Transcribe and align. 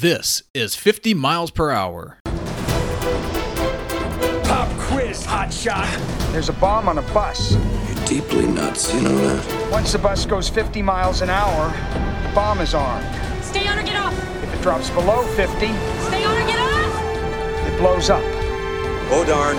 This 0.00 0.44
is 0.54 0.76
50 0.76 1.12
miles 1.14 1.50
per 1.50 1.72
hour. 1.72 2.20
Pop 4.44 4.68
quiz, 4.78 5.26
hotshot. 5.26 5.88
There's 6.30 6.48
a 6.48 6.52
bomb 6.52 6.88
on 6.88 6.98
a 6.98 7.02
bus. 7.12 7.54
You're 7.54 8.06
deeply 8.06 8.46
nuts, 8.46 8.94
you 8.94 9.00
know 9.00 9.16
that? 9.18 9.70
Once 9.72 9.90
the 9.90 9.98
bus 9.98 10.24
goes 10.24 10.48
50 10.48 10.82
miles 10.82 11.20
an 11.20 11.30
hour, 11.30 11.70
the 12.22 12.32
bomb 12.32 12.60
is 12.60 12.74
armed. 12.74 13.04
Stay 13.42 13.66
on 13.66 13.76
or 13.76 13.82
get 13.82 13.96
off. 13.96 14.14
If 14.44 14.54
it 14.54 14.62
drops 14.62 14.88
below 14.90 15.24
50, 15.34 15.56
Stay 15.56 16.24
on 16.24 16.36
or 16.36 16.46
get 16.46 16.60
off. 16.60 17.66
it 17.66 17.76
blows 17.80 18.08
up. 18.08 18.22
Oh 19.10 19.24
darn. 19.26 19.56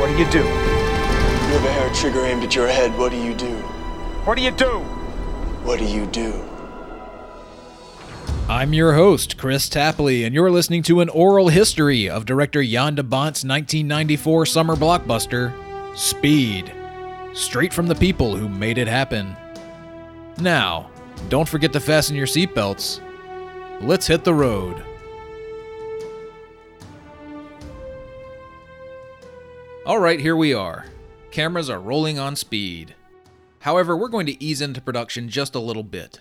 What 0.00 0.08
do 0.08 0.14
you 0.18 0.28
do? 0.32 0.38
You 0.48 1.54
have 1.58 1.64
a 1.64 1.72
hair 1.74 1.94
trigger 1.94 2.24
aimed 2.24 2.42
at 2.42 2.56
your 2.56 2.66
head. 2.66 2.98
What 2.98 3.12
do 3.12 3.18
you 3.18 3.34
do? 3.36 3.54
What 4.26 4.34
do 4.36 4.42
you 4.42 4.50
do? 4.50 4.80
What 5.62 5.78
do 5.78 5.84
you 5.84 6.06
do? 6.06 6.49
I'm 8.50 8.72
your 8.72 8.94
host, 8.94 9.36
Kris 9.36 9.68
Tapley, 9.68 10.24
and 10.24 10.34
you're 10.34 10.50
listening 10.50 10.82
to 10.82 11.00
an 11.00 11.08
oral 11.10 11.50
history 11.50 12.10
of 12.10 12.26
director 12.26 12.64
Jan 12.64 12.96
de 12.96 13.04
Bont's 13.04 13.44
1994 13.44 14.44
summer 14.44 14.74
blockbuster, 14.74 15.54
Speed. 15.96 16.72
Straight 17.32 17.72
from 17.72 17.86
the 17.86 17.94
people 17.94 18.34
who 18.34 18.48
made 18.48 18.76
it 18.76 18.88
happen. 18.88 19.36
Now, 20.38 20.90
don't 21.28 21.48
forget 21.48 21.72
to 21.74 21.78
fasten 21.78 22.16
your 22.16 22.26
seatbelts. 22.26 23.00
Let's 23.82 24.08
hit 24.08 24.24
the 24.24 24.34
road. 24.34 24.82
Alright, 29.86 30.18
here 30.18 30.34
we 30.34 30.54
are. 30.54 30.86
Cameras 31.30 31.70
are 31.70 31.78
rolling 31.78 32.18
on 32.18 32.34
speed. 32.34 32.96
However, 33.60 33.96
we're 33.96 34.08
going 34.08 34.26
to 34.26 34.42
ease 34.42 34.60
into 34.60 34.80
production 34.80 35.28
just 35.28 35.54
a 35.54 35.60
little 35.60 35.84
bit. 35.84 36.18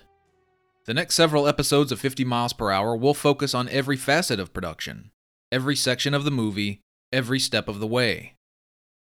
The 0.85 0.93
next 0.93 1.15
several 1.15 1.47
episodes 1.47 1.91
of 1.91 1.99
50 1.99 2.25
miles 2.25 2.53
per 2.53 2.71
hour 2.71 2.95
will 2.95 3.13
focus 3.13 3.53
on 3.53 3.69
every 3.69 3.97
facet 3.97 4.39
of 4.39 4.53
production, 4.53 5.11
every 5.51 5.75
section 5.75 6.13
of 6.13 6.23
the 6.23 6.31
movie, 6.31 6.81
every 7.11 7.39
step 7.39 7.67
of 7.67 7.79
the 7.79 7.87
way. 7.87 8.33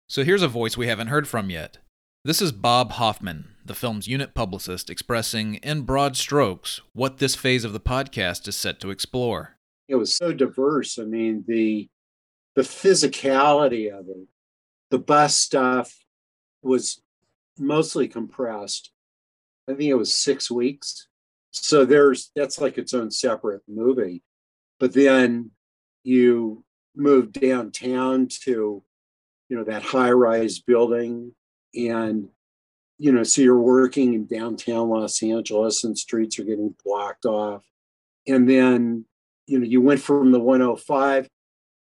So 0.09 0.23
here's 0.23 0.41
a 0.41 0.47
voice 0.49 0.75
we 0.75 0.87
haven't 0.87 1.07
heard 1.07 1.27
from 1.27 1.49
yet. 1.49 1.77
This 2.25 2.41
is 2.41 2.51
Bob 2.51 2.93
Hoffman, 2.93 3.55
the 3.65 3.73
film's 3.73 4.07
unit 4.07 4.35
publicist, 4.35 4.89
expressing, 4.89 5.55
in 5.55 5.81
broad 5.83 6.17
strokes, 6.17 6.81
what 6.93 7.17
this 7.17 7.35
phase 7.35 7.63
of 7.63 7.73
the 7.73 7.79
podcast 7.79 8.47
is 8.47 8.55
set 8.55 8.79
to 8.81 8.91
explore. 8.91 9.57
it 9.87 9.95
was 9.95 10.15
so 10.15 10.33
diverse. 10.33 10.99
I 10.99 11.03
mean, 11.03 11.43
the 11.47 11.89
the 12.55 12.61
physicality 12.63 13.89
of 13.89 14.09
it, 14.09 14.27
the 14.89 14.99
bus 14.99 15.35
stuff 15.35 16.03
was 16.61 17.01
mostly 17.57 18.07
compressed. 18.09 18.91
I 19.69 19.73
think 19.73 19.89
it 19.89 19.95
was 19.95 20.13
six 20.13 20.51
weeks. 20.51 21.07
So 21.51 21.85
there's 21.85 22.31
that's 22.35 22.59
like 22.59 22.77
its 22.77 22.93
own 22.93 23.11
separate 23.11 23.61
movie. 23.67 24.23
But 24.79 24.93
then 24.93 25.51
you 26.03 26.63
move 26.95 27.31
downtown 27.31 28.27
to, 28.43 28.83
you 29.49 29.57
know, 29.57 29.63
that 29.63 29.83
high-rise 29.83 30.59
building 30.59 31.33
and 31.75 32.29
you 32.97 33.11
know, 33.11 33.23
so 33.23 33.41
you're 33.41 33.59
working 33.59 34.13
in 34.13 34.27
downtown 34.27 34.89
Los 34.89 35.23
Angeles 35.23 35.83
and 35.83 35.97
streets 35.97 36.37
are 36.37 36.43
getting 36.43 36.75
blocked 36.85 37.25
off. 37.25 37.63
And 38.27 38.47
then 38.47 39.05
you 39.47 39.59
know, 39.59 39.65
you 39.65 39.81
went 39.81 39.99
from 39.99 40.31
the 40.31 40.39
105 40.39 41.27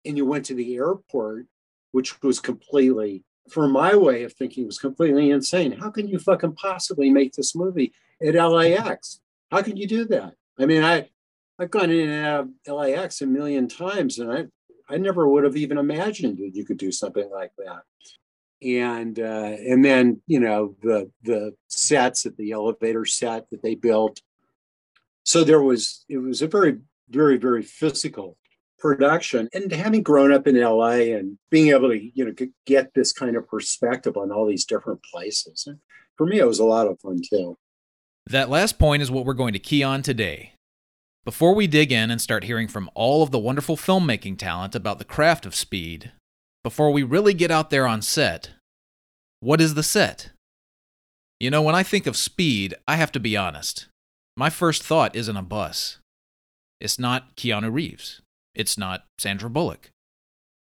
and 0.06 0.16
you 0.16 0.24
went 0.24 0.46
to 0.46 0.54
the 0.54 0.74
airport, 0.76 1.46
which 1.90 2.22
was 2.22 2.40
completely, 2.40 3.24
for 3.50 3.68
my 3.68 3.94
way 3.94 4.22
of 4.22 4.32
thinking, 4.32 4.66
was 4.66 4.78
completely 4.78 5.30
insane. 5.30 5.72
How 5.72 5.90
can 5.90 6.08
you 6.08 6.18
fucking 6.18 6.54
possibly 6.54 7.10
make 7.10 7.34
this 7.34 7.54
movie 7.54 7.92
at 8.26 8.34
LAX? 8.34 9.20
How 9.52 9.60
can 9.60 9.76
you 9.76 9.86
do 9.86 10.06
that? 10.06 10.32
I 10.58 10.64
mean, 10.64 10.82
I 10.82 11.10
I've 11.58 11.70
gone 11.70 11.90
in 11.90 12.08
and 12.08 12.26
out 12.26 12.48
of 12.66 12.74
LAX 12.74 13.20
a 13.20 13.26
million 13.26 13.68
times, 13.68 14.18
and 14.18 14.32
I 14.32 14.46
I 14.88 14.96
never 14.96 15.28
would 15.28 15.44
have 15.44 15.56
even 15.56 15.76
imagined 15.76 16.38
that 16.38 16.54
you 16.54 16.64
could 16.64 16.78
do 16.78 16.90
something 16.90 17.30
like 17.30 17.52
that. 17.58 17.82
And 18.66 19.18
uh, 19.18 19.56
and 19.68 19.84
then 19.84 20.22
you 20.26 20.40
know 20.40 20.74
the 20.82 21.10
the 21.22 21.54
sets 21.68 22.24
at 22.24 22.38
the 22.38 22.52
elevator 22.52 23.04
set 23.04 23.50
that 23.50 23.62
they 23.62 23.74
built. 23.74 24.22
So 25.24 25.44
there 25.44 25.62
was 25.62 26.06
it 26.08 26.18
was 26.18 26.40
a 26.40 26.48
very 26.48 26.78
very 27.10 27.36
very 27.36 27.62
physical 27.62 28.38
production 28.78 29.50
and 29.52 29.70
having 29.70 30.02
grown 30.02 30.32
up 30.32 30.46
in 30.46 30.60
la 30.60 30.88
and 30.88 31.38
being 31.50 31.68
able 31.68 31.90
to 31.90 32.10
you 32.14 32.24
know 32.24 32.32
get 32.66 32.94
this 32.94 33.12
kind 33.12 33.36
of 33.36 33.46
perspective 33.46 34.16
on 34.16 34.32
all 34.32 34.44
these 34.44 34.64
different 34.64 35.00
places 35.04 35.68
for 36.16 36.26
me 36.26 36.40
it 36.40 36.46
was 36.48 36.58
a 36.58 36.64
lot 36.64 36.88
of 36.88 36.98
fun 36.98 37.20
too 37.30 37.56
That 38.26 38.50
last 38.50 38.78
point 38.78 39.02
is 39.02 39.10
what 39.10 39.24
we're 39.24 39.34
going 39.34 39.52
to 39.52 39.58
key 39.58 39.82
on 39.82 40.02
today. 40.02 40.54
Before 41.24 41.54
we 41.54 41.66
dig 41.66 41.92
in 41.92 42.10
and 42.10 42.20
start 42.20 42.44
hearing 42.44 42.68
from 42.68 42.90
all 42.94 43.22
of 43.22 43.30
the 43.30 43.38
wonderful 43.38 43.76
filmmaking 43.76 44.38
talent 44.38 44.74
about 44.74 44.98
the 44.98 45.04
craft 45.04 45.46
of 45.46 45.54
speed, 45.54 46.12
before 46.64 46.90
we 46.90 47.02
really 47.02 47.34
get 47.34 47.50
out 47.50 47.70
there 47.70 47.86
on 47.86 48.02
set, 48.02 48.50
what 49.40 49.60
is 49.60 49.74
the 49.74 49.82
set? 49.82 50.30
You 51.38 51.50
know, 51.50 51.62
when 51.62 51.74
I 51.74 51.82
think 51.82 52.06
of 52.06 52.16
speed, 52.16 52.74
I 52.86 52.96
have 52.96 53.12
to 53.12 53.20
be 53.20 53.36
honest. 53.36 53.86
My 54.36 54.50
first 54.50 54.82
thought 54.82 55.16
isn't 55.16 55.36
a 55.36 55.42
bus. 55.42 55.98
It's 56.80 56.98
not 56.98 57.36
Keanu 57.36 57.72
Reeves. 57.72 58.20
It's 58.54 58.78
not 58.78 59.04
Sandra 59.18 59.50
Bullock. 59.50 59.90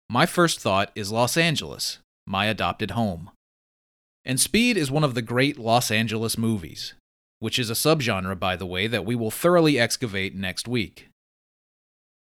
My 0.08 0.26
first 0.26 0.60
thought 0.60 0.90
is 0.94 1.12
Los 1.12 1.36
Angeles, 1.36 1.98
my 2.26 2.46
adopted 2.46 2.92
home. 2.92 3.30
And 4.24 4.40
Speed 4.40 4.76
is 4.76 4.90
one 4.90 5.04
of 5.04 5.14
the 5.14 5.22
great 5.22 5.58
Los 5.58 5.90
Angeles 5.90 6.36
movies, 6.36 6.94
which 7.40 7.58
is 7.58 7.70
a 7.70 7.74
subgenre, 7.74 8.38
by 8.38 8.54
the 8.54 8.66
way, 8.66 8.86
that 8.86 9.04
we 9.04 9.16
will 9.16 9.30
thoroughly 9.30 9.78
excavate 9.78 10.34
next 10.34 10.68
week. 10.68 11.08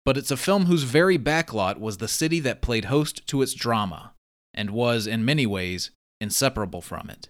But 0.03 0.17
it's 0.17 0.31
a 0.31 0.37
film 0.37 0.65
whose 0.65 0.83
very 0.83 1.17
backlot 1.17 1.79
was 1.79 1.97
the 1.97 2.07
city 2.09 2.41
that 2.41 2.61
played 2.61 2.85
host 2.85 3.25
to 3.27 3.41
its 3.41 3.53
drama, 3.53 4.13
and 4.53 4.71
was, 4.71 5.07
in 5.07 5.23
many 5.23 5.45
ways, 5.45 5.91
inseparable 6.19 6.81
from 6.81 7.09
it. 7.09 7.29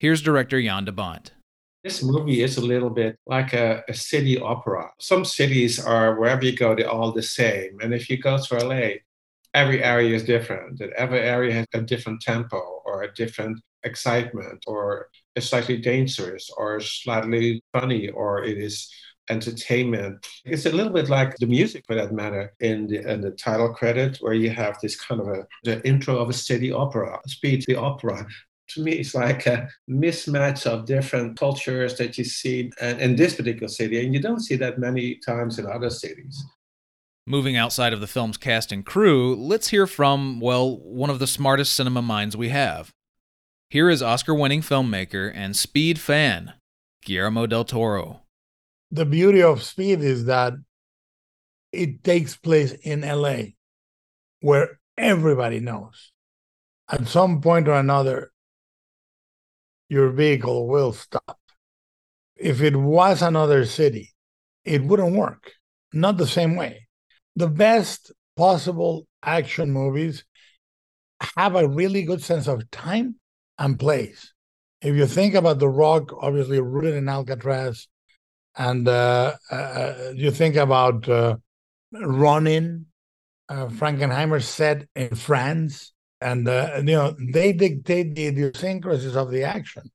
Here's 0.00 0.22
director 0.22 0.60
Jan 0.60 0.86
de 0.86 0.92
Bont. 0.92 1.32
This 1.84 2.02
movie 2.02 2.42
is 2.42 2.56
a 2.56 2.64
little 2.64 2.90
bit 2.90 3.18
like 3.26 3.52
a, 3.52 3.84
a 3.88 3.94
city 3.94 4.38
opera. 4.40 4.90
Some 4.98 5.24
cities 5.24 5.78
are 5.78 6.18
wherever 6.18 6.44
you 6.44 6.56
go, 6.56 6.74
they're 6.74 6.90
all 6.90 7.12
the 7.12 7.22
same. 7.22 7.78
And 7.80 7.92
if 7.92 8.08
you 8.08 8.16
go 8.16 8.38
to 8.38 8.66
LA, 8.66 8.88
every 9.52 9.84
area 9.84 10.16
is 10.16 10.24
different. 10.24 10.80
And 10.80 10.92
every 10.94 11.20
area 11.20 11.52
has 11.52 11.66
a 11.74 11.82
different 11.82 12.22
tempo 12.22 12.82
or 12.86 13.02
a 13.02 13.12
different 13.14 13.60
excitement 13.82 14.64
or 14.66 15.10
slightly 15.40 15.76
dangerous 15.76 16.50
or 16.56 16.80
slightly 16.80 17.62
funny 17.72 18.08
or 18.10 18.44
it 18.44 18.58
is 18.58 18.90
entertainment. 19.30 20.26
It's 20.44 20.66
a 20.66 20.72
little 20.72 20.92
bit 20.92 21.08
like 21.08 21.36
the 21.36 21.46
music 21.46 21.84
for 21.86 21.94
that 21.94 22.12
matter 22.12 22.52
in 22.60 22.86
the, 22.86 23.10
in 23.10 23.20
the 23.22 23.30
title 23.30 23.72
credit 23.72 24.18
where 24.20 24.34
you 24.34 24.50
have 24.50 24.78
this 24.80 25.00
kind 25.00 25.20
of 25.20 25.28
a 25.28 25.46
the 25.64 25.86
intro 25.86 26.18
of 26.18 26.28
a 26.28 26.34
city 26.34 26.70
opera, 26.72 27.18
speed 27.26 27.64
the 27.66 27.76
opera 27.76 28.26
to 28.66 28.82
me 28.82 28.92
it's 28.92 29.14
like 29.14 29.46
a 29.46 29.68
mismatch 29.90 30.64
of 30.66 30.86
different 30.86 31.38
cultures 31.38 31.98
that 31.98 32.16
you 32.16 32.24
see 32.24 32.72
in, 32.80 32.98
in 32.98 33.14
this 33.14 33.34
particular 33.34 33.68
city 33.68 34.02
and 34.02 34.14
you 34.14 34.20
don't 34.20 34.40
see 34.40 34.56
that 34.56 34.78
many 34.78 35.16
times 35.16 35.58
in 35.58 35.66
other 35.66 35.90
cities 35.90 36.42
Moving 37.26 37.56
outside 37.56 37.94
of 37.94 38.02
the 38.02 38.06
film's 38.06 38.36
cast 38.36 38.70
and 38.70 38.84
crew, 38.84 39.34
let's 39.34 39.68
hear 39.68 39.86
from, 39.86 40.40
well, 40.40 40.76
one 40.76 41.08
of 41.08 41.18
the 41.18 41.26
smartest 41.26 41.72
cinema 41.72 42.02
minds 42.02 42.36
we 42.36 42.50
have. 42.50 42.92
Here 43.70 43.90
is 43.90 44.02
Oscar 44.02 44.34
winning 44.34 44.60
filmmaker 44.62 45.30
and 45.34 45.56
speed 45.56 45.98
fan, 45.98 46.54
Guillermo 47.04 47.46
del 47.46 47.64
Toro. 47.64 48.20
the 48.90 49.04
beauty 49.04 49.42
of 49.42 49.62
speed 49.62 50.00
is 50.00 50.26
that 50.26 50.52
it 51.72 52.04
takes 52.04 52.36
place 52.36 52.72
in 52.72 53.00
LA 53.00 53.56
where 54.40 54.78
everybody 54.96 55.58
knows. 55.58 56.12
At 56.88 57.08
some 57.08 57.40
point 57.40 57.66
or 57.66 57.74
another 57.74 58.30
your 59.88 60.10
vehicle 60.10 60.68
will 60.68 60.92
stop. 60.92 61.38
If 62.36 62.60
it 62.62 62.76
was 62.76 63.22
another 63.22 63.64
city 63.64 64.12
it 64.64 64.82
wouldn't 64.84 65.16
work. 65.16 65.52
Not 65.92 66.16
the 66.16 66.26
same 66.26 66.54
way. 66.56 66.86
The 67.36 67.48
best 67.48 68.12
possible 68.36 69.06
action 69.22 69.72
movies 69.72 70.24
have 71.36 71.54
a 71.56 71.68
really 71.68 72.02
good 72.04 72.22
sense 72.22 72.46
of 72.46 72.70
time 72.70 73.16
and 73.58 73.78
place. 73.78 74.32
If 74.80 74.94
you 74.96 75.06
think 75.06 75.34
about 75.34 75.58
the 75.58 75.68
rock 75.68 76.12
obviously 76.20 76.60
rooted 76.60 76.94
in 76.94 77.08
alcatraz 77.08 77.88
and 78.56 78.86
uh, 78.86 79.34
uh, 79.50 79.94
you 80.14 80.30
think 80.30 80.56
about 80.56 81.08
uh, 81.08 81.36
Ronin, 81.92 82.86
uh, 83.48 83.66
Frankenheimer 83.66 84.42
set 84.42 84.86
in 84.94 85.14
France, 85.14 85.92
and 86.20 86.48
uh, 86.48 86.76
you 86.76 86.94
know 86.94 87.14
they 87.32 87.52
dictate 87.52 88.14
the 88.14 88.26
idiosyncrasies 88.26 89.16
of 89.16 89.30
the 89.30 89.44
action, 89.44 89.90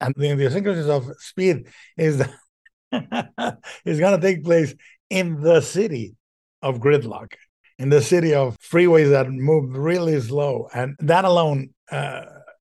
and 0.00 0.14
the 0.16 0.30
idiosyncrasies 0.30 0.88
of 0.88 1.10
speed 1.18 1.68
is 1.96 2.20
is 2.92 4.00
going 4.00 4.20
to 4.20 4.20
take 4.20 4.44
place 4.44 4.74
in 5.08 5.40
the 5.40 5.60
city 5.60 6.16
of 6.60 6.80
gridlock, 6.80 7.34
in 7.78 7.88
the 7.88 8.02
city 8.02 8.34
of 8.34 8.56
freeways 8.58 9.10
that 9.10 9.30
move 9.30 9.76
really 9.76 10.20
slow, 10.20 10.68
and 10.74 10.96
that 10.98 11.24
alone 11.24 11.70
uh, 11.90 12.22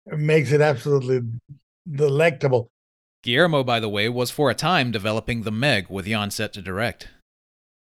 makes 0.06 0.52
it 0.52 0.62
absolutely 0.62 1.22
delectable. 1.90 2.70
Guillermo, 3.24 3.64
by 3.64 3.80
the 3.80 3.90
way, 3.90 4.08
was 4.08 4.30
for 4.30 4.50
a 4.50 4.56
time 4.56 4.92
developing 4.92 5.42
The 5.42 5.52
Meg 5.52 5.90
with 5.90 6.06
Jan 6.06 6.30
set 6.30 6.54
to 6.54 6.62
direct. 6.62 7.10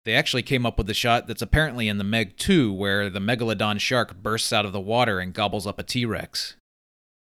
They 0.05 0.15
actually 0.15 0.43
came 0.43 0.67
up 0.67 0.79
with 0.79 0.87
the 0.87 0.95
shot 0.95 1.27
that's 1.27 1.43
apparently 1.43 1.89
in 1.89 1.99
the 1.99 2.05
Meg 2.05 2.37
2, 2.37 2.73
where 2.73 3.09
the 3.09 3.21
megalodon 3.21 3.81
shark 3.81 4.21
bursts 4.21 4.53
out 4.53 4.65
of 4.65 4.73
the 4.73 4.81
water 4.81 5.21
and 5.21 5.33
gobbles 5.33 5.67
up 5.67 5.79
a 5.79 5.85
T 5.85 6.05
Rex. 6.05 6.57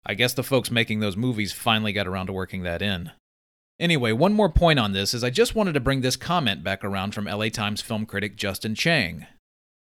I 0.07 0.15
guess 0.15 0.33
the 0.33 0.45
folks 0.45 0.71
making 0.71 1.01
those 1.01 1.17
movies 1.17 1.53
finally 1.53 1.93
got 1.93 2.07
around 2.07 2.27
to 2.27 2.33
working 2.33 2.63
that 2.63 2.83
in. 2.83 3.13
Anyway, 3.81 4.13
one 4.13 4.33
more 4.33 4.49
point 4.49 4.79
on 4.79 4.93
this 4.93 5.15
is 5.15 5.23
I 5.23 5.31
just 5.31 5.55
wanted 5.55 5.75
to 5.75 5.81
bring 5.81 6.01
this 6.01 6.17
comment 6.17 6.65
back 6.65 6.85
around 6.85 7.15
from 7.15 7.27
LA 7.27 7.49
Times 7.49 7.81
film 7.81 8.07
critic 8.07 8.37
Justin 8.37 8.75
Chang. 8.75 9.27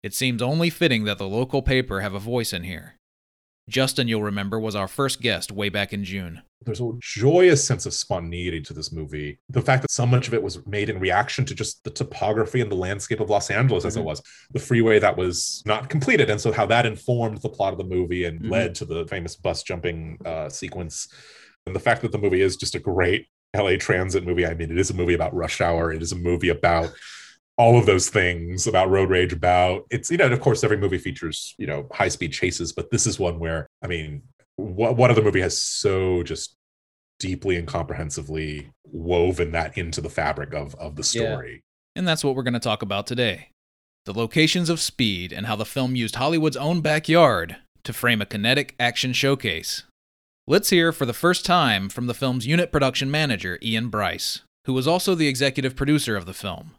It 0.03 0.14
seems 0.14 0.41
only 0.41 0.70
fitting 0.70 1.05
that 1.05 1.19
the 1.19 1.29
local 1.29 1.62
paper 1.62 2.00
have 2.00 2.14
a 2.14 2.19
voice 2.19 2.53
in 2.53 2.64
here. 2.64 2.97
Justin, 3.69 4.09
you'll 4.09 4.23
remember, 4.23 4.59
was 4.59 4.75
our 4.75 4.88
first 4.88 5.20
guest 5.20 5.53
way 5.53 5.69
back 5.69 5.93
in 5.93 6.05
June. 6.05 6.43
There's 6.64 6.81
a 6.81 6.93
joyous 7.00 7.64
sense 7.64 7.87
of 7.87 7.94
spontaneity 7.94 8.61
to 8.62 8.73
this 8.73 8.93
movie. 8.93 9.38
The 9.49 9.62
fact 9.62 9.82
that 9.82 9.91
so 9.91 10.06
much 10.06 10.29
of 10.29 10.35
it 10.35 10.43
was 10.43 10.64
made 10.67 10.88
in 10.88 11.00
reaction 11.00 11.44
to 11.47 11.55
just 11.55 11.82
the 11.85 11.91
topography 11.91 12.61
and 12.61 12.70
the 12.70 12.76
landscape 12.76 13.20
of 13.20 13.31
Los 13.31 13.50
Angeles 13.50 13.85
as 13.85 13.94
mm-hmm. 13.94 14.03
it 14.03 14.06
was, 14.06 14.23
the 14.53 14.59
freeway 14.59 14.99
that 14.99 15.17
was 15.17 15.62
not 15.67 15.88
completed. 15.88 16.31
And 16.31 16.41
so, 16.41 16.53
how 16.53 16.67
that 16.67 16.87
informed 16.87 17.38
the 17.38 17.49
plot 17.49 17.73
of 17.73 17.79
the 17.79 17.85
movie 17.85 18.25
and 18.25 18.41
mm-hmm. 18.41 18.50
led 18.50 18.75
to 18.76 18.85
the 18.85 19.06
famous 19.06 19.37
bus 19.37 19.62
jumping 19.62 20.19
uh, 20.25 20.49
sequence. 20.49 21.09
And 21.67 21.75
the 21.75 21.81
fact 21.81 22.03
that 22.03 22.12
the 22.12 22.19
movie 22.19 22.43
is 22.43 22.56
just 22.56 22.75
a 22.75 22.81
great 22.81 23.26
LA 23.56 23.76
transit 23.76 24.25
movie. 24.25 24.47
I 24.47 24.55
mean, 24.55 24.70
it 24.70 24.79
is 24.79 24.91
a 24.91 24.94
movie 24.94 25.14
about 25.14 25.35
rush 25.35 25.61
hour, 25.61 25.93
it 25.93 26.03
is 26.03 26.12
a 26.12 26.17
movie 26.17 26.49
about 26.49 26.93
all 27.58 27.78
of 27.78 27.87
those 27.87 28.08
things 28.08 28.66
about 28.66 28.90
road 28.90 29.10
rage 29.10 29.32
about 29.32 29.84
it's 29.90 30.10
you 30.10 30.16
know 30.16 30.25
and 30.25 30.34
of 30.34 30.40
course 30.40 30.64
every 30.64 30.76
movie 30.76 30.99
features 30.99 31.54
you 31.58 31.66
know 31.66 31.87
high 31.93 32.08
speed 32.08 32.32
chases 32.32 32.72
but 32.72 32.90
this 32.90 33.06
is 33.06 33.19
one 33.19 33.38
where 33.38 33.66
i 33.82 33.87
mean 33.87 34.22
what, 34.56 34.96
what 34.96 35.10
other 35.10 35.22
movie 35.22 35.40
has 35.40 35.60
so 35.60 36.22
just 36.22 36.56
deeply 37.19 37.56
and 37.56 37.69
comprehensively 37.69 38.70
woven 38.84 39.52
that 39.52 39.76
into 39.78 40.00
the 40.00 40.10
fabric 40.10 40.52
of 40.54 40.75
of 40.75 40.96
the 40.96 41.04
story? 41.04 41.62
Yeah. 41.94 42.00
and 42.00 42.08
that's 42.08 42.25
what 42.25 42.34
we're 42.34 42.43
going 42.43 42.54
to 42.54 42.60
talk 42.60 42.82
about 42.82 43.06
today. 43.06 43.49
The 44.04 44.12
locations 44.12 44.69
of 44.69 44.81
speed 44.81 45.32
and 45.32 45.46
how 45.46 45.56
the 45.56 45.64
film 45.64 45.94
used 45.94 46.16
hollywood's 46.16 46.56
own 46.56 46.81
backyard 46.81 47.56
to 47.84 47.93
frame 47.93 48.20
a 48.20 48.26
kinetic 48.26 48.75
action 48.78 49.12
showcase. 49.12 49.84
Let's 50.46 50.70
hear 50.70 50.90
for 50.90 51.06
the 51.06 51.12
first 51.12 51.46
time 51.46 51.88
from 51.88 52.06
the 52.06 52.14
film's 52.14 52.46
unit 52.46 52.72
production 52.72 53.10
manager 53.10 53.58
ian 53.62 53.88
bryce 53.88 54.40
who 54.64 54.72
was 54.72 54.87
also 54.87 55.14
the 55.14 55.28
executive 55.28 55.76
producer 55.76 56.16
of 56.16 56.26
the 56.26 56.34
film 56.34 56.72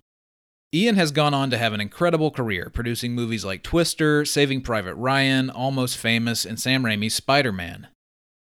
Ian 0.75 0.95
has 0.95 1.11
gone 1.11 1.35
on 1.35 1.51
to 1.51 1.57
have 1.59 1.73
an 1.73 1.81
incredible 1.81 2.31
career, 2.31 2.71
producing 2.73 3.13
movies 3.13 3.45
like 3.45 3.61
Twister, 3.61 4.25
Saving 4.25 4.61
Private 4.61 4.95
Ryan, 4.95 5.51
Almost 5.51 5.97
Famous, 5.97 6.45
and 6.45 6.59
Sam 6.59 6.83
Raimi's 6.83 7.13
Spider 7.13 7.51
Man. 7.51 7.89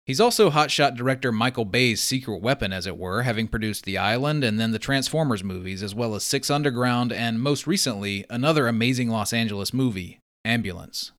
He's 0.05 0.21
also 0.21 0.51
hotshot 0.51 0.95
director 0.95 1.31
Michael 1.31 1.65
Bay's 1.65 1.99
Secret 1.99 2.39
Weapon, 2.39 2.71
as 2.71 2.85
it 2.85 2.97
were, 2.97 3.23
having 3.23 3.47
produced 3.47 3.85
The 3.85 3.97
Island 3.97 4.43
and 4.43 4.59
then 4.59 4.69
the 4.71 4.77
Transformers 4.77 5.43
movies, 5.43 5.81
as 5.81 5.95
well 5.95 6.13
as 6.13 6.23
Six 6.23 6.51
Underground 6.51 7.11
and, 7.11 7.41
most 7.41 7.65
recently, 7.65 8.23
another 8.29 8.67
amazing 8.67 9.09
Los 9.09 9.33
Angeles 9.33 9.73
movie, 9.73 10.19
Ambulance. 10.45 11.13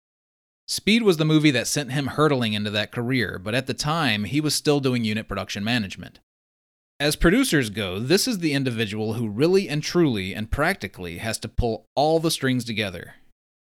Speed 0.68 1.02
was 1.02 1.16
the 1.16 1.24
movie 1.24 1.50
that 1.50 1.66
sent 1.66 1.90
him 1.90 2.08
hurtling 2.08 2.52
into 2.52 2.70
that 2.70 2.92
career, 2.92 3.40
but 3.42 3.56
at 3.56 3.66
the 3.66 3.74
time, 3.74 4.22
he 4.22 4.40
was 4.40 4.54
still 4.54 4.78
doing 4.78 5.04
unit 5.04 5.26
production 5.26 5.64
management. 5.64 6.20
As 7.02 7.16
producers 7.16 7.68
go, 7.68 7.98
this 7.98 8.28
is 8.28 8.38
the 8.38 8.52
individual 8.52 9.14
who 9.14 9.28
really 9.28 9.68
and 9.68 9.82
truly 9.82 10.36
and 10.36 10.48
practically 10.48 11.18
has 11.18 11.36
to 11.40 11.48
pull 11.48 11.88
all 11.96 12.20
the 12.20 12.30
strings 12.30 12.64
together. 12.64 13.16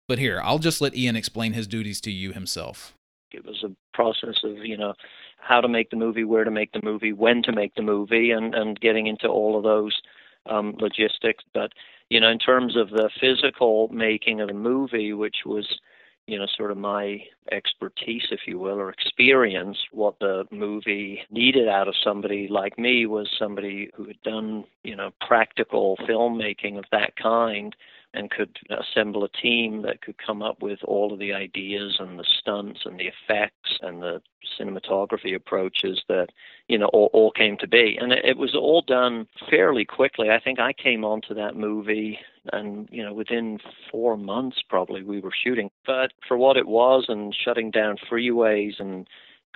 But 0.07 0.19
here, 0.19 0.39
I'll 0.43 0.59
just 0.59 0.79
let 0.79 0.95
Ian 0.95 1.15
explain 1.15 1.53
his 1.53 1.65
duties 1.65 1.99
to 2.01 2.11
you 2.11 2.33
himself. 2.33 2.93
It 3.31 3.43
was 3.43 3.63
a 3.63 3.75
process 3.95 4.43
of, 4.43 4.57
you 4.57 4.77
know, 4.77 4.93
how 5.39 5.59
to 5.59 5.67
make 5.67 5.89
the 5.89 5.95
movie, 5.95 6.23
where 6.23 6.43
to 6.43 6.51
make 6.51 6.71
the 6.71 6.83
movie, 6.83 7.13
when 7.13 7.41
to 7.41 7.51
make 7.51 7.73
the 7.73 7.81
movie, 7.81 8.29
and, 8.29 8.53
and 8.53 8.79
getting 8.79 9.07
into 9.07 9.27
all 9.27 9.57
of 9.57 9.63
those 9.63 9.99
um, 10.47 10.75
logistics. 10.77 11.43
But, 11.51 11.71
you 12.09 12.19
know, 12.19 12.29
in 12.29 12.37
terms 12.37 12.77
of 12.77 12.91
the 12.91 13.09
physical 13.19 13.87
making 13.87 14.39
of 14.39 14.49
the 14.49 14.53
movie, 14.53 15.13
which 15.13 15.37
was 15.47 15.79
you 16.27 16.39
know, 16.39 16.47
sort 16.57 16.71
of 16.71 16.77
my 16.77 17.19
expertise, 17.51 18.23
if 18.31 18.41
you 18.47 18.57
will, 18.57 18.79
or 18.79 18.89
experience, 18.89 19.77
what 19.91 20.17
the 20.19 20.45
movie 20.51 21.21
needed 21.29 21.67
out 21.67 21.87
of 21.87 21.93
somebody 22.03 22.47
like 22.49 22.79
me 22.79 23.05
was 23.05 23.29
somebody 23.37 23.89
who 23.95 24.05
had 24.05 24.21
done, 24.23 24.63
you 24.83 24.95
know, 24.95 25.11
practical 25.25 25.97
filmmaking 26.09 26.77
of 26.79 26.85
that 26.91 27.15
kind 27.15 27.75
and 28.15 28.31
could 28.31 28.57
assemble 28.69 29.23
a 29.23 29.29
team 29.29 29.81
that 29.83 30.01
could 30.01 30.15
come 30.17 30.41
up 30.41 30.61
with 30.61 30.79
all 30.83 31.13
of 31.13 31.19
the 31.19 31.33
ideas 31.33 31.97
and 31.99 32.17
the 32.17 32.25
stunts 32.39 32.81
and 32.85 32.99
the 32.99 33.07
effects 33.07 33.77
and 33.81 34.01
the 34.01 34.21
cinematography 34.59 35.35
approaches 35.35 36.01
that 36.07 36.27
you 36.67 36.77
know 36.77 36.87
all, 36.87 37.09
all 37.13 37.31
came 37.31 37.57
to 37.57 37.67
be. 37.67 37.97
And 37.99 38.11
it, 38.11 38.23
it 38.23 38.37
was 38.37 38.55
all 38.55 38.81
done 38.81 39.27
fairly 39.49 39.85
quickly. 39.85 40.29
I 40.29 40.39
think 40.39 40.59
i 40.59 40.73
came 40.73 41.03
onto 41.03 41.33
that 41.33 41.55
movie 41.55 42.19
and 42.53 42.87
you 42.91 43.03
know 43.03 43.13
within 43.13 43.59
four 43.91 44.17
months 44.17 44.57
probably 44.69 45.03
we 45.03 45.19
were 45.19 45.33
shooting. 45.43 45.69
But 45.85 46.11
for 46.27 46.37
what 46.37 46.57
it 46.57 46.67
was 46.67 47.05
and 47.07 47.35
shutting 47.35 47.71
down 47.71 47.97
freeways 48.09 48.79
and 48.79 49.07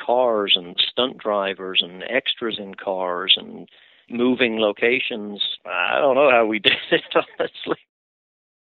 cars 0.04 0.54
and 0.56 0.76
stunt 0.92 1.18
drivers 1.18 1.82
and 1.84 2.04
extras 2.10 2.58
in 2.58 2.76
cars 2.76 3.36
and 3.38 3.68
moving 4.10 4.58
locations 4.58 5.42
i 5.66 6.00
don't 6.00 6.16
know 6.16 6.32
how 6.32 6.46
we 6.46 6.60
did 6.60 6.74
it 6.92 7.04
honestly 7.14 7.78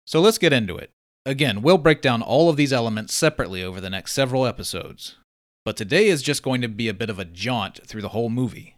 so 0.09 0.19
let's 0.19 0.39
get 0.39 0.51
into 0.51 0.75
it. 0.75 0.89
Again, 1.23 1.61
we'll 1.61 1.77
break 1.77 2.01
down 2.01 2.23
all 2.23 2.49
of 2.49 2.57
these 2.57 2.73
elements 2.73 3.13
separately 3.13 3.63
over 3.63 3.79
the 3.79 3.91
next 3.91 4.13
several 4.13 4.47
episodes. 4.47 5.17
But 5.63 5.77
today 5.77 6.07
is 6.07 6.23
just 6.23 6.41
going 6.41 6.61
to 6.61 6.67
be 6.67 6.87
a 6.87 6.95
bit 6.95 7.11
of 7.11 7.19
a 7.19 7.25
jaunt 7.25 7.85
through 7.85 8.01
the 8.01 8.09
whole 8.09 8.29
movie. 8.29 8.75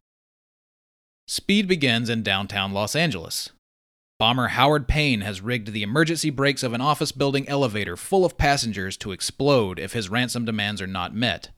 Speed 1.29 1.69
begins 1.69 2.09
in 2.09 2.21
downtown 2.21 2.73
Los 2.73 2.97
Angeles. 2.97 3.51
Bomber 4.19 4.49
Howard 4.49 4.89
Payne 4.89 5.21
has 5.21 5.39
rigged 5.39 5.71
the 5.71 5.83
emergency 5.83 6.31
brakes 6.31 6.63
of 6.63 6.73
an 6.73 6.81
office 6.81 7.13
building 7.13 7.47
elevator 7.47 7.95
full 7.95 8.25
of 8.25 8.37
passengers 8.37 8.97
to 8.97 9.13
explode 9.13 9.79
if 9.79 9.93
his 9.93 10.09
ransom 10.09 10.43
demands 10.43 10.81
are 10.81 10.85
not 10.85 11.15
met. 11.15 11.51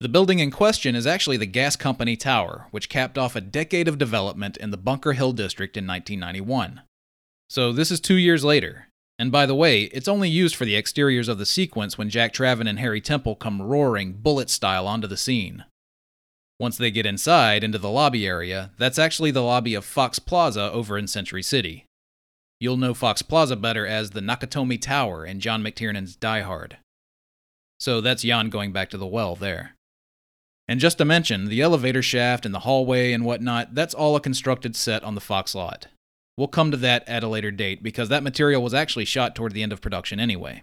The 0.00 0.08
building 0.08 0.38
in 0.38 0.50
question 0.50 0.94
is 0.94 1.06
actually 1.06 1.36
the 1.36 1.44
gas 1.44 1.76
company 1.76 2.16
tower, 2.16 2.68
which 2.70 2.88
capped 2.88 3.18
off 3.18 3.36
a 3.36 3.42
decade 3.42 3.86
of 3.86 3.98
development 3.98 4.56
in 4.56 4.70
the 4.70 4.78
Bunker 4.78 5.12
Hill 5.12 5.34
district 5.34 5.76
in 5.76 5.86
1991. 5.86 6.80
So 7.48 7.72
this 7.72 7.90
is 7.90 8.00
two 8.00 8.16
years 8.16 8.44
later. 8.44 8.88
And 9.18 9.32
by 9.32 9.46
the 9.46 9.54
way, 9.54 9.84
it's 9.84 10.08
only 10.08 10.28
used 10.28 10.56
for 10.56 10.64
the 10.64 10.76
exteriors 10.76 11.28
of 11.28 11.38
the 11.38 11.46
sequence 11.46 11.96
when 11.96 12.10
Jack 12.10 12.34
Traven 12.34 12.68
and 12.68 12.78
Harry 12.78 13.00
Temple 13.00 13.34
come 13.34 13.62
roaring 13.62 14.12
bullet 14.12 14.50
style 14.50 14.86
onto 14.86 15.06
the 15.06 15.16
scene. 15.16 15.64
Once 16.58 16.76
they 16.76 16.90
get 16.90 17.06
inside, 17.06 17.62
into 17.62 17.78
the 17.78 17.90
lobby 17.90 18.26
area, 18.26 18.70
that's 18.78 18.98
actually 18.98 19.30
the 19.30 19.42
lobby 19.42 19.74
of 19.74 19.84
Fox 19.84 20.18
Plaza 20.18 20.70
over 20.72 20.98
in 20.98 21.06
Century 21.06 21.42
City. 21.42 21.84
You'll 22.60 22.78
know 22.78 22.94
Fox 22.94 23.22
Plaza 23.22 23.56
better 23.56 23.86
as 23.86 24.10
the 24.10 24.20
Nakatomi 24.20 24.80
Tower 24.80 25.24
in 25.26 25.40
John 25.40 25.62
McTiernan's 25.62 26.16
Die 26.16 26.40
Hard. 26.40 26.78
So 27.78 28.00
that's 28.00 28.22
Jan 28.22 28.48
going 28.48 28.72
back 28.72 28.88
to 28.90 28.98
the 28.98 29.06
well 29.06 29.34
there. 29.34 29.72
And 30.66 30.80
just 30.80 30.98
to 30.98 31.04
mention, 31.04 31.46
the 31.46 31.60
elevator 31.60 32.02
shaft 32.02 32.44
and 32.44 32.54
the 32.54 32.60
hallway 32.60 33.12
and 33.12 33.24
whatnot, 33.24 33.74
that's 33.74 33.94
all 33.94 34.16
a 34.16 34.20
constructed 34.20 34.74
set 34.74 35.04
on 35.04 35.14
the 35.14 35.20
Fox 35.20 35.54
lot. 35.54 35.88
We'll 36.36 36.48
come 36.48 36.70
to 36.70 36.76
that 36.78 37.08
at 37.08 37.24
a 37.24 37.28
later 37.28 37.50
date 37.50 37.82
because 37.82 38.10
that 38.10 38.22
material 38.22 38.62
was 38.62 38.74
actually 38.74 39.06
shot 39.06 39.34
toward 39.34 39.52
the 39.52 39.62
end 39.62 39.72
of 39.72 39.80
production 39.80 40.20
anyway. 40.20 40.62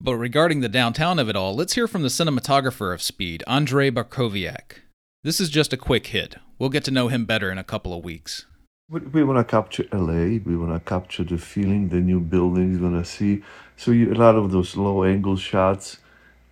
But 0.00 0.16
regarding 0.16 0.60
the 0.60 0.68
downtown 0.68 1.18
of 1.18 1.28
it 1.28 1.34
all, 1.34 1.56
let's 1.56 1.74
hear 1.74 1.88
from 1.88 2.02
the 2.02 2.08
cinematographer 2.08 2.94
of 2.94 3.02
Speed, 3.02 3.42
Andrei 3.46 3.90
Bartkowiak. 3.90 4.82
This 5.24 5.40
is 5.40 5.48
just 5.48 5.72
a 5.72 5.76
quick 5.76 6.08
hit. 6.08 6.36
We'll 6.58 6.68
get 6.68 6.84
to 6.84 6.92
know 6.92 7.08
him 7.08 7.24
better 7.24 7.50
in 7.50 7.58
a 7.58 7.64
couple 7.64 7.96
of 7.96 8.04
weeks. 8.04 8.46
We 8.88 9.24
want 9.24 9.38
to 9.38 9.50
capture 9.50 9.84
LA. 9.92 10.38
We 10.44 10.56
want 10.56 10.74
to 10.74 10.88
capture 10.88 11.24
the 11.24 11.38
feeling, 11.38 11.88
the 11.88 11.96
new 11.96 12.20
buildings 12.20 12.78
we're 12.78 12.90
going 12.90 13.02
to 13.02 13.08
see. 13.08 13.42
So 13.76 13.90
you, 13.90 14.12
a 14.12 14.14
lot 14.14 14.36
of 14.36 14.52
those 14.52 14.76
low 14.76 15.02
angle 15.02 15.36
shots, 15.36 15.98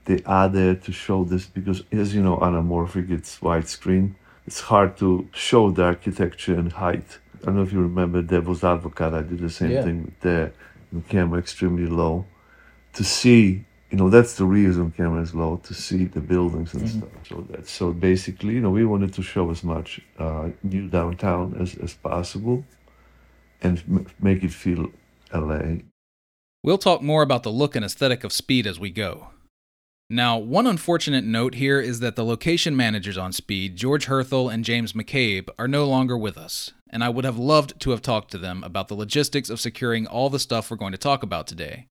they 0.07 0.21
are 0.27 0.49
there 0.49 0.75
to 0.75 0.93
show 0.93 1.23
this 1.23 1.47
because, 1.47 1.85
as 1.93 2.15
you 2.15 2.23
know, 2.23 2.39
anamorphic, 2.39 3.11
it's 3.11 3.39
widescreen. 3.39 4.15
It's 4.47 4.61
hard 4.63 4.97
to 4.97 5.29
show 5.33 5.71
the 5.71 5.85
architecture 5.85 6.55
and 6.55 6.73
height. 6.73 7.19
I 7.43 7.47
don't 7.47 7.57
know 7.57 7.63
if 7.63 7.73
you 7.73 7.81
remember 7.81 8.23
Devil's 8.23 8.63
Advocate. 8.63 9.15
I 9.15 9.23
did 9.23 9.41
the 9.41 9.51
same 9.51 9.73
yeah. 9.73 9.83
thing 9.83 10.15
there. 10.21 10.53
The 10.93 11.01
camera 11.03 11.39
extremely 11.39 11.87
low. 11.87 12.25
To 12.95 13.05
see, 13.05 13.65
you 13.91 13.97
know, 13.97 14.11
that's 14.11 14.35
the 14.35 14.45
reason 14.45 14.93
camera 14.93 15.23
is 15.23 15.35
low 15.35 15.57
to 15.65 15.75
see 15.75 16.05
the 16.05 16.21
buildings 16.21 16.75
and 16.75 16.83
mm-hmm. 16.83 16.99
stuff. 16.99 17.29
So 17.29 17.47
that 17.51 17.67
so 17.67 17.93
basically, 17.93 18.55
you 18.55 18.61
know, 18.61 18.71
we 18.71 18.85
wanted 18.85 19.13
to 19.15 19.23
show 19.23 19.51
as 19.51 19.65
much 19.65 20.01
uh, 20.19 20.51
new 20.63 20.89
downtown 20.89 21.57
as 21.61 21.75
as 21.77 21.95
possible, 21.95 22.65
and 23.61 23.83
m- 23.89 24.07
make 24.21 24.45
it 24.45 24.53
feel 24.53 24.91
LA. 25.35 25.79
We'll 26.63 26.79
talk 26.79 27.03
more 27.03 27.23
about 27.23 27.43
the 27.43 27.51
look 27.51 27.75
and 27.75 27.85
aesthetic 27.85 28.23
of 28.23 28.33
Speed 28.33 28.69
as 28.69 28.79
we 28.79 28.91
go. 28.91 29.32
Now, 30.12 30.37
one 30.37 30.66
unfortunate 30.66 31.25
note 31.25 31.54
here 31.54 31.81
is 31.81 32.00
that 32.00 32.16
the 32.16 32.25
location 32.25 32.76
managers 32.76 33.16
on 33.16 33.33
Speed, 33.33 33.76
George 33.76 34.09
Herthel 34.09 34.52
and 34.52 34.62
James 34.62 34.92
McCabe, 34.92 35.49
are 35.59 35.66
no 35.66 35.87
longer 35.87 36.19
with 36.19 36.37
us, 36.37 36.71
and 36.90 37.02
I 37.02 37.09
would 37.09 37.25
have 37.25 37.38
loved 37.38 37.81
to 37.81 37.92
have 37.92 38.02
talked 38.02 38.31
to 38.33 38.37
them 38.37 38.62
about 38.62 38.88
the 38.88 38.95
logistics 38.95 39.49
of 39.49 39.59
securing 39.59 40.07
all 40.07 40.28
the 40.28 40.38
stuff 40.38 40.71
we're 40.71 40.76
going 40.76 40.92
to 40.92 40.99
talk 40.99 41.23
about 41.23 41.47
today. 41.47 41.87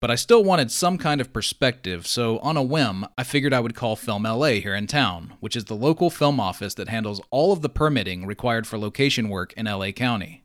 But 0.00 0.12
I 0.12 0.14
still 0.14 0.44
wanted 0.44 0.70
some 0.70 0.98
kind 0.98 1.20
of 1.20 1.32
perspective, 1.32 2.06
so 2.06 2.38
on 2.38 2.56
a 2.56 2.62
whim, 2.62 3.06
I 3.18 3.24
figured 3.24 3.52
I 3.52 3.58
would 3.58 3.74
call 3.74 3.96
Film 3.96 4.22
LA 4.22 4.60
here 4.60 4.76
in 4.76 4.86
town, 4.86 5.32
which 5.40 5.56
is 5.56 5.64
the 5.64 5.74
local 5.74 6.10
film 6.10 6.38
office 6.38 6.74
that 6.74 6.90
handles 6.90 7.20
all 7.32 7.52
of 7.52 7.60
the 7.60 7.68
permitting 7.68 8.24
required 8.24 8.68
for 8.68 8.78
location 8.78 9.28
work 9.28 9.52
in 9.54 9.66
LA 9.66 9.90
County. 9.90 10.44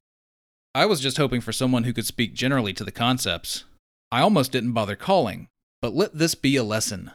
I 0.73 0.87
was 0.87 0.99
just 0.99 1.17
hoping 1.17 1.41
for 1.41 1.51
someone 1.51 1.83
who 1.83 1.93
could 1.93 2.07
speak 2.07 2.33
generally 2.33 2.73
to 2.73 2.83
the 2.83 2.91
concepts. 2.91 3.65
I 4.11 4.21
almost 4.21 4.51
didn't 4.51 4.73
bother 4.73 4.95
calling, 4.95 5.47
but 5.79 5.93
let 5.93 6.17
this 6.17 6.33
be 6.33 6.55
a 6.55 6.63
lesson. 6.63 7.11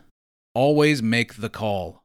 Always 0.55 1.03
make 1.03 1.35
the 1.35 1.49
call. 1.49 2.05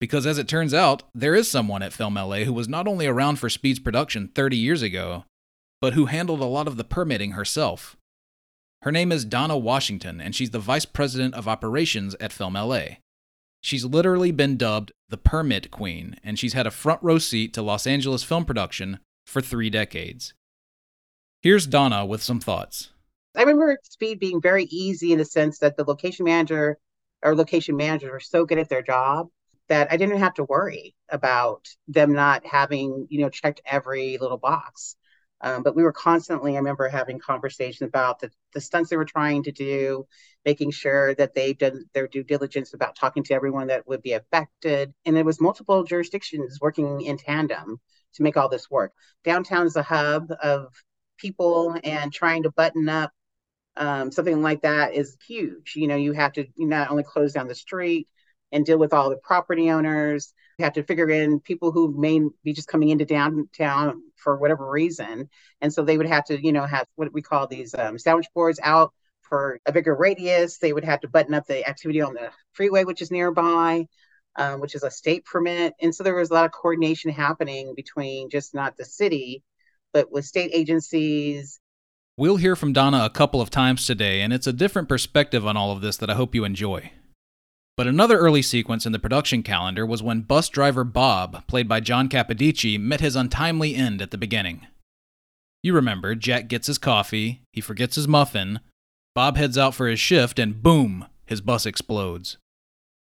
Because 0.00 0.26
as 0.26 0.38
it 0.38 0.48
turns 0.48 0.72
out, 0.72 1.02
there 1.14 1.34
is 1.34 1.50
someone 1.50 1.82
at 1.82 1.92
Film 1.92 2.14
LA 2.14 2.38
who 2.38 2.52
was 2.54 2.68
not 2.68 2.88
only 2.88 3.06
around 3.06 3.36
for 3.36 3.50
Speed's 3.50 3.78
production 3.78 4.30
30 4.34 4.56
years 4.56 4.80
ago, 4.80 5.24
but 5.80 5.92
who 5.92 6.06
handled 6.06 6.40
a 6.40 6.46
lot 6.46 6.66
of 6.66 6.76
the 6.76 6.84
permitting 6.84 7.32
herself. 7.32 7.96
Her 8.82 8.90
name 8.90 9.12
is 9.12 9.26
Donna 9.26 9.58
Washington, 9.58 10.20
and 10.20 10.34
she's 10.34 10.50
the 10.50 10.58
Vice 10.58 10.86
President 10.86 11.34
of 11.34 11.46
Operations 11.46 12.16
at 12.18 12.32
Film 12.32 12.54
LA. 12.54 12.82
She's 13.60 13.84
literally 13.84 14.30
been 14.32 14.56
dubbed 14.56 14.92
the 15.10 15.18
Permit 15.18 15.70
Queen, 15.70 16.16
and 16.24 16.38
she's 16.38 16.54
had 16.54 16.66
a 16.66 16.70
front 16.70 17.02
row 17.02 17.18
seat 17.18 17.52
to 17.52 17.62
Los 17.62 17.86
Angeles 17.86 18.22
film 18.22 18.46
production 18.46 19.00
for 19.26 19.42
three 19.42 19.68
decades. 19.68 20.32
Here's 21.42 21.66
Donna 21.66 22.06
with 22.06 22.22
some 22.22 22.40
thoughts. 22.40 22.90
I 23.36 23.40
remember 23.40 23.78
Speed 23.82 24.18
being 24.18 24.40
very 24.40 24.64
easy 24.64 25.12
in 25.12 25.18
the 25.18 25.24
sense 25.26 25.58
that 25.58 25.76
the 25.76 25.84
location 25.84 26.24
manager 26.24 26.78
or 27.22 27.34
location 27.34 27.76
managers 27.76 28.10
were 28.10 28.20
so 28.20 28.44
good 28.44 28.58
at 28.58 28.68
their 28.68 28.82
job 28.82 29.28
that 29.68 29.92
I 29.92 29.96
didn't 29.96 30.18
have 30.18 30.34
to 30.34 30.44
worry 30.44 30.94
about 31.08 31.68
them 31.86 32.12
not 32.12 32.44
having, 32.44 33.06
you 33.08 33.20
know, 33.20 33.28
checked 33.28 33.60
every 33.64 34.18
little 34.18 34.38
box. 34.38 34.96
Um, 35.42 35.62
but 35.62 35.74
we 35.74 35.82
were 35.82 35.92
constantly, 35.92 36.54
I 36.54 36.58
remember 36.58 36.88
having 36.88 37.18
conversations 37.18 37.88
about 37.88 38.18
the, 38.18 38.30
the 38.52 38.60
stunts 38.60 38.90
they 38.90 38.96
were 38.96 39.06
trying 39.06 39.44
to 39.44 39.52
do, 39.52 40.06
making 40.44 40.72
sure 40.72 41.14
that 41.14 41.34
they've 41.34 41.56
done 41.56 41.84
their 41.94 42.08
due 42.08 42.24
diligence 42.24 42.74
about 42.74 42.96
talking 42.96 43.22
to 43.24 43.34
everyone 43.34 43.68
that 43.68 43.86
would 43.88 44.02
be 44.02 44.12
affected. 44.12 44.92
And 45.06 45.16
it 45.16 45.24
was 45.24 45.40
multiple 45.40 45.84
jurisdictions 45.84 46.58
working 46.60 47.00
in 47.02 47.16
tandem 47.16 47.80
to 48.14 48.22
make 48.22 48.36
all 48.36 48.48
this 48.48 48.70
work. 48.70 48.92
Downtown 49.24 49.66
is 49.66 49.76
a 49.76 49.82
hub 49.82 50.30
of 50.42 50.74
people 51.16 51.76
and 51.84 52.12
trying 52.12 52.42
to 52.42 52.50
button 52.50 52.88
up 52.88 53.12
um, 53.80 54.12
something 54.12 54.42
like 54.42 54.62
that 54.62 54.94
is 54.94 55.16
huge. 55.26 55.72
You 55.74 55.88
know, 55.88 55.96
you 55.96 56.12
have 56.12 56.34
to 56.34 56.46
not 56.58 56.90
only 56.90 57.02
close 57.02 57.32
down 57.32 57.48
the 57.48 57.54
street 57.54 58.06
and 58.52 58.64
deal 58.64 58.78
with 58.78 58.92
all 58.92 59.08
the 59.08 59.16
property 59.16 59.70
owners, 59.70 60.32
you 60.58 60.64
have 60.64 60.74
to 60.74 60.82
figure 60.82 61.08
in 61.08 61.40
people 61.40 61.72
who 61.72 61.98
may 61.98 62.20
be 62.44 62.52
just 62.52 62.68
coming 62.68 62.90
into 62.90 63.06
downtown 63.06 64.02
for 64.16 64.36
whatever 64.36 64.70
reason. 64.70 65.30
And 65.62 65.72
so 65.72 65.82
they 65.82 65.96
would 65.96 66.06
have 66.06 66.26
to, 66.26 66.40
you 66.40 66.52
know, 66.52 66.66
have 66.66 66.86
what 66.96 67.12
we 67.12 67.22
call 67.22 67.46
these 67.46 67.74
um, 67.74 67.98
sandwich 67.98 68.26
boards 68.34 68.60
out 68.62 68.92
for 69.22 69.60
a 69.64 69.72
bigger 69.72 69.94
radius. 69.94 70.58
They 70.58 70.74
would 70.74 70.84
have 70.84 71.00
to 71.00 71.08
button 71.08 71.32
up 71.32 71.46
the 71.46 71.66
activity 71.66 72.02
on 72.02 72.12
the 72.12 72.30
freeway, 72.52 72.84
which 72.84 73.00
is 73.00 73.10
nearby, 73.10 73.86
um, 74.36 74.60
which 74.60 74.74
is 74.74 74.82
a 74.82 74.90
state 74.90 75.24
permit. 75.24 75.72
And 75.80 75.94
so 75.94 76.04
there 76.04 76.14
was 76.14 76.30
a 76.30 76.34
lot 76.34 76.44
of 76.44 76.52
coordination 76.52 77.10
happening 77.10 77.72
between 77.74 78.28
just 78.28 78.54
not 78.54 78.76
the 78.76 78.84
city, 78.84 79.42
but 79.94 80.12
with 80.12 80.26
state 80.26 80.50
agencies. 80.52 81.60
We'll 82.20 82.36
hear 82.36 82.54
from 82.54 82.74
Donna 82.74 83.02
a 83.02 83.08
couple 83.08 83.40
of 83.40 83.48
times 83.48 83.86
today, 83.86 84.20
and 84.20 84.30
it's 84.30 84.46
a 84.46 84.52
different 84.52 84.90
perspective 84.90 85.46
on 85.46 85.56
all 85.56 85.72
of 85.72 85.80
this 85.80 85.96
that 85.96 86.10
I 86.10 86.14
hope 86.16 86.34
you 86.34 86.44
enjoy. 86.44 86.92
But 87.78 87.86
another 87.86 88.18
early 88.18 88.42
sequence 88.42 88.84
in 88.84 88.92
the 88.92 88.98
production 88.98 89.42
calendar 89.42 89.86
was 89.86 90.02
when 90.02 90.20
bus 90.20 90.50
driver 90.50 90.84
Bob, 90.84 91.46
played 91.46 91.66
by 91.66 91.80
John 91.80 92.10
Capodice, 92.10 92.78
met 92.78 93.00
his 93.00 93.16
untimely 93.16 93.74
end 93.74 94.02
at 94.02 94.10
the 94.10 94.18
beginning. 94.18 94.66
You 95.62 95.72
remember, 95.72 96.14
Jack 96.14 96.48
gets 96.48 96.66
his 96.66 96.76
coffee, 96.76 97.40
he 97.54 97.62
forgets 97.62 97.96
his 97.96 98.06
muffin, 98.06 98.60
Bob 99.14 99.38
heads 99.38 99.56
out 99.56 99.74
for 99.74 99.88
his 99.88 99.98
shift, 99.98 100.38
and 100.38 100.62
boom, 100.62 101.06
his 101.24 101.40
bus 101.40 101.64
explodes. 101.64 102.36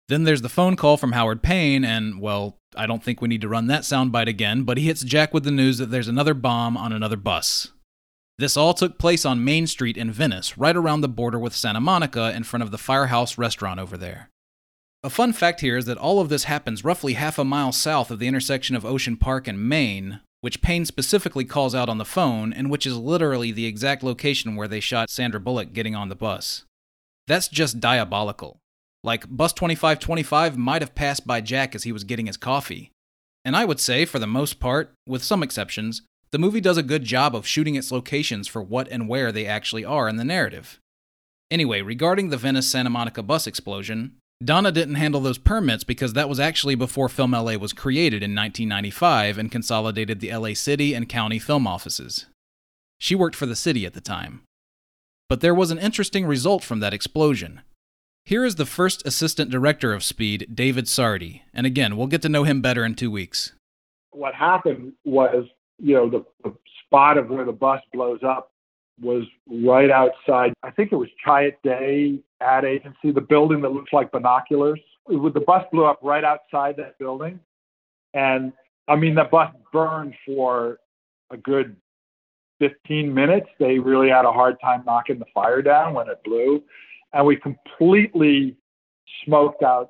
Then 0.07 0.24
there's 0.24 0.43
the 0.43 0.48
phone 0.48 0.77
call 0.77 0.95
from 0.95 1.12
Howard 1.12 1.43
Payne, 1.43 1.83
and, 1.83 2.22
well, 2.22 2.55
I 2.74 2.86
don't 2.86 3.03
think 3.03 3.22
we 3.22 3.27
need 3.27 3.41
to 3.41 3.50
run 3.50 3.67
that 3.67 3.81
soundbite 3.81 4.29
again, 4.29 4.63
but 4.63 4.77
he 4.77 4.86
hits 4.86 5.03
Jack 5.03 5.33
with 5.33 5.43
the 5.43 5.51
news 5.51 5.77
that 5.79 5.91
there's 5.91 6.07
another 6.07 6.33
bomb 6.33 6.77
on 6.77 6.93
another 6.93 7.17
bus. 7.17 7.73
This 8.43 8.57
all 8.57 8.73
took 8.73 8.97
place 8.97 9.23
on 9.23 9.45
Main 9.45 9.67
Street 9.67 9.95
in 9.95 10.12
Venice, 10.12 10.57
right 10.57 10.75
around 10.75 11.00
the 11.00 11.07
border 11.07 11.39
with 11.39 11.55
Santa 11.55 11.79
Monica 11.79 12.35
in 12.35 12.43
front 12.43 12.62
of 12.62 12.71
the 12.71 12.77
Firehouse 12.77 13.38
restaurant 13.38 13.79
over 13.79 13.95
there. 13.95 14.29
A 15.01 15.09
fun 15.09 15.31
fact 15.31 15.62
here 15.62 15.77
is 15.77 15.85
that 15.85 15.97
all 15.97 16.19
of 16.19 16.27
this 16.27 16.43
happens 16.43 16.83
roughly 16.83 17.13
half 17.13 17.39
a 17.39 17.45
mile 17.45 17.71
south 17.71 18.12
of 18.12 18.19
the 18.19 18.27
intersection 18.27 18.75
of 18.75 18.83
Ocean 18.85 19.15
Park 19.15 19.47
and 19.47 19.69
Main, 19.69 20.19
which 20.41 20.62
Payne 20.62 20.83
specifically 20.83 21.45
calls 21.45 21.73
out 21.73 21.88
on 21.88 22.00
the 22.00 22.03
phone, 22.03 22.51
and 22.51 22.69
which 22.69 22.85
is 22.85 22.97
literally 22.97 23.53
the 23.53 23.65
exact 23.65 24.03
location 24.03 24.57
where 24.57 24.67
they 24.67 24.81
shot 24.81 25.09
Sandra 25.09 25.39
Bullock 25.39 25.71
getting 25.71 25.95
on 25.95 26.09
the 26.09 26.13
bus. 26.13 26.65
That's 27.27 27.47
just 27.47 27.79
diabolical. 27.79 28.57
Like, 29.05 29.25
Bus 29.29 29.53
2525 29.53 30.57
might 30.57 30.81
have 30.81 30.95
passed 30.95 31.25
by 31.25 31.39
Jack 31.39 31.75
as 31.75 31.83
he 31.83 31.93
was 31.93 32.03
getting 32.03 32.25
his 32.25 32.35
coffee. 32.35 32.91
And 33.45 33.55
I 33.55 33.63
would 33.63 33.79
say, 33.79 34.03
for 34.03 34.19
the 34.19 34.27
most 34.27 34.59
part, 34.59 34.91
with 35.07 35.23
some 35.23 35.43
exceptions, 35.43 36.01
the 36.33 36.39
movie 36.39 36.59
does 36.59 36.77
a 36.77 36.83
good 36.83 37.03
job 37.03 37.35
of 37.35 37.45
shooting 37.45 37.75
its 37.75 37.91
locations 37.91 38.47
for 38.47 38.59
what 38.59 38.87
and 38.87 39.07
where 39.07 39.31
they 39.31 39.45
actually 39.45 39.85
are 39.85 40.09
in 40.09 40.15
the 40.15 40.23
narrative. 40.23 40.79
Anyway, 41.51 41.79
regarding 41.79 42.29
the 42.29 42.37
Venice 42.37 42.65
Santa 42.65 42.89
Monica 42.89 43.21
bus 43.21 43.45
explosion, 43.45 44.15
Donna 44.43 44.71
didn't 44.71 44.95
handle 44.95 45.21
those 45.21 45.37
permits 45.37 45.83
because 45.83 46.13
that 46.13 46.27
was 46.27 46.39
actually 46.39 46.73
before 46.73 47.07
Film 47.07 47.33
LA 47.33 47.53
was 47.57 47.71
created 47.71 48.23
in 48.23 48.33
1995 48.33 49.37
and 49.37 49.51
consolidated 49.51 50.21
the 50.21 50.35
LA 50.35 50.55
city 50.55 50.95
and 50.95 51.07
county 51.07 51.37
film 51.37 51.67
offices. 51.67 52.25
She 52.97 53.13
worked 53.13 53.35
for 53.35 53.45
the 53.45 53.55
city 53.55 53.85
at 53.85 53.93
the 53.93 54.01
time. 54.01 54.41
But 55.29 55.41
there 55.41 55.53
was 55.53 55.69
an 55.69 55.77
interesting 55.77 56.25
result 56.25 56.63
from 56.63 56.79
that 56.79 56.95
explosion. 56.95 57.61
Here 58.25 58.43
is 58.43 58.55
the 58.55 58.65
first 58.65 59.05
assistant 59.05 59.51
director 59.51 59.93
of 59.93 60.03
Speed, 60.03 60.47
David 60.51 60.87
Sardi, 60.87 61.43
and 61.53 61.67
again, 61.67 61.95
we'll 61.95 62.07
get 62.07 62.23
to 62.23 62.29
know 62.29 62.43
him 62.43 62.59
better 62.59 62.83
in 62.83 62.95
two 62.95 63.11
weeks. 63.11 63.51
What 64.09 64.33
happened 64.33 64.93
was, 65.05 65.45
you 65.83 65.93
know, 65.95 66.09
the, 66.09 66.25
the 66.43 66.55
spot 66.85 67.17
of 67.17 67.29
where 67.29 67.43
the 67.43 67.51
bus 67.51 67.81
blows 67.93 68.21
up 68.25 68.51
was 69.01 69.23
right 69.47 69.91
outside, 69.91 70.53
I 70.63 70.71
think 70.71 70.93
it 70.93 70.95
was 70.95 71.09
Chiat 71.25 71.55
Day 71.63 72.19
ad 72.39 72.63
agency, 72.63 73.11
the 73.11 73.21
building 73.21 73.61
that 73.61 73.71
looks 73.71 73.91
like 73.91 74.11
binoculars. 74.11 74.79
The 75.07 75.43
bus 75.45 75.65
blew 75.71 75.85
up 75.85 75.99
right 76.01 76.23
outside 76.23 76.77
that 76.77 76.97
building. 76.99 77.39
And 78.13 78.53
I 78.87 78.95
mean, 78.95 79.15
the 79.15 79.25
bus 79.25 79.53
burned 79.73 80.13
for 80.25 80.79
a 81.29 81.37
good 81.37 81.75
15 82.59 83.13
minutes. 83.13 83.47
They 83.59 83.77
really 83.79 84.09
had 84.09 84.23
a 84.23 84.31
hard 84.31 84.55
time 84.61 84.83
knocking 84.85 85.19
the 85.19 85.25
fire 85.33 85.61
down 85.61 85.93
when 85.93 86.07
it 86.07 86.19
blew. 86.23 86.63
And 87.11 87.25
we 87.25 87.35
completely 87.35 88.55
smoked 89.25 89.63
out 89.63 89.89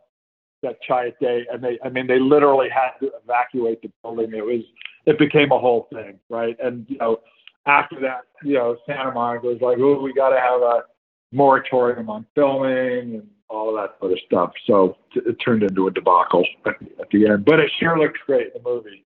that 0.64 0.78
Chiat 0.90 1.20
Day. 1.20 1.46
And 1.52 1.64
they, 1.64 1.78
I 1.86 1.90
mean, 1.90 2.08
they 2.08 2.20
literally 2.20 2.70
had 2.70 2.98
to 3.02 3.12
evacuate 3.24 3.84
the 3.84 3.92
building. 4.02 4.34
It 4.34 4.44
was, 4.44 4.64
it 5.06 5.20
became 5.20 5.52
a 5.52 5.60
whole 5.60 5.88
thing, 5.92 6.20
right? 6.30 6.56
And, 6.64 6.86
you 6.90 6.98
know, 6.98 7.20
after 7.66 8.00
that, 8.02 8.22
you 8.44 8.54
know, 8.54 8.78
Santa 8.86 9.12
Monica 9.12 9.48
was 9.48 9.62
like, 9.62 9.78
oh, 9.80 10.02
we 10.02 10.14
got 10.14 10.30
to 10.30 10.40
have 10.40 10.62
a 10.62 10.84
moratorium 11.32 12.10
on 12.10 12.26
filming 12.36 13.16
and 13.16 13.28
all 13.50 13.70
of 13.70 13.76
that 13.76 13.98
sort 14.00 14.12
of 14.12 14.20
stuff. 14.26 14.52
So 14.66 14.98
it 15.16 15.36
turned 15.36 15.64
into 15.64 15.88
a 15.88 15.92
debacle 15.92 16.46
at, 16.66 16.76
the 17.12 17.28
end, 17.28 17.46
but 17.46 17.60
it 17.60 17.72
sure 17.80 17.98
looks 17.98 18.20
great 18.26 18.54
the 18.54 18.62
movie. 18.64 19.06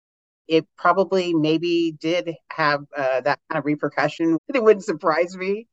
It 0.48 0.68
probably 0.78 1.34
maybe 1.34 1.96
did 2.00 2.36
have 2.52 2.82
uh, 2.96 3.22
that 3.22 3.40
kind 3.50 3.60
of 3.60 3.66
repercussion. 3.66 4.38
It 4.54 4.64
wouldn't 4.64 4.84
surprise 4.84 5.38
me. 5.38 5.68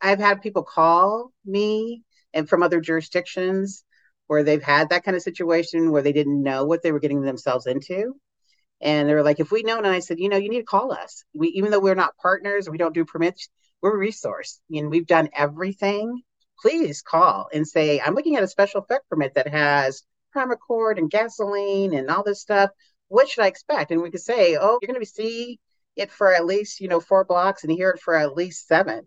I've 0.00 0.20
had 0.20 0.42
people 0.42 0.62
call 0.62 1.32
me 1.44 2.04
and 2.32 2.48
from 2.48 2.62
other 2.62 2.80
jurisdictions 2.80 3.84
where 4.28 4.44
they've 4.44 4.62
had 4.62 4.90
that 4.90 5.04
kind 5.04 5.16
of 5.16 5.22
situation 5.22 5.90
where 5.90 6.02
they 6.02 6.12
didn't 6.12 6.42
know 6.42 6.64
what 6.64 6.82
they 6.82 6.92
were 6.92 7.00
getting 7.00 7.22
themselves 7.22 7.66
into. 7.66 8.14
And 8.80 9.08
they 9.08 9.14
were 9.14 9.22
like, 9.22 9.40
if 9.40 9.50
we 9.50 9.62
know, 9.62 9.78
and 9.78 9.86
I 9.86 9.98
said, 9.98 10.20
you 10.20 10.28
know, 10.28 10.36
you 10.36 10.48
need 10.48 10.60
to 10.60 10.64
call 10.64 10.92
us. 10.92 11.24
We, 11.34 11.48
even 11.48 11.70
though 11.70 11.80
we're 11.80 11.94
not 11.94 12.16
partners, 12.16 12.68
we 12.68 12.78
don't 12.78 12.94
do 12.94 13.04
permits, 13.04 13.48
we're 13.82 13.94
a 13.94 13.98
resource 13.98 14.60
and 14.70 14.90
we've 14.90 15.06
done 15.06 15.28
everything. 15.32 16.22
Please 16.60 17.02
call 17.02 17.48
and 17.52 17.66
say, 17.66 18.00
I'm 18.00 18.14
looking 18.14 18.36
at 18.36 18.42
a 18.42 18.48
special 18.48 18.80
effect 18.80 19.08
permit 19.08 19.34
that 19.34 19.48
has 19.48 20.02
primacord 20.34 20.98
and 20.98 21.10
gasoline 21.10 21.94
and 21.94 22.10
all 22.10 22.22
this 22.22 22.40
stuff. 22.40 22.70
What 23.08 23.28
should 23.28 23.44
I 23.44 23.48
expect? 23.48 23.90
And 23.90 24.02
we 24.02 24.10
could 24.10 24.20
say, 24.20 24.56
oh, 24.56 24.78
you're 24.80 24.92
going 24.92 25.00
to 25.00 25.06
see 25.06 25.58
it 25.96 26.10
for 26.10 26.34
at 26.34 26.46
least, 26.46 26.80
you 26.80 26.88
know, 26.88 27.00
four 27.00 27.24
blocks 27.24 27.64
and 27.64 27.72
hear 27.72 27.90
it 27.90 28.00
for 28.00 28.14
at 28.14 28.34
least 28.34 28.66
seven. 28.66 29.02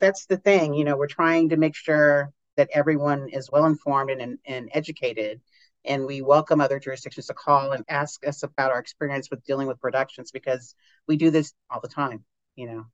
That's 0.00 0.26
the 0.26 0.36
thing. 0.36 0.74
You 0.74 0.84
know, 0.84 0.96
we're 0.96 1.06
trying 1.06 1.50
to 1.50 1.56
make 1.56 1.74
sure 1.74 2.30
that 2.56 2.70
everyone 2.72 3.28
is 3.30 3.50
well 3.50 3.66
informed 3.66 4.10
and, 4.10 4.38
and 4.46 4.70
educated 4.72 5.40
and 5.84 6.06
we 6.06 6.22
welcome 6.22 6.60
other 6.60 6.78
jurisdictions 6.78 7.26
to 7.26 7.34
call 7.34 7.72
and 7.72 7.84
ask 7.88 8.26
us 8.26 8.42
about 8.42 8.72
our 8.72 8.78
experience 8.78 9.30
with 9.30 9.44
dealing 9.44 9.66
with 9.66 9.80
productions 9.80 10.30
because 10.30 10.74
we 11.06 11.16
do 11.16 11.30
this 11.30 11.52
all 11.70 11.80
the 11.80 11.88
time 11.88 12.24
you 12.56 12.66
know? 12.66 12.86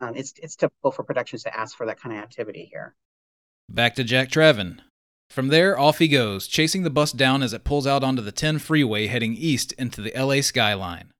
Um, 0.00 0.16
it's 0.16 0.34
it's 0.42 0.56
typical 0.56 0.90
for 0.90 1.04
productions 1.04 1.44
to 1.44 1.56
ask 1.56 1.76
for 1.76 1.86
that 1.86 2.00
kind 2.00 2.16
of 2.16 2.22
activity 2.22 2.68
here. 2.70 2.94
Back 3.68 3.94
to 3.96 4.04
jack 4.04 4.28
traven 4.28 4.80
from 5.30 5.48
there 5.48 5.78
off 5.78 5.98
he 5.98 6.08
goes 6.08 6.46
chasing 6.46 6.82
the 6.82 6.90
bus 6.90 7.12
down 7.12 7.42
as 7.42 7.52
it 7.52 7.64
pulls 7.64 7.86
out 7.86 8.04
onto 8.04 8.20
the 8.20 8.32
10 8.32 8.58
freeway 8.58 9.06
heading 9.06 9.34
east 9.34 9.72
into 9.72 10.02
the 10.02 10.12
la 10.16 10.40
skyline. 10.40 11.10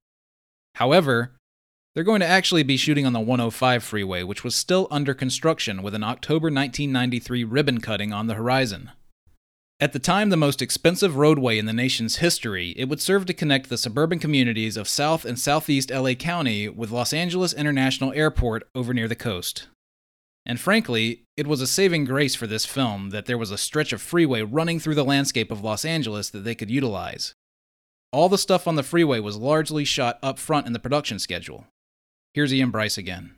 However 0.75 1.33
they're 1.95 2.05
going 2.05 2.21
to 2.21 2.27
actually 2.27 2.63
be 2.63 2.79
shooting 2.79 3.05
on 3.05 3.13
the 3.13 3.21
105 3.21 3.85
freeway, 3.85 4.23
which 4.23 4.43
was 4.43 4.57
still 4.57 4.89
under 4.91 5.13
construction 5.13 5.83
with 5.83 5.95
an 5.95 6.03
October 6.03 6.47
1993 6.47 7.45
ribbon 7.45 7.83
cutting 7.83 8.15
on 8.15 8.29
the 8.29 8.35
horizon. 8.35 8.91
At 9.83 9.93
the 9.93 9.99
time, 9.99 10.31
the 10.31 10.37
most 10.37 10.63
expensive 10.63 11.17
roadway 11.17 11.59
in 11.59 11.67
the 11.67 11.73
nation's 11.73 12.19
history, 12.19 12.73
it 12.77 12.89
would 12.89 13.01
serve 13.01 13.27
to 13.27 13.35
connect 13.35 13.69
the 13.69 13.77
suburban 13.77 14.21
communities 14.21 14.77
of 14.77 14.87
South 14.87 15.25
and 15.25 15.37
Southeast 15.37 15.91
LA 15.91 16.15
County 16.15 16.69
with 16.69 16.93
Los 16.93 17.13
Angeles 17.13 17.53
International 17.53 18.13
Airport 18.13 18.63
over 18.77 18.95
near 18.95 19.09
the 19.09 19.17
coast. 19.17 19.67
And 20.47 20.61
frankly, 20.61 21.25
it 21.37 21.49
was 21.49 21.61
a 21.61 21.67
saving 21.67 22.05
grace 22.05 22.37
for 22.37 22.47
this 22.47 22.65
film 22.65 23.11
that 23.11 23.27
there 23.27 23.37
was 23.37 23.51
a 23.51 23.59
stretch 23.59 23.93
of 23.93 24.01
freeway 24.01 24.43
running 24.43 24.79
through 24.79 24.95
the 24.95 25.05
landscape 25.05 25.51
of 25.51 25.65
Los 25.65 25.85
Angeles 25.85 26.31
that 26.31 26.45
they 26.45 26.55
could 26.55 26.71
utilize. 26.71 27.35
All 28.13 28.29
the 28.29 28.39
stuff 28.39 28.69
on 28.69 28.77
the 28.77 28.85
freeway 28.85 29.19
was 29.19 29.37
largely 29.37 29.85
shot 29.85 30.17
up 30.23 30.39
front 30.39 30.69
in 30.69 30.75
the 30.75 30.79
production 30.79 31.19
schedule. 31.19 31.67
Here's 32.35 32.55
Ian 32.55 32.71
Bryce 32.71 32.99
again 32.99 33.35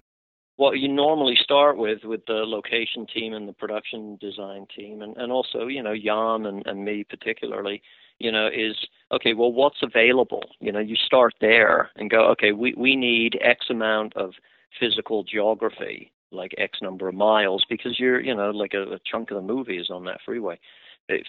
what 0.56 0.78
you 0.78 0.88
normally 0.88 1.37
start 1.40 1.76
with 1.76 2.04
with 2.04 2.25
the 2.26 2.44
location 2.46 3.06
team 3.06 3.34
and 3.34 3.49
the 3.49 3.52
production 3.52 4.16
design 4.20 4.66
team. 4.75 5.02
And, 5.02 5.16
and 5.16 5.32
also 5.32 5.66
you 5.66 5.82
know 5.82 5.94
jan 5.96 6.46
and, 6.46 6.66
and 6.66 6.84
me 6.84 7.04
particularly 7.04 7.82
you 8.18 8.30
know 8.30 8.46
is 8.46 8.76
okay 9.12 9.34
well 9.34 9.52
what's 9.52 9.82
available? 9.82 10.44
You 10.61 10.73
know 10.73 10.80
you 10.80 10.96
start 10.96 11.34
there 11.40 11.90
and 11.96 12.11
go 12.11 12.26
okay 12.30 12.52
we, 12.52 12.75
we 12.76 12.96
need 12.96 13.38
x 13.42 13.66
amount 13.70 14.16
of 14.16 14.32
physical 14.78 15.25
geography 15.25 16.12
like 16.30 16.54
x 16.58 16.78
number 16.82 17.08
of 17.08 17.14
miles 17.14 17.64
because 17.68 17.99
you're 17.99 18.20
you 18.20 18.34
know 18.34 18.50
like 18.50 18.75
a, 18.75 18.82
a 18.94 18.99
chunk 19.11 19.30
of 19.30 19.37
the 19.37 19.42
movie 19.42 19.78
is 19.78 19.90
on 19.90 20.04
that 20.04 20.20
freeway. 20.25 20.58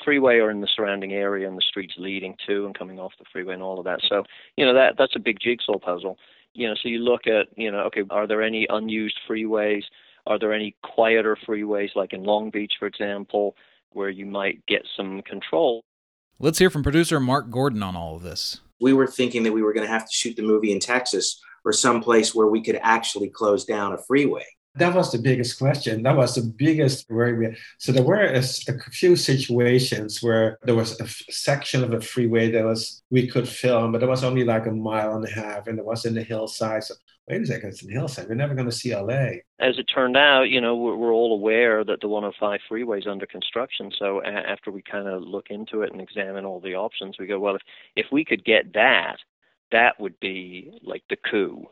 Freeway 0.06 0.38
or 0.38 0.50
in 0.52 0.62
the 0.62 0.70
surrounding 0.74 1.12
area 1.12 1.46
and 1.50 1.58
the 1.58 1.62
streets 1.62 1.96
leading 1.98 2.34
to 2.48 2.66
and 2.66 2.78
coming 2.78 2.98
off 2.98 3.12
the 3.20 3.26
freeway 3.30 3.54
and 3.54 3.62
all 3.62 3.78
of 3.78 3.84
that. 3.84 4.00
So 4.08 4.24
you 4.56 4.66
know 4.66 4.74
that 4.74 4.96
that's 4.98 5.18
a 5.18 5.20
big 5.20 5.38
jigsaw 5.42 5.80
puzzle 5.80 6.18
you 6.56 6.68
know, 6.68 6.76
so 6.82 6.90
you 6.90 7.00
look 7.00 7.28
at, 7.28 7.48
you 7.56 7.72
know, 7.72 7.80
okay, 7.82 8.04
are 8.10 8.28
there 8.28 8.42
any 8.42 8.66
unused 8.70 9.20
freeways? 9.30 9.84
Are 10.26 10.40
there 10.40 10.54
any 10.54 10.76
quieter 10.82 11.38
freeways, 11.48 11.96
like 11.96 12.14
in 12.14 12.24
Long 12.24 12.50
Beach, 12.50 12.74
for 12.80 12.88
example, 12.88 13.56
where 13.92 14.10
you 14.10 14.26
might 14.26 14.66
get 14.66 14.88
some 14.98 15.22
control? 15.22 15.84
Let's 16.40 16.60
hear 16.60 16.70
from 16.70 16.84
producer 16.84 17.20
Mark 17.20 17.50
Gordon 17.50 17.84
on 17.84 17.96
all 17.96 18.16
of 18.16 18.24
this. 18.24 18.62
We 18.82 18.94
were 18.94 19.08
thinking 19.08 19.44
that 19.44 19.54
we 19.54 19.62
were 19.62 19.74
going 19.74 19.86
to 19.86 19.92
have 19.92 20.06
to 20.06 20.14
shoot 20.14 20.36
the 20.36 20.42
movie 20.42 20.72
in 20.72 20.80
Texas 20.80 21.40
or 21.64 21.72
someplace 21.72 22.34
where 22.34 22.48
we 22.48 22.62
could 22.62 22.80
actually 22.82 23.30
close 23.30 23.66
down 23.66 23.94
a 23.94 23.98
freeway 23.98 24.46
that 24.76 24.94
was 24.94 25.12
the 25.12 25.18
biggest 25.18 25.58
question. 25.58 26.04
That 26.04 26.18
was 26.18 26.36
the 26.36 26.42
biggest 26.42 27.10
worry. 27.10 27.58
So 27.78 27.92
there 27.92 28.04
were 28.04 28.24
a, 28.24 28.40
a, 28.40 28.80
few 28.92 29.16
situations 29.16 30.22
where 30.22 30.60
there 30.64 30.76
was 30.76 31.00
a 31.00 31.08
section 31.32 31.84
of 31.84 31.94
a 31.94 32.02
freeway 32.02 32.52
that 32.52 32.64
was 32.64 33.02
we 33.10 33.28
could 33.28 33.48
film, 33.48 33.92
but 33.94 34.04
it 34.04 34.10
was 34.10 34.24
only 34.24 34.44
like 34.44 34.66
a 34.66 34.72
mile 34.72 35.16
and 35.16 35.26
a 35.26 35.32
half, 35.32 35.68
and 35.68 35.80
it 35.80 35.86
was 35.86 36.06
in 36.06 36.14
the 36.14 36.24
hillside. 36.24 36.84
So 36.84 36.96
wait 37.28 37.42
a 37.42 37.46
second, 37.46 37.70
it's 37.70 37.82
in 37.82 37.88
the 37.88 37.94
hillside. 37.94 38.28
We're 38.28 38.36
never 38.36 38.54
going 38.54 38.70
to 38.70 38.76
see 38.76 38.94
LA. 38.94 39.40
As 39.60 39.80
it 39.80 39.86
turned 39.86 40.18
out, 40.18 40.50
you 40.50 40.62
know, 40.62 40.76
we're, 40.76 40.96
we're 40.96 41.14
all 41.14 41.34
aware 41.34 41.84
that 41.84 42.02
the 42.02 42.08
105 42.08 42.60
freeway 42.68 43.00
is 43.00 43.08
under 43.08 43.26
construction. 43.26 43.92
So 43.98 44.22
a- 44.22 44.28
after 44.28 44.72
we 44.72 44.82
kind 44.82 45.08
of 45.08 45.24
look 45.24 45.48
into 45.50 45.82
it 45.82 45.92
and 45.92 46.02
examine 46.02 46.46
all 46.46 46.60
the 46.60 46.76
options, 46.76 47.16
we 47.18 47.28
go, 47.28 47.40
well, 47.40 47.56
if 47.56 47.62
if 47.96 48.06
we 48.12 48.26
could 48.26 48.44
get 48.44 48.74
that, 48.74 49.18
that 49.72 50.00
would 50.00 50.20
be 50.20 50.80
like 50.84 51.04
the 51.10 51.18
coup. 51.18 51.68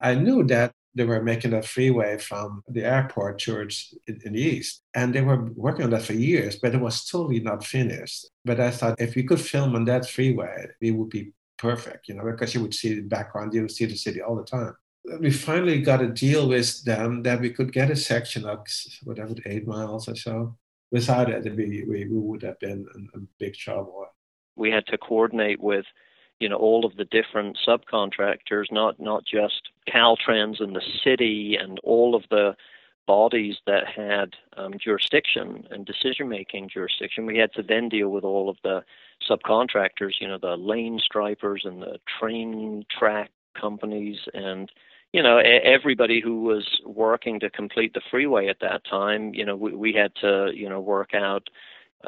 I 0.00 0.14
knew 0.14 0.44
that 0.44 0.72
they 0.98 1.04
were 1.04 1.22
making 1.22 1.54
a 1.54 1.62
freeway 1.62 2.18
from 2.18 2.62
the 2.66 2.82
airport 2.82 3.38
towards 3.38 3.94
in, 4.08 4.20
in, 4.24 4.32
the 4.32 4.40
east. 4.40 4.82
And 4.94 5.14
they 5.14 5.20
were 5.20 5.44
working 5.54 5.84
on 5.84 5.90
that 5.90 6.02
for 6.02 6.12
years, 6.12 6.56
but 6.56 6.74
it 6.74 6.80
was 6.80 7.04
totally 7.04 7.38
not 7.38 7.64
finished. 7.64 8.26
But 8.44 8.58
I 8.58 8.72
thought 8.72 9.00
if 9.00 9.14
we 9.14 9.22
could 9.22 9.40
film 9.40 9.76
on 9.76 9.84
that 9.84 10.08
freeway, 10.08 10.66
it 10.80 10.90
would 10.90 11.10
be 11.10 11.32
perfect, 11.56 12.08
you 12.08 12.14
know, 12.14 12.24
because 12.24 12.52
you 12.52 12.60
would 12.62 12.74
see 12.74 12.94
the 12.94 13.02
background, 13.02 13.54
you 13.54 13.62
would 13.62 13.70
see 13.70 13.86
the 13.86 13.94
city 13.96 14.20
all 14.20 14.34
the 14.34 14.44
time. 14.44 14.74
We 15.20 15.30
finally 15.30 15.80
got 15.80 16.02
a 16.02 16.08
deal 16.08 16.48
with 16.48 16.84
them 16.84 17.22
that 17.22 17.40
we 17.40 17.50
could 17.50 17.72
get 17.72 17.90
a 17.90 17.96
section 17.96 18.44
of 18.44 18.66
whatever, 19.04 19.34
eight 19.46 19.66
miles 19.66 20.08
or 20.08 20.16
so. 20.16 20.56
Without 20.90 21.30
it, 21.30 21.44
we, 21.54 21.84
we, 21.88 22.06
would 22.10 22.42
have 22.42 22.58
been 22.58 22.86
in, 22.94 23.08
in 23.14 23.28
big 23.38 23.54
trouble. 23.54 24.06
We 24.56 24.70
had 24.70 24.86
to 24.88 24.98
coordinate 24.98 25.60
with 25.60 25.84
you 26.40 26.48
know 26.48 26.56
all 26.56 26.84
of 26.84 26.96
the 26.96 27.04
different 27.04 27.58
subcontractors, 27.66 28.70
not 28.70 28.98
not 29.00 29.24
just 29.24 29.70
Caltrans 29.88 30.60
and 30.60 30.74
the 30.74 30.82
city 31.04 31.56
and 31.60 31.78
all 31.82 32.14
of 32.14 32.24
the 32.30 32.56
bodies 33.06 33.56
that 33.66 33.86
had 33.86 34.34
um, 34.58 34.74
jurisdiction 34.78 35.66
and 35.70 35.86
decision 35.86 36.28
making 36.28 36.68
jurisdiction. 36.68 37.24
We 37.24 37.38
had 37.38 37.52
to 37.54 37.62
then 37.62 37.88
deal 37.88 38.10
with 38.10 38.22
all 38.22 38.50
of 38.50 38.58
the 38.62 38.84
subcontractors, 39.28 40.20
you 40.20 40.28
know, 40.28 40.36
the 40.38 40.56
lane 40.58 41.00
stripers 41.02 41.62
and 41.64 41.80
the 41.80 41.98
train 42.20 42.84
track 42.90 43.30
companies 43.58 44.18
and 44.34 44.70
you 45.12 45.22
know 45.22 45.38
everybody 45.38 46.20
who 46.20 46.42
was 46.42 46.80
working 46.84 47.40
to 47.40 47.50
complete 47.50 47.94
the 47.94 48.00
freeway 48.10 48.46
at 48.46 48.60
that 48.60 48.84
time 48.84 49.32
you 49.34 49.44
know 49.44 49.56
we, 49.56 49.74
we 49.74 49.92
had 49.92 50.14
to 50.14 50.50
you 50.54 50.68
know 50.68 50.80
work 50.80 51.14
out 51.14 51.48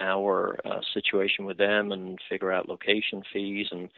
our 0.01 0.61
uh, 0.65 0.81
situation 0.95 1.45
with 1.45 1.59
them 1.59 1.91
and 1.91 2.19
figure 2.29 2.53
out 2.53 2.69
location 2.69 3.23
fees 3.33 3.69
and 3.73 3.89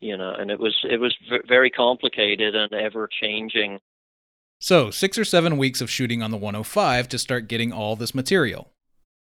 you 0.00 0.16
know, 0.16 0.32
and 0.32 0.50
it 0.50 0.58
was 0.58 0.76
it 0.84 1.00
was 1.00 1.14
very 1.46 1.70
complicated 1.70 2.54
and 2.54 2.72
ever 2.72 3.08
changing. 3.20 3.78
So, 4.62 4.90
6 4.90 5.16
or 5.16 5.24
7 5.24 5.56
weeks 5.56 5.80
of 5.80 5.90
shooting 5.90 6.22
on 6.22 6.30
the 6.30 6.36
105 6.36 7.08
to 7.08 7.18
start 7.18 7.48
getting 7.48 7.72
all 7.72 7.96
this 7.96 8.14
material. 8.14 8.70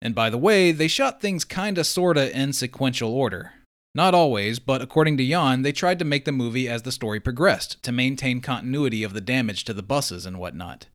And 0.02 0.14
by 0.14 0.30
the 0.30 0.38
way, 0.38 0.72
they 0.74 0.90
shot 0.90 1.22
things 1.22 1.46
kinda 1.46 1.84
sorta 1.84 2.38
in 2.38 2.52
sequential 2.52 3.14
order. 3.14 3.54
Not 3.96 4.14
always, 4.14 4.60
but 4.60 4.82
according 4.82 5.18
to 5.18 5.28
Jan, 5.28 5.62
they 5.62 5.72
tried 5.72 6.00
to 6.00 6.06
make 6.06 6.26
the 6.26 6.32
movie 6.32 6.68
as 6.68 6.84
the 6.84 6.92
story 6.92 7.20
progressed 7.20 7.82
to 7.84 7.92
maintain 7.92 8.40
continuity 8.40 9.04
of 9.04 9.14
the 9.14 9.22
damage 9.22 9.64
to 9.66 9.74
the 9.74 9.82
buses 9.82 10.26
and 10.26 10.40
whatnot. 10.40 10.88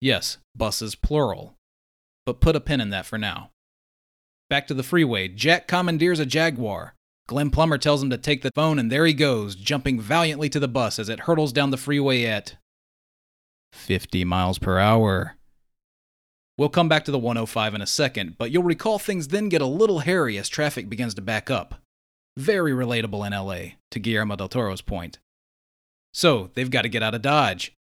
Yes, 0.00 0.38
buses 0.56 0.94
plural. 0.94 1.54
But 2.24 2.40
put 2.40 2.56
a 2.56 2.60
pin 2.60 2.80
in 2.80 2.90
that 2.90 3.06
for 3.06 3.18
now. 3.18 3.50
Back 4.48 4.66
to 4.68 4.74
the 4.74 4.82
freeway, 4.82 5.28
Jack 5.28 5.66
commandeers 5.66 6.18
a 6.20 6.26
Jaguar, 6.26 6.93
Glenn 7.26 7.50
Plummer 7.50 7.78
tells 7.78 8.02
him 8.02 8.10
to 8.10 8.18
take 8.18 8.42
the 8.42 8.50
phone, 8.54 8.78
and 8.78 8.92
there 8.92 9.06
he 9.06 9.14
goes, 9.14 9.54
jumping 9.54 9.98
valiantly 9.98 10.50
to 10.50 10.60
the 10.60 10.68
bus 10.68 10.98
as 10.98 11.08
it 11.08 11.20
hurtles 11.20 11.52
down 11.52 11.70
the 11.70 11.78
freeway 11.78 12.24
at 12.24 12.56
50 13.72 14.24
miles 14.24 14.58
per 14.58 14.78
hour. 14.78 15.36
We'll 16.58 16.68
come 16.68 16.88
back 16.88 17.04
to 17.06 17.10
the 17.10 17.18
105 17.18 17.74
in 17.74 17.80
a 17.80 17.86
second, 17.86 18.36
but 18.38 18.50
you'll 18.50 18.62
recall 18.62 18.98
things 18.98 19.28
then 19.28 19.48
get 19.48 19.62
a 19.62 19.66
little 19.66 20.00
hairy 20.00 20.38
as 20.38 20.48
traffic 20.48 20.88
begins 20.88 21.14
to 21.14 21.22
back 21.22 21.50
up. 21.50 21.80
Very 22.36 22.72
relatable 22.72 23.26
in 23.26 23.32
LA, 23.32 23.76
to 23.90 23.98
Guillermo 23.98 24.36
del 24.36 24.48
Toro's 24.48 24.82
point. 24.82 25.18
So, 26.12 26.50
they've 26.54 26.70
got 26.70 26.82
to 26.82 26.88
get 26.88 27.02
out 27.02 27.14
of 27.14 27.22
Dodge. 27.22 27.74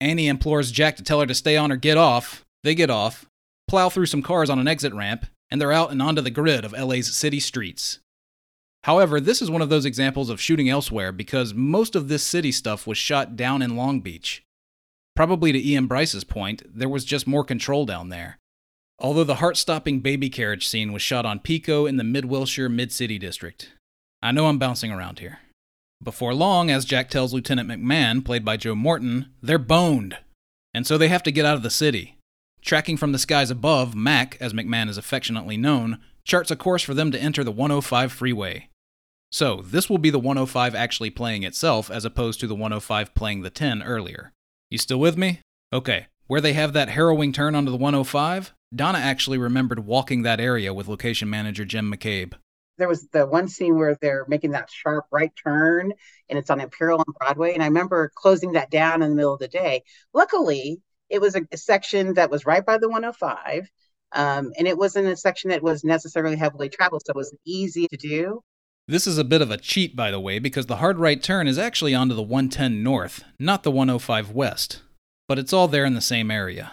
Annie 0.00 0.28
implores 0.28 0.70
Jack 0.70 0.96
to 0.96 1.02
tell 1.02 1.20
her 1.20 1.26
to 1.26 1.34
stay 1.34 1.56
on 1.56 1.72
or 1.72 1.76
get 1.76 1.96
off. 1.96 2.44
They 2.62 2.74
get 2.74 2.90
off, 2.90 3.26
plow 3.66 3.88
through 3.88 4.06
some 4.06 4.22
cars 4.22 4.50
on 4.50 4.58
an 4.58 4.68
exit 4.68 4.94
ramp, 4.94 5.26
and 5.50 5.60
they're 5.60 5.72
out 5.72 5.90
and 5.90 6.00
onto 6.00 6.20
the 6.20 6.30
grid 6.30 6.64
of 6.64 6.72
LA's 6.72 7.12
city 7.12 7.40
streets. 7.40 7.98
However, 8.84 9.20
this 9.20 9.42
is 9.42 9.50
one 9.50 9.62
of 9.62 9.68
those 9.68 9.84
examples 9.84 10.30
of 10.30 10.40
shooting 10.40 10.68
elsewhere 10.68 11.12
because 11.12 11.52
most 11.52 11.94
of 11.94 12.08
this 12.08 12.22
city 12.22 12.50
stuff 12.50 12.86
was 12.86 12.96
shot 12.96 13.36
down 13.36 13.60
in 13.60 13.76
Long 13.76 14.00
Beach. 14.00 14.42
Probably 15.14 15.52
to 15.52 15.62
Ian 15.62 15.86
Bryce's 15.86 16.24
point, 16.24 16.62
there 16.66 16.88
was 16.88 17.04
just 17.04 17.26
more 17.26 17.44
control 17.44 17.84
down 17.84 18.08
there. 18.08 18.38
Although 18.98 19.24
the 19.24 19.36
heart 19.36 19.56
stopping 19.56 20.00
baby 20.00 20.30
carriage 20.30 20.66
scene 20.66 20.92
was 20.92 21.02
shot 21.02 21.26
on 21.26 21.40
Pico 21.40 21.84
in 21.86 21.98
the 21.98 22.04
Mid 22.04 22.26
Wilshire 22.26 22.68
Mid 22.70 22.90
City 22.92 23.18
District. 23.18 23.72
I 24.22 24.32
know 24.32 24.46
I'm 24.46 24.58
bouncing 24.58 24.90
around 24.90 25.18
here. 25.18 25.40
Before 26.02 26.34
long, 26.34 26.70
as 26.70 26.86
Jack 26.86 27.10
tells 27.10 27.34
Lieutenant 27.34 27.68
McMahon, 27.68 28.24
played 28.24 28.44
by 28.44 28.56
Joe 28.56 28.74
Morton, 28.74 29.30
they're 29.42 29.58
boned. 29.58 30.16
And 30.72 30.86
so 30.86 30.96
they 30.96 31.08
have 31.08 31.22
to 31.24 31.32
get 31.32 31.44
out 31.44 31.56
of 31.56 31.62
the 31.62 31.70
city. 31.70 32.16
Tracking 32.62 32.96
from 32.96 33.12
the 33.12 33.18
skies 33.18 33.50
above, 33.50 33.94
Mac, 33.94 34.38
as 34.40 34.54
McMahon 34.54 34.88
is 34.88 34.96
affectionately 34.96 35.58
known, 35.58 35.98
charts 36.24 36.50
a 36.50 36.56
course 36.56 36.82
for 36.82 36.94
them 36.94 37.10
to 37.10 37.20
enter 37.20 37.44
the 37.44 37.52
105 37.52 38.12
freeway. 38.12 38.69
So, 39.30 39.62
this 39.64 39.88
will 39.88 39.98
be 39.98 40.10
the 40.10 40.18
105 40.18 40.74
actually 40.74 41.10
playing 41.10 41.44
itself 41.44 41.90
as 41.90 42.04
opposed 42.04 42.40
to 42.40 42.46
the 42.46 42.54
105 42.54 43.14
playing 43.14 43.42
the 43.42 43.50
10 43.50 43.82
earlier. 43.82 44.32
You 44.70 44.78
still 44.78 44.98
with 44.98 45.16
me? 45.16 45.40
Okay, 45.72 46.06
where 46.26 46.40
they 46.40 46.52
have 46.52 46.72
that 46.72 46.88
harrowing 46.88 47.32
turn 47.32 47.54
onto 47.54 47.70
the 47.70 47.76
105, 47.76 48.52
Donna 48.74 48.98
actually 48.98 49.38
remembered 49.38 49.80
walking 49.80 50.22
that 50.22 50.40
area 50.40 50.74
with 50.74 50.88
location 50.88 51.30
manager 51.30 51.64
Jim 51.64 51.92
McCabe. 51.92 52.34
There 52.78 52.88
was 52.88 53.08
the 53.08 53.26
one 53.26 53.48
scene 53.48 53.76
where 53.76 53.96
they're 54.00 54.24
making 54.28 54.52
that 54.52 54.70
sharp 54.70 55.06
right 55.10 55.32
turn 55.44 55.92
and 56.28 56.38
it's 56.38 56.50
on 56.50 56.60
Imperial 56.60 56.98
on 56.98 57.14
Broadway. 57.18 57.52
And 57.52 57.62
I 57.62 57.66
remember 57.66 58.10
closing 58.14 58.52
that 58.52 58.70
down 58.70 59.02
in 59.02 59.10
the 59.10 59.16
middle 59.16 59.34
of 59.34 59.40
the 59.40 59.48
day. 59.48 59.82
Luckily, 60.14 60.80
it 61.08 61.20
was 61.20 61.36
a, 61.36 61.56
section 61.56 62.14
that 62.14 62.30
was 62.30 62.46
right 62.46 62.64
by 62.64 62.78
the 62.78 62.88
105. 62.88 63.68
Um, 64.12 64.52
and 64.56 64.66
it 64.66 64.78
wasn't 64.78 65.08
a 65.08 65.16
section 65.16 65.50
that 65.50 65.62
was 65.62 65.84
necessarily 65.84 66.36
heavily 66.36 66.68
traveled, 66.68 67.02
so 67.04 67.10
it 67.10 67.16
was 67.16 67.36
easy 67.44 67.86
to 67.88 67.96
do. 67.96 68.40
This 68.90 69.06
is 69.06 69.18
a 69.18 69.24
bit 69.24 69.40
of 69.40 69.52
a 69.52 69.56
cheat, 69.56 69.94
by 69.94 70.10
the 70.10 70.18
way, 70.18 70.40
because 70.40 70.66
the 70.66 70.78
hard 70.78 70.98
right 70.98 71.22
turn 71.22 71.46
is 71.46 71.60
actually 71.60 71.94
onto 71.94 72.12
the 72.12 72.24
110 72.24 72.82
north, 72.82 73.22
not 73.38 73.62
the 73.62 73.70
105 73.70 74.32
west. 74.32 74.82
But 75.28 75.38
it's 75.38 75.52
all 75.52 75.68
there 75.68 75.84
in 75.84 75.94
the 75.94 76.00
same 76.00 76.28
area. 76.28 76.72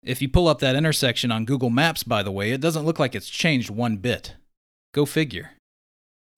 If 0.00 0.22
you 0.22 0.28
pull 0.28 0.46
up 0.46 0.60
that 0.60 0.76
intersection 0.76 1.32
on 1.32 1.44
Google 1.44 1.68
Maps, 1.68 2.04
by 2.04 2.22
the 2.22 2.30
way, 2.30 2.52
it 2.52 2.60
doesn't 2.60 2.84
look 2.84 3.00
like 3.00 3.16
it's 3.16 3.28
changed 3.28 3.68
one 3.68 3.96
bit. 3.96 4.36
Go 4.94 5.04
figure. 5.04 5.54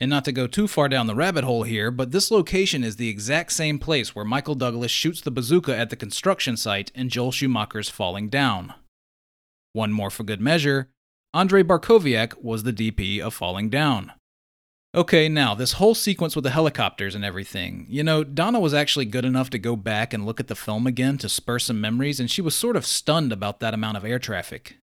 And 0.01 0.09
not 0.09 0.25
to 0.25 0.33
go 0.33 0.47
too 0.47 0.67
far 0.67 0.89
down 0.89 1.09
the 1.09 1.15
rabbit 1.15 1.45
hole 1.45 1.65
here, 1.65 1.91
but 1.91 2.11
this 2.11 2.31
location 2.31 2.83
is 2.83 2.97
the 2.97 3.11
exact 3.11 3.53
same 3.53 3.79
place 3.79 4.15
where 4.15 4.25
Michael 4.25 4.55
Douglas 4.55 4.91
shoots 4.91 5.21
the 5.21 5.31
bazooka 5.31 5.77
at 5.77 5.91
the 5.91 5.97
construction 5.97 6.57
site 6.57 6.91
in 6.95 7.11
Joel 7.11 7.33
Schumacher's 7.33 7.91
Falling 7.91 8.31
Down. 8.31 8.73
One 9.75 9.93
more 9.93 10.09
for 10.09 10.25
good 10.25 10.41
measure 10.41 10.89
Andrei 11.35 11.63
Bartkowiak 11.63 12.43
was 12.43 12.63
the 12.63 12.73
DP 12.73 13.21
of 13.21 13.35
Falling 13.35 13.69
Down. 13.69 14.13
Okay, 14.95 15.27
now, 15.27 15.55
this 15.55 15.73
whole 15.73 15.95
sequence 15.95 16.37
with 16.37 16.45
the 16.45 16.51
helicopters 16.51 17.15
and 17.15 17.25
everything. 17.25 17.87
You 17.89 18.05
know, 18.05 18.23
Donna 18.23 18.61
was 18.61 18.75
actually 18.75 19.07
good 19.07 19.25
enough 19.25 19.49
to 19.51 19.59
go 19.59 19.75
back 19.75 20.13
and 20.13 20.27
look 20.27 20.39
at 20.39 20.49
the 20.49 20.55
film 20.55 20.87
again 20.87 21.17
to 21.19 21.31
spur 21.31 21.59
some 21.59 21.81
memories, 21.81 22.21
and 22.21 22.31
she 22.31 22.43
was 22.43 22.55
sort 22.55 22.77
of 22.77 22.85
stunned 22.85 23.33
about 23.33 23.61
that 23.61 23.73
amount 23.73 23.97
of 23.97 24.05
air 24.05 24.19
traffic. 24.19 24.77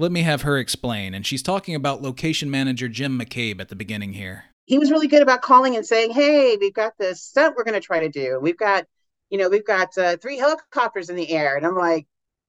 Let 0.00 0.10
me 0.10 0.22
have 0.22 0.42
her 0.42 0.58
explain, 0.58 1.14
and 1.14 1.24
she's 1.24 1.44
talking 1.44 1.76
about 1.76 2.02
location 2.02 2.50
manager 2.50 2.88
Jim 2.88 3.16
McCabe 3.16 3.60
at 3.60 3.68
the 3.68 3.76
beginning 3.76 4.14
here. 4.14 4.46
He 4.64 4.80
was 4.80 4.90
really 4.90 5.06
good 5.06 5.22
about 5.22 5.42
calling 5.42 5.76
and 5.76 5.86
saying, 5.86 6.10
"Hey, 6.10 6.56
we've 6.60 6.74
got 6.74 6.94
this 6.98 7.22
stunt 7.22 7.54
we're 7.56 7.62
going 7.62 7.80
to 7.80 7.86
try 7.86 8.00
to 8.00 8.08
do. 8.08 8.40
We've 8.42 8.58
got, 8.58 8.84
you 9.30 9.38
know, 9.38 9.48
we've 9.48 9.64
got 9.64 9.96
uh, 9.96 10.16
three 10.16 10.38
helicopters 10.38 11.08
in 11.08 11.14
the 11.14 11.30
air." 11.30 11.56
And 11.56 11.64
I'm 11.64 11.76
like, 11.76 12.08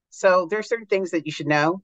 "So 0.09 0.47
there's 0.49 0.67
certain 0.67 0.87
things 0.87 1.11
that 1.11 1.27
you 1.27 1.31
should 1.31 1.45
know 1.45 1.83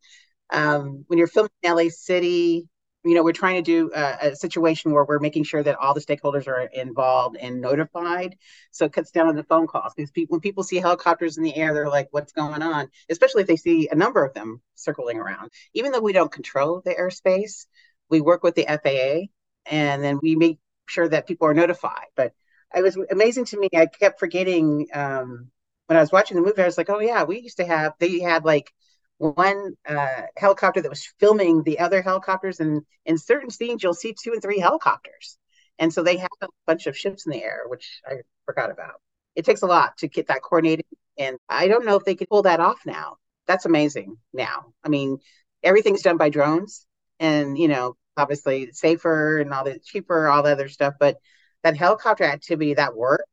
um, 0.49 1.03
when 1.05 1.19
you're 1.19 1.27
filming 1.27 1.51
in 1.61 1.71
LA 1.71 1.89
City 1.89 2.67
you 3.03 3.15
know, 3.15 3.23
we're 3.23 3.33
trying 3.33 3.55
to 3.55 3.61
do 3.61 3.91
a, 3.93 4.29
a, 4.31 4.35
situation 4.35 4.91
where 4.91 5.03
we're 5.03 5.19
making 5.19 5.43
sure 5.43 5.61
that 5.61 5.75
all 5.75 5.93
the 5.93 5.99
stakeholders 5.99 6.47
are 6.47 6.61
involved 6.61 7.35
and 7.35 7.59
notified. 7.59 8.37
So 8.71 8.85
it 8.85 8.93
cuts 8.93 9.11
down 9.11 9.27
on 9.27 9.35
the 9.35 9.43
phone 9.43 9.67
calls 9.67 9.93
because 9.95 10.11
when 10.29 10.39
people 10.39 10.63
see 10.63 10.77
helicopters 10.77 11.37
in 11.37 11.43
the 11.43 11.55
air, 11.55 11.73
they're 11.73 11.89
like, 11.89 12.07
what's 12.11 12.31
going 12.31 12.61
on? 12.61 12.89
Especially 13.09 13.41
if 13.41 13.47
they 13.47 13.57
see 13.57 13.89
a 13.91 13.95
number 13.95 14.23
of 14.23 14.33
them 14.33 14.61
circling 14.75 15.17
around. 15.19 15.51
Even 15.73 15.91
though 15.91 15.99
we 15.99 16.13
don't 16.13 16.31
control 16.31 16.81
the 16.83 16.93
airspace, 16.93 17.65
we 18.09 18.21
work 18.21 18.41
with 18.41 18.55
the 18.55 18.65
FAA 18.65 19.27
and 19.65 20.03
then 20.03 20.19
we 20.21 20.35
make 20.35 20.59
sure 20.87 21.07
that 21.07 21.27
people 21.27 21.47
are 21.47 21.53
notified. 21.53 22.07
But 22.15 22.33
it 22.75 22.81
was 22.81 22.97
amazing 23.11 23.45
to 23.45 23.59
me. 23.59 23.69
I 23.75 23.85
kept 23.87 24.19
forgetting 24.19 24.87
um, 24.93 25.49
when 25.87 25.97
I 25.97 26.01
was 26.01 26.11
watching 26.11 26.35
the 26.37 26.43
movie, 26.43 26.61
I 26.61 26.65
was 26.65 26.77
like, 26.77 26.89
oh, 26.89 26.99
yeah, 26.99 27.23
we 27.23 27.41
used 27.41 27.57
to 27.57 27.65
have, 27.65 27.93
they 27.99 28.19
had 28.19 28.45
like, 28.45 28.71
one 29.17 29.73
uh, 29.87 30.23
helicopter 30.37 30.81
that 30.81 30.89
was 30.89 31.13
filming 31.19 31.63
the 31.63 31.79
other 31.79 32.01
helicopters, 32.01 32.59
and 32.59 32.81
in 33.05 33.17
certain 33.17 33.49
scenes 33.49 33.83
you'll 33.83 33.93
see 33.93 34.13
two 34.13 34.33
and 34.33 34.41
three 34.41 34.59
helicopters, 34.59 35.37
and 35.79 35.93
so 35.93 36.03
they 36.03 36.17
have 36.17 36.29
a 36.41 36.47
bunch 36.65 36.87
of 36.87 36.97
ships 36.97 37.25
in 37.25 37.31
the 37.31 37.43
air, 37.43 37.61
which 37.67 38.01
I 38.05 38.17
forgot 38.45 38.71
about. 38.71 38.95
It 39.35 39.45
takes 39.45 39.61
a 39.61 39.67
lot 39.67 39.97
to 39.99 40.07
get 40.07 40.27
that 40.27 40.41
coordinated, 40.41 40.85
and 41.17 41.37
I 41.49 41.67
don't 41.67 41.85
know 41.85 41.95
if 41.95 42.05
they 42.05 42.15
could 42.15 42.29
pull 42.29 42.43
that 42.43 42.59
off 42.59 42.79
now. 42.85 43.17
That's 43.47 43.65
amazing. 43.65 44.17
Now, 44.33 44.73
I 44.83 44.89
mean, 44.89 45.19
everything's 45.63 46.01
done 46.01 46.17
by 46.17 46.29
drones, 46.29 46.85
and 47.19 47.57
you 47.57 47.67
know, 47.67 47.95
obviously 48.17 48.71
safer 48.71 49.39
and 49.39 49.53
all 49.53 49.63
the 49.63 49.79
cheaper, 49.79 50.27
all 50.27 50.43
the 50.43 50.51
other 50.51 50.69
stuff, 50.69 50.95
but 50.99 51.17
that 51.63 51.77
helicopter 51.77 52.25
activity, 52.25 52.73
that 52.73 52.95
work, 52.95 53.25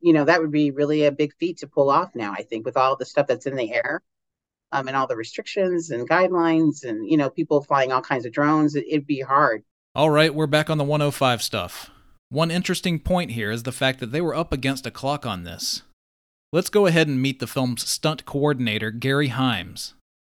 you 0.00 0.12
know, 0.12 0.24
that 0.24 0.40
would 0.40 0.50
be 0.50 0.70
really 0.72 1.04
a 1.04 1.12
big 1.12 1.32
feat 1.38 1.58
to 1.58 1.68
pull 1.68 1.90
off 1.90 2.10
now. 2.14 2.32
I 2.32 2.42
think 2.42 2.66
with 2.66 2.76
all 2.76 2.96
the 2.96 3.04
stuff 3.04 3.26
that's 3.28 3.46
in 3.46 3.56
the 3.56 3.72
air 3.72 4.02
um, 4.72 4.88
and 4.88 4.96
all 4.96 5.06
the 5.06 5.16
restrictions 5.16 5.90
and 5.90 6.08
guidelines 6.08 6.84
and 6.84 7.08
you 7.08 7.16
know 7.16 7.30
people 7.30 7.62
flying 7.62 7.92
all 7.92 8.02
kinds 8.02 8.26
of 8.26 8.32
drones 8.32 8.74
it, 8.74 8.84
it'd 8.88 9.06
be 9.06 9.20
hard 9.20 9.62
all 9.94 10.10
right 10.10 10.34
we're 10.34 10.46
back 10.46 10.70
on 10.70 10.78
the 10.78 10.84
105 10.84 11.42
stuff 11.42 11.90
one 12.28 12.50
interesting 12.50 12.98
point 12.98 13.32
here 13.32 13.50
is 13.50 13.62
the 13.62 13.72
fact 13.72 14.00
that 14.00 14.12
they 14.12 14.20
were 14.20 14.34
up 14.34 14.52
against 14.52 14.86
a 14.86 14.90
clock 14.90 15.24
on 15.24 15.44
this 15.44 15.82
let's 16.52 16.70
go 16.70 16.86
ahead 16.86 17.08
and 17.08 17.22
meet 17.22 17.40
the 17.40 17.46
film's 17.46 17.88
stunt 17.88 18.24
coordinator 18.24 18.90
gary 18.90 19.28
hymes 19.28 19.94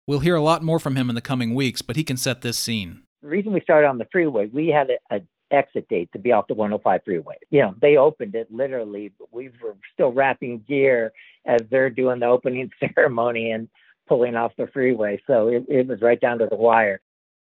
we'll 0.07 0.21
hear 0.21 0.37
a 0.37 0.43
lot 0.43 0.63
more 0.63 0.79
from 0.79 0.97
him 0.97 1.09
in 1.09 1.15
the 1.15 1.21
coming 1.21 1.55
weeks 1.55 1.83
but 1.83 1.97
he 1.97 2.05
can 2.05 2.17
set 2.17 2.43
this 2.43 2.59
scene 2.59 3.03
the 3.23 3.29
reason 3.29 3.53
we 3.53 3.61
started 3.61 3.89
on 3.89 3.99
the 3.99 4.07
freeway 4.11 4.47
we 4.47 4.69
had 4.69 4.91
a, 4.91 5.17
a 5.17 5.21
exit 5.51 5.89
date 5.89 6.11
to 6.13 6.19
be 6.19 6.33
off 6.33 6.49
the 6.49 6.55
105 6.55 7.01
freeway. 7.05 7.37
You 7.51 7.63
know, 7.63 7.75
they 7.81 7.97
opened 7.97 8.35
it 8.35 8.49
literally. 8.51 9.13
But 9.19 9.33
we 9.33 9.51
were 9.63 9.77
still 9.93 10.13
wrapping 10.13 10.65
gear 10.67 11.13
as 11.47 11.61
they're 11.71 11.91
doing 11.91 12.21
the 12.21 12.27
opening 12.27 12.71
ceremony, 12.95 13.51
and 13.51 13.69
pulling 14.07 14.37
off 14.37 14.53
the 14.57 14.67
freeway. 14.67 15.21
So 15.27 15.49
it, 15.49 15.65
it 15.69 15.87
was 15.87 16.01
right 16.01 16.21
down 16.21 16.39
to 16.39 16.47
the 16.47 16.57
wire. 16.57 17.01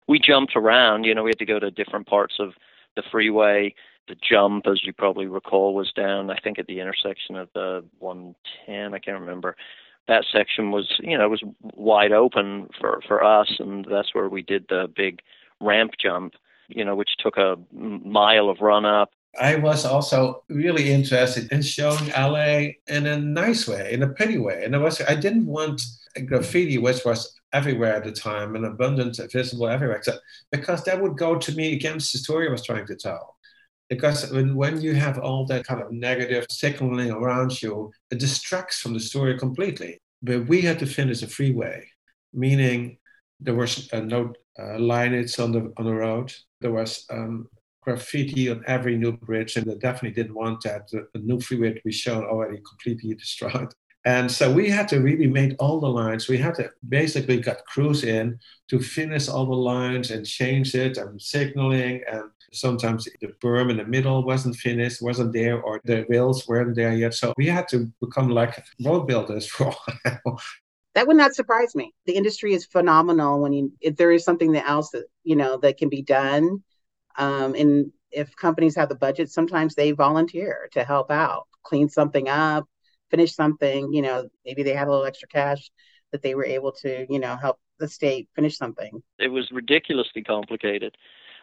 We 0.07 0.19
jumped 0.19 0.57
around. 0.57 1.05
You 1.05 1.15
know, 1.15 1.23
we 1.23 1.31
had 1.31 1.39
to 1.39 1.47
go 1.47 1.59
to 1.59 1.71
different 1.71 2.07
parts 2.07 2.37
of 2.39 2.55
the 2.97 3.03
freeway. 3.11 3.75
The 4.09 4.17
jump, 4.17 4.67
as 4.67 4.85
you 4.85 4.93
probably 4.93 5.27
recall, 5.27 5.75
was 5.75 5.93
down, 5.93 6.31
I 6.31 6.39
think, 6.39 6.59
at 6.59 6.67
the 6.67 6.81
intersection 6.81 7.37
of 7.37 7.49
the 7.55 7.85
110. 7.99 8.95
I 8.95 8.99
can't 8.99 9.21
remember. 9.21 9.57
That 10.07 10.25
section 10.33 10.71
was, 10.71 10.99
you 11.01 11.19
know, 11.19 11.25
it 11.25 11.31
was 11.31 11.43
wide 11.61 12.13
open 12.13 12.69
for 12.81 13.03
for 13.07 13.23
us, 13.23 13.57
and 13.59 13.87
that's 13.91 14.15
where 14.15 14.31
we 14.31 14.41
did 14.41 14.65
the 14.71 14.91
big 14.97 15.21
ramp 15.61 15.93
jump. 16.03 16.35
You 16.69 16.85
know, 16.85 16.97
which 16.97 17.11
took 17.19 17.37
a 17.37 17.57
mile 17.73 18.49
of 18.49 18.61
run 18.61 18.87
up 18.87 19.11
I 19.41 19.57
was 19.57 19.85
also 19.85 20.43
really 20.49 20.91
interested 20.93 21.51
in 21.53 21.63
showing 21.63 22.09
LA 22.09 22.73
in 22.87 23.07
a 23.07 23.19
nice 23.19 23.69
way, 23.69 23.93
in 23.93 24.03
a 24.03 24.09
pretty 24.09 24.39
way. 24.39 24.63
And 24.65 24.75
I 24.75 24.79
was 24.79 25.01
I 25.03 25.15
didn't 25.15 25.47
want 25.47 25.83
graffiti, 26.27 26.79
which 26.79 27.05
was 27.05 27.39
everywhere 27.53 27.95
at 27.95 28.05
the 28.05 28.13
time 28.13 28.57
and 28.57 28.65
abundant, 28.65 29.19
visible 29.33 29.69
everywhere, 29.69 30.03
so, 30.03 30.19
because 30.53 30.85
that 30.85 31.01
would 31.01 31.17
go 31.17 31.37
to 31.37 31.53
me 31.53 31.75
against 31.75 32.13
the 32.13 32.19
story 32.19 32.49
I 32.49 32.53
was 32.53 32.65
trying 32.65 32.87
to 32.87 32.97
tell. 32.97 33.37
Because 33.89 34.31
when, 34.31 34.55
when 34.55 34.81
you 34.83 34.95
have 34.95 35.19
all 35.19 35.47
that 35.47 35.67
kind 35.67 35.81
of 35.81 35.91
negative 35.91 36.47
signaling 36.51 37.11
around 37.11 37.63
you, 37.63 37.91
it 38.11 38.19
distracts 38.19 38.81
from 38.81 38.93
the 38.93 39.01
story 39.01 39.39
completely. 39.39 39.99
But 40.23 40.47
we 40.47 40.61
had 40.61 40.79
to 40.81 40.87
finish 40.87 41.23
a 41.23 41.27
freeway, 41.27 41.89
meaning 42.35 42.99
there 43.41 43.55
was 43.55 43.89
no 43.93 44.35
uh, 44.59 44.77
lineage 44.79 45.39
on 45.39 45.53
the 45.53 45.73
on 45.77 45.85
the 45.85 45.95
road. 45.95 46.33
There 46.61 46.73
was 46.73 47.07
um, 47.11 47.49
graffiti 47.83 48.51
on 48.51 48.65
every 48.67 48.97
new 48.97 49.13
bridge, 49.13 49.57
and 49.57 49.67
they 49.67 49.77
definitely 49.77 50.21
didn't 50.21 50.35
want 50.35 50.63
that. 50.65 50.89
The 50.91 51.07
new 51.21 51.41
freeway 51.41 51.73
to 51.73 51.81
be 51.85 51.93
shown 51.93 52.25
already 52.25 52.61
completely 52.69 53.15
destroyed. 53.25 53.73
And 54.09 54.33
so 54.33 54.51
we 54.51 54.71
had 54.71 54.89
to 54.89 55.01
really 55.01 55.27
make 55.27 55.55
all 55.59 55.81
the 55.81 55.87
lines. 55.87 56.29
We 56.29 56.39
had 56.39 56.55
to 56.55 56.71
basically 56.89 57.41
got 57.41 57.67
crews 57.67 58.05
in 58.05 58.39
to 58.69 58.81
finish 58.81 59.29
all 59.29 59.45
the 59.45 59.55
lines 59.55 60.11
and 60.11 60.25
change 60.25 60.75
it 60.75 60.97
and 60.97 61.21
signaling. 61.21 62.03
And 62.11 62.31
sometimes 62.51 63.07
the 63.21 63.27
berm 63.43 63.71
in 63.71 63.77
the 63.77 63.85
middle 63.85 64.25
wasn't 64.25 64.57
finished, 64.57 65.03
wasn't 65.03 65.35
there, 65.35 65.61
or 65.61 65.83
the 65.85 66.07
rails 66.09 66.49
weren't 66.49 66.75
there 66.75 66.95
yet. 66.95 67.13
So 67.13 67.35
we 67.37 67.49
had 67.49 67.69
to 67.69 67.93
become 68.01 68.31
like 68.31 68.65
road 68.83 69.07
builders 69.07 69.47
for 69.47 69.65
a 69.69 70.11
while. 70.25 70.41
That 70.95 71.07
would 71.07 71.19
not 71.19 71.35
surprise 71.35 71.77
me. 71.77 71.95
The 72.07 72.17
industry 72.17 72.55
is 72.55 72.67
phenomenal 72.67 73.39
when 73.41 73.53
you 73.53 73.71
if 73.81 73.95
there 73.95 74.11
is 74.11 74.25
something 74.25 74.57
else 74.57 74.91
that 74.91 75.05
you 75.23 75.37
know 75.37 75.57
that 75.59 75.77
can 75.77 75.89
be 75.91 76.03
done. 76.03 76.65
Um, 77.17 77.55
and 77.55 77.93
if 78.11 78.35
companies 78.35 78.75
have 78.75 78.89
the 78.89 78.97
budget, 78.97 79.31
sometimes 79.31 79.75
they 79.75 79.93
volunteer 79.93 80.69
to 80.73 80.83
help 80.83 81.13
out, 81.13 81.47
clean 81.63 81.89
something 81.89 82.29
up, 82.29 82.67
finish 83.11 83.35
something, 83.35 83.93
you 83.93 84.03
know, 84.03 84.29
maybe 84.45 84.63
they 84.63 84.75
had 84.75 84.89
a 84.89 84.91
little 84.91 85.07
extra 85.07 85.29
cash 85.29 85.71
that 86.13 86.23
they 86.23 86.35
were 86.35 86.45
able 86.45 86.73
to, 86.73 87.07
you 87.11 87.19
know, 87.19 87.37
help 87.37 87.59
the 87.79 87.89
state 87.89 88.29
finish 88.35 88.57
something. 88.57 89.03
It 89.19 89.29
was 89.29 89.51
ridiculously 89.53 90.23
complicated. 90.23 90.97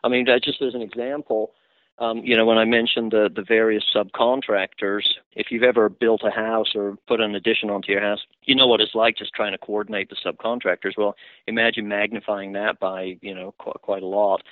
I 0.04 0.10
mean, 0.10 0.26
just 0.44 0.62
as 0.62 0.76
an 0.76 0.82
example, 0.82 1.54
um, 1.98 2.20
you 2.20 2.36
know, 2.36 2.46
when 2.46 2.58
I 2.58 2.66
mentioned 2.66 3.12
the, 3.12 3.30
the 3.34 3.42
various 3.42 3.84
subcontractors, 3.96 5.06
if 5.36 5.48
you've 5.50 5.64
ever 5.64 5.88
built 5.88 6.22
a 6.26 6.30
house 6.30 6.76
or 6.76 6.98
put 7.08 7.22
an 7.22 7.36
addition 7.36 7.70
onto 7.70 7.92
your 7.92 8.02
house, 8.02 8.20
you 8.44 8.54
know 8.54 8.68
what 8.68 8.82
it's 8.82 8.96
like 8.96 9.16
just 9.18 9.34
trying 9.34 9.54
to 9.54 9.58
coordinate 9.58 10.10
the 10.10 10.18
subcontractors. 10.26 10.98
Well, 10.98 11.16
imagine 11.48 11.88
magnifying 11.88 12.52
that 12.54 12.80
by, 12.80 13.18
you 13.22 13.34
know, 13.34 13.54
qu- 13.60 13.80
quite 13.82 14.04
a 14.04 14.08
lot. 14.08 14.44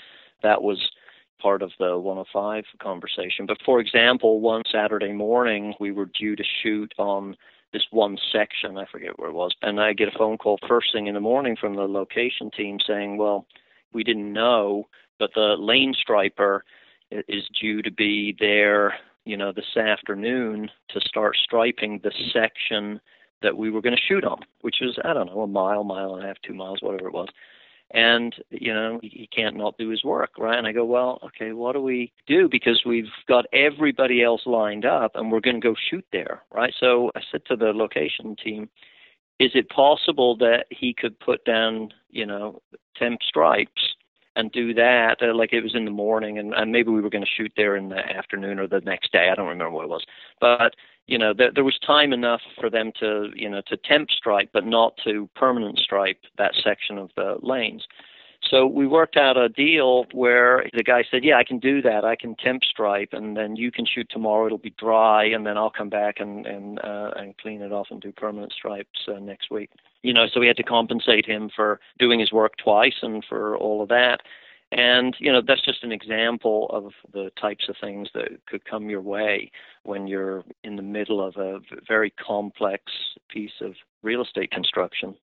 That 0.41 0.61
was 0.61 0.91
part 1.41 1.61
of 1.61 1.71
the 1.79 1.97
105 1.97 2.63
conversation. 2.81 3.45
But 3.45 3.57
for 3.65 3.79
example, 3.79 4.39
one 4.39 4.63
Saturday 4.71 5.11
morning, 5.11 5.73
we 5.79 5.91
were 5.91 6.09
due 6.17 6.35
to 6.35 6.43
shoot 6.61 6.93
on 6.97 7.35
this 7.73 7.83
one 7.91 8.17
section, 8.31 8.77
I 8.77 8.85
forget 8.85 9.17
where 9.17 9.29
it 9.29 9.33
was, 9.33 9.53
and 9.61 9.81
I 9.81 9.93
get 9.93 10.07
a 10.07 10.17
phone 10.17 10.37
call 10.37 10.59
first 10.67 10.93
thing 10.93 11.07
in 11.07 11.15
the 11.15 11.19
morning 11.19 11.57
from 11.59 11.75
the 11.75 11.87
location 11.87 12.51
team 12.51 12.77
saying, 12.85 13.17
well, 13.17 13.47
we 13.93 14.03
didn't 14.03 14.31
know, 14.31 14.87
but 15.19 15.31
the 15.33 15.55
lane 15.57 15.93
striper 15.99 16.63
is 17.11 17.43
due 17.59 17.81
to 17.81 17.91
be 17.91 18.35
there, 18.39 18.93
you 19.25 19.35
know, 19.35 19.51
this 19.51 19.75
afternoon 19.75 20.69
to 20.89 21.01
start 21.01 21.35
striping 21.43 21.99
the 22.03 22.11
section 22.31 23.01
that 23.41 23.57
we 23.57 23.71
were 23.71 23.81
going 23.81 23.95
to 23.95 24.01
shoot 24.01 24.23
on, 24.23 24.39
which 24.61 24.77
was, 24.79 24.97
I 25.03 25.13
don't 25.13 25.27
know, 25.27 25.41
a 25.41 25.47
mile, 25.47 25.83
mile 25.83 26.15
and 26.15 26.23
a 26.23 26.27
half, 26.27 26.37
two 26.45 26.53
miles, 26.53 26.81
whatever 26.81 27.07
it 27.07 27.13
was 27.13 27.29
and 27.93 28.35
you 28.49 28.73
know 28.73 28.99
he 29.01 29.29
can't 29.33 29.55
not 29.55 29.77
do 29.77 29.89
his 29.89 30.03
work 30.03 30.31
right? 30.37 30.57
And 30.57 30.67
i 30.67 30.71
go 30.71 30.85
well 30.85 31.19
okay 31.23 31.53
what 31.53 31.73
do 31.73 31.81
we 31.81 32.11
do? 32.27 32.49
Because 32.49 32.81
we've 32.85 33.11
got 33.27 33.45
everybody 33.53 34.23
else 34.23 34.41
lined 34.45 34.85
up 34.85 35.11
and 35.15 35.31
we're 35.31 35.39
going 35.39 35.61
to 35.61 35.67
go 35.67 35.75
shoot 35.89 36.05
there 36.11 36.43
right? 36.51 36.73
So 36.79 37.11
i 37.15 37.21
said 37.31 37.45
to 37.47 37.55
the 37.55 37.71
location 37.73 38.35
team 38.35 38.69
is 39.39 39.51
it 39.55 39.69
possible 39.69 40.37
that 40.37 40.65
he 40.69 40.93
could 40.93 41.19
put 41.19 41.45
down 41.45 41.93
you 42.09 42.25
know 42.25 42.61
temp 42.97 43.19
stripes 43.23 43.95
and 44.35 44.51
do 44.51 44.73
that 44.73 45.17
uh, 45.21 45.33
like 45.33 45.53
it 45.53 45.61
was 45.61 45.75
in 45.75 45.85
the 45.85 45.91
morning 45.91 46.37
and, 46.37 46.53
and 46.53 46.71
maybe 46.71 46.89
we 46.89 47.01
were 47.01 47.09
going 47.09 47.23
to 47.23 47.29
shoot 47.29 47.51
there 47.55 47.75
in 47.75 47.89
the 47.89 47.97
afternoon 47.97 48.59
or 48.59 48.67
the 48.67 48.81
next 48.81 49.11
day 49.11 49.29
i 49.31 49.35
don't 49.35 49.47
remember 49.47 49.71
what 49.71 49.85
it 49.85 49.89
was. 49.89 50.05
But 50.39 50.75
you 51.07 51.17
know 51.17 51.33
there, 51.33 51.51
there 51.53 51.63
was 51.63 51.77
time 51.79 52.13
enough 52.13 52.41
for 52.59 52.69
them 52.69 52.91
to 52.99 53.29
you 53.35 53.49
know 53.49 53.61
to 53.67 53.77
temp 53.77 54.09
stripe 54.11 54.49
but 54.53 54.65
not 54.65 54.93
to 55.03 55.29
permanent 55.35 55.79
stripe 55.79 56.19
that 56.37 56.53
section 56.63 56.97
of 56.97 57.09
the 57.15 57.37
lanes 57.41 57.85
so 58.49 58.67
we 58.67 58.85
worked 58.85 59.17
out 59.17 59.37
a 59.37 59.49
deal 59.49 60.05
where 60.11 60.65
the 60.73 60.83
guy 60.83 61.03
said 61.09 61.23
yeah 61.23 61.37
i 61.37 61.43
can 61.43 61.59
do 61.59 61.81
that 61.81 62.05
i 62.05 62.15
can 62.15 62.35
temp 62.35 62.63
stripe 62.63 63.09
and 63.11 63.37
then 63.37 63.55
you 63.55 63.71
can 63.71 63.85
shoot 63.85 64.07
tomorrow 64.09 64.45
it'll 64.45 64.57
be 64.57 64.73
dry 64.77 65.25
and 65.25 65.45
then 65.45 65.57
i'll 65.57 65.71
come 65.71 65.89
back 65.89 66.19
and 66.19 66.45
and 66.45 66.79
uh, 66.83 67.11
and 67.15 67.37
clean 67.37 67.61
it 67.61 67.71
off 67.71 67.87
and 67.89 68.01
do 68.01 68.11
permanent 68.11 68.51
stripes 68.51 69.07
uh, 69.07 69.19
next 69.19 69.49
week 69.49 69.69
you 70.03 70.13
know, 70.13 70.27
so 70.31 70.39
we 70.39 70.47
had 70.47 70.57
to 70.57 70.63
compensate 70.63 71.25
him 71.25 71.49
for 71.55 71.79
doing 71.97 72.19
his 72.19 72.31
work 72.31 72.57
twice 72.57 72.95
and 73.01 73.23
for 73.27 73.57
all 73.57 73.81
of 73.81 73.89
that. 73.89 74.19
And, 74.71 75.15
you 75.19 75.31
know, 75.31 75.41
that's 75.45 75.63
just 75.63 75.83
an 75.83 75.91
example 75.91 76.67
of 76.71 76.91
the 77.13 77.31
types 77.39 77.69
of 77.69 77.75
things 77.79 78.09
that 78.13 78.45
could 78.47 78.65
come 78.65 78.89
your 78.89 79.01
way 79.01 79.51
when 79.83 80.07
you're 80.07 80.43
in 80.63 80.75
the 80.75 80.81
middle 80.81 81.25
of 81.25 81.37
a 81.37 81.59
very 81.87 82.11
complex 82.11 82.83
piece 83.29 83.61
of 83.61 83.75
real 84.01 84.21
estate 84.21 84.51
construction. 84.51 85.15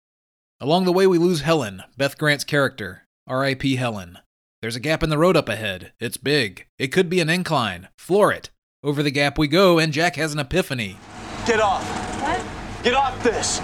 Along 0.61 0.85
the 0.85 0.93
way, 0.93 1.07
we 1.07 1.19
lose 1.19 1.41
Helen, 1.41 1.83
Beth 1.97 2.19
Grant's 2.19 2.45
character. 2.45 3.08
R.I.P. 3.29 3.77
Helen. 3.77 4.19
There's 4.63 4.75
a 4.75 4.81
gap 4.81 5.03
in 5.03 5.11
the 5.11 5.19
road 5.19 5.37
up 5.37 5.49
ahead. 5.49 5.93
It's 6.01 6.17
big. 6.17 6.67
It 6.79 6.89
could 6.89 7.11
be 7.11 7.21
an 7.21 7.29
incline. 7.29 7.89
Floor 7.99 8.33
it. 8.33 8.51
Over 8.83 9.03
the 9.03 9.11
gap 9.11 9.37
we 9.37 9.49
go, 9.49 9.79
and 9.79 9.93
Jack 9.93 10.17
has 10.17 10.33
an 10.33 10.39
epiphany. 10.39 10.97
Get 11.47 11.61
off. 11.61 11.85
What? 12.23 12.83
Get 12.83 12.95
off 12.95 13.23
this. 13.23 13.61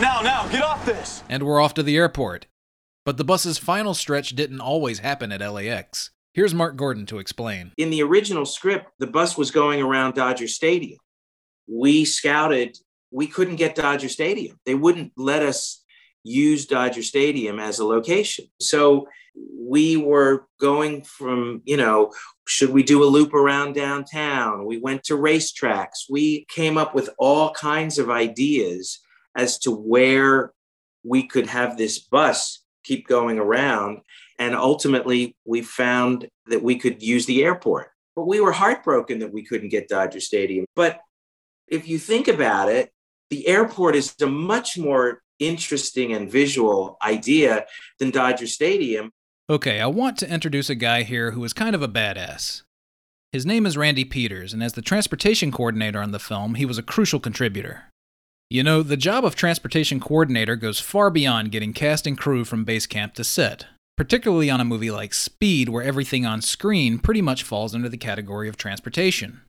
Now, 0.00 0.20
now, 0.22 0.48
get 0.48 0.62
off 0.62 0.84
this. 0.84 1.22
And 1.28 1.44
we're 1.44 1.60
off 1.60 1.74
to 1.74 1.82
the 1.82 1.96
airport. 1.96 2.46
But 3.06 3.16
the 3.16 3.24
bus's 3.24 3.58
final 3.58 3.94
stretch 3.94 4.30
didn't 4.30 4.60
always 4.60 4.98
happen 4.98 5.30
at 5.30 5.40
LAX. 5.40 6.10
Here's 6.34 6.54
Mark 6.54 6.76
Gordon 6.76 7.06
to 7.06 7.18
explain. 7.18 7.72
In 7.76 7.90
the 7.90 8.02
original 8.02 8.46
script, 8.46 8.90
the 8.98 9.06
bus 9.06 9.38
was 9.38 9.50
going 9.50 9.80
around 9.82 10.14
Dodger 10.14 10.48
Stadium. 10.48 10.98
We 11.66 12.04
scouted, 12.04 12.76
we 13.10 13.26
couldn't 13.26 13.56
get 13.56 13.74
Dodger 13.74 14.08
Stadium. 14.08 14.58
They 14.66 14.74
wouldn't 14.74 15.12
let 15.16 15.42
us 15.42 15.84
use 16.24 16.66
Dodger 16.66 17.02
Stadium 17.02 17.58
as 17.58 17.78
a 17.78 17.84
location. 17.84 18.46
So 18.60 19.08
we 19.58 19.96
were 19.96 20.46
going 20.60 21.02
from, 21.02 21.62
you 21.64 21.76
know, 21.76 22.12
should 22.46 22.70
we 22.70 22.82
do 22.82 23.02
a 23.02 23.06
loop 23.06 23.32
around 23.32 23.74
downtown? 23.74 24.66
We 24.66 24.78
went 24.78 25.04
to 25.04 25.14
racetracks. 25.14 26.08
We 26.08 26.46
came 26.48 26.76
up 26.76 26.94
with 26.94 27.10
all 27.18 27.52
kinds 27.52 27.98
of 27.98 28.10
ideas 28.10 29.00
as 29.36 29.58
to 29.60 29.70
where 29.70 30.52
we 31.04 31.26
could 31.26 31.46
have 31.46 31.76
this 31.76 31.98
bus 31.98 32.64
keep 32.84 33.06
going 33.06 33.38
around. 33.38 34.00
And 34.38 34.54
ultimately, 34.54 35.36
we 35.44 35.62
found 35.62 36.28
that 36.46 36.62
we 36.62 36.76
could 36.76 37.02
use 37.02 37.26
the 37.26 37.44
airport. 37.44 37.88
But 38.16 38.26
we 38.26 38.40
were 38.40 38.52
heartbroken 38.52 39.20
that 39.20 39.32
we 39.32 39.44
couldn't 39.44 39.68
get 39.68 39.88
Dodger 39.88 40.20
Stadium. 40.20 40.66
But 40.74 41.00
if 41.68 41.86
you 41.88 41.98
think 41.98 42.26
about 42.26 42.68
it, 42.68 42.90
the 43.30 43.46
airport 43.46 43.94
is 43.94 44.14
a 44.20 44.26
much 44.26 44.76
more 44.76 45.22
interesting 45.40 46.12
and 46.12 46.30
visual 46.30 46.96
idea 47.02 47.66
than 47.98 48.10
Dodger 48.10 48.46
Stadium. 48.46 49.10
Okay, 49.48 49.80
I 49.80 49.86
want 49.86 50.16
to 50.18 50.32
introduce 50.32 50.70
a 50.70 50.76
guy 50.76 51.02
here 51.02 51.32
who 51.32 51.42
is 51.42 51.52
kind 51.52 51.74
of 51.74 51.82
a 51.82 51.88
badass. 51.88 52.62
His 53.32 53.46
name 53.46 53.66
is 53.66 53.76
Randy 53.76 54.04
Peters, 54.04 54.52
and 54.52 54.62
as 54.62 54.74
the 54.74 54.82
transportation 54.82 55.50
coordinator 55.50 56.00
on 56.00 56.12
the 56.12 56.18
film, 56.18 56.54
he 56.54 56.64
was 56.64 56.78
a 56.78 56.82
crucial 56.82 57.18
contributor. 57.18 57.84
You 58.48 58.64
know, 58.64 58.82
the 58.82 58.96
job 58.96 59.24
of 59.24 59.36
transportation 59.36 60.00
coordinator 60.00 60.56
goes 60.56 60.80
far 60.80 61.10
beyond 61.10 61.52
getting 61.52 61.72
cast 61.72 62.06
and 62.06 62.18
crew 62.18 62.44
from 62.44 62.64
base 62.64 62.86
camp 62.86 63.14
to 63.14 63.24
set, 63.24 63.66
particularly 63.96 64.50
on 64.50 64.60
a 64.60 64.64
movie 64.64 64.90
like 64.90 65.14
Speed, 65.14 65.68
where 65.68 65.84
everything 65.84 66.26
on 66.26 66.42
screen 66.42 66.98
pretty 66.98 67.22
much 67.22 67.44
falls 67.44 67.74
under 67.74 67.88
the 67.88 67.96
category 67.96 68.48
of 68.48 68.56
transportation. 68.56 69.42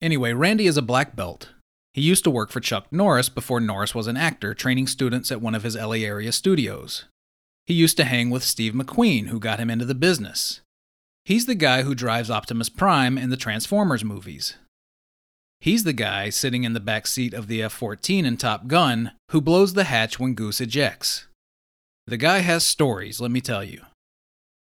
Anyway, 0.00 0.32
Randy 0.32 0.66
is 0.66 0.76
a 0.76 0.82
black 0.82 1.14
belt. 1.14 1.50
He 1.94 2.00
used 2.00 2.24
to 2.24 2.30
work 2.30 2.50
for 2.50 2.60
Chuck 2.60 2.86
Norris 2.90 3.28
before 3.28 3.60
Norris 3.60 3.94
was 3.94 4.06
an 4.06 4.16
actor 4.16 4.54
training 4.54 4.86
students 4.86 5.30
at 5.30 5.42
one 5.42 5.54
of 5.54 5.62
his 5.62 5.76
LA 5.76 6.02
area 6.02 6.32
studios. 6.32 7.04
He 7.66 7.74
used 7.74 7.96
to 7.98 8.04
hang 8.04 8.30
with 8.30 8.42
Steve 8.42 8.72
McQueen, 8.72 9.26
who 9.26 9.38
got 9.38 9.60
him 9.60 9.70
into 9.70 9.84
the 9.84 9.94
business. 9.94 10.60
He's 11.24 11.46
the 11.46 11.54
guy 11.54 11.82
who 11.82 11.94
drives 11.94 12.30
Optimus 12.30 12.68
Prime 12.68 13.16
in 13.16 13.30
the 13.30 13.36
Transformers 13.36 14.04
movies. 14.04 14.56
He's 15.60 15.84
the 15.84 15.92
guy 15.92 16.30
sitting 16.30 16.64
in 16.64 16.72
the 16.72 16.80
back 16.80 17.06
seat 17.06 17.34
of 17.34 17.46
the 17.46 17.62
F 17.62 17.72
14 17.72 18.24
in 18.26 18.36
Top 18.36 18.66
Gun 18.66 19.12
who 19.30 19.40
blows 19.40 19.74
the 19.74 19.84
hatch 19.84 20.18
when 20.18 20.34
Goose 20.34 20.60
ejects. 20.60 21.26
The 22.06 22.16
guy 22.16 22.38
has 22.38 22.64
stories, 22.64 23.20
let 23.20 23.30
me 23.30 23.40
tell 23.40 23.62
you. 23.62 23.82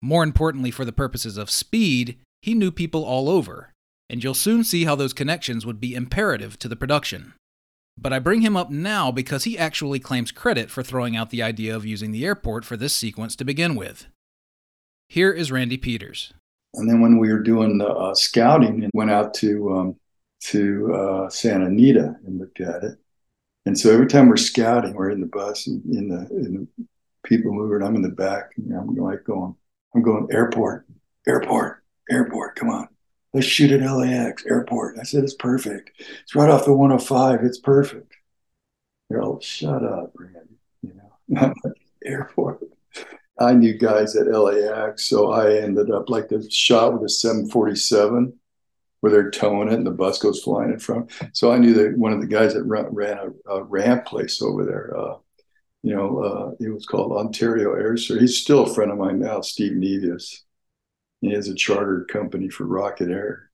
More 0.03 0.25
importantly, 0.25 0.73
for 0.73 0.85
the 0.85 0.93
purposes 0.93 1.37
of 1.37 1.51
speed, 1.51 2.19
he 2.43 2.55
knew 2.55 2.73
people 2.73 3.05
all 3.05 3.29
over, 3.29 3.70
and 4.11 4.23
you'll 4.23 4.35
soon 4.35 4.65
see 4.65 4.85
how 4.85 4.97
those 4.97 5.13
connections 5.13 5.65
would 5.65 5.81
be 5.81 5.95
imperative 5.95 6.59
to 6.59 6.69
the 6.69 6.77
production. 6.77 7.33
But 7.97 8.13
I 8.13 8.19
bring 8.19 8.41
him 8.41 8.57
up 8.57 8.71
now 8.71 9.13
because 9.13 9.45
he 9.45 9.57
actually 9.57 10.01
claims 10.01 10.33
credit 10.33 10.71
for 10.71 10.83
throwing 10.83 11.17
out 11.17 11.31
the 11.31 11.43
idea 11.43 11.77
of 11.77 11.87
using 11.87 12.11
the 12.11 12.25
airport 12.27 12.65
for 12.65 12.77
this 12.77 12.93
sequence 12.93 13.37
to 13.37 13.45
begin 13.45 13.77
with. 13.77 14.07
Here 15.09 15.31
is 15.33 15.53
Randy 15.53 15.77
Peters. 15.77 16.33
And 16.75 16.89
then 16.89 17.01
when 17.01 17.19
we 17.19 17.33
were 17.33 17.43
doing 17.43 17.79
the 17.79 17.89
uh, 17.89 18.15
scouting 18.15 18.83
and 18.83 18.91
went 18.95 19.11
out 19.11 19.33
to 19.35 19.73
um, 19.73 19.97
to 20.45 20.95
uh, 20.95 21.29
Santa 21.29 21.67
Anita 21.67 22.17
and 22.27 22.39
looked 22.39 22.61
at 22.61 22.83
it. 22.83 22.99
And 23.67 23.79
so 23.79 23.93
every 23.93 24.07
time 24.07 24.29
we're 24.29 24.37
scouting, 24.39 24.95
we're 24.95 25.11
in 25.11 25.21
the 25.21 25.27
bus 25.27 25.67
and 25.67 25.85
in 25.85 26.09
the, 26.09 26.21
in 26.31 26.69
the 26.77 26.87
people 27.25 27.53
moving. 27.53 27.87
I'm 27.87 27.97
in 27.97 28.03
the 28.03 28.09
back. 28.09 28.53
And 28.57 28.73
I'm 28.73 28.95
like 28.95 29.25
going, 29.25 29.55
I'm 29.95 30.03
going 30.03 30.29
airport, 30.33 30.87
airport, 31.27 31.83
airport. 32.11 32.57
Come 32.57 32.71
on, 32.71 32.89
let's 33.33 33.47
shoot 33.47 33.71
at 33.71 33.89
LAX 33.89 34.45
airport. 34.47 34.99
I 34.99 35.05
said 35.05 35.25
it's 35.25 35.35
perfect. 35.35 35.91
It's 36.23 36.35
right 36.35 36.51
off 36.51 36.65
the 36.65 36.73
105. 36.73 37.45
It's 37.45 37.59
perfect. 37.59 38.15
They're 39.09 39.23
all 39.23 39.41
shut 39.41 39.85
up, 39.85 40.13
Randy. 40.17 40.59
You 40.83 40.95
know, 41.29 41.55
airport. 42.05 42.61
I 43.39 43.55
knew 43.55 43.77
guys 43.77 44.17
at 44.17 44.27
LAX, 44.27 45.07
so 45.07 45.33
I 45.33 45.57
ended 45.57 45.91
up 45.91 46.11
like 46.11 46.29
the 46.29 46.49
shot 46.51 46.93
with 46.93 47.05
a 47.05 47.09
747 47.09 48.39
where 49.01 49.13
they're 49.13 49.31
towing 49.31 49.69
it 49.69 49.75
and 49.75 49.87
the 49.87 49.91
bus 49.91 50.19
goes 50.19 50.43
flying 50.43 50.73
in 50.73 50.79
front. 50.79 51.11
So 51.33 51.51
I 51.51 51.59
knew 51.59 51.73
that 51.75 51.97
one 51.97 52.13
of 52.13 52.21
the 52.21 52.27
guys 52.27 52.53
that 52.53 52.65
ran 52.65 53.19
a, 53.19 53.51
a, 53.51 53.63
ramp 53.63 54.05
place 54.05 54.43
over 54.43 54.67
there, 54.67 54.95
uh, 54.95 55.17
you 55.83 55.95
know, 55.95 56.19
uh, 56.19 56.51
it 56.61 56.69
was 56.69 56.85
called 56.85 57.13
Ontario 57.13 57.73
Air 57.73 57.97
Service. 57.97 58.21
He's 58.21 58.43
still 58.43 58.65
a 58.65 58.75
friend 58.75 58.93
of 58.93 58.99
mine 58.99 59.19
now, 59.19 59.41
Steve 59.41 59.73
Nevius. 59.73 60.41
He 61.21 61.33
has 61.33 61.49
a 61.49 61.55
chartered 61.55 62.09
company 62.09 62.49
for 62.49 62.65
Rocket 62.65 63.11
Air. 63.11 63.51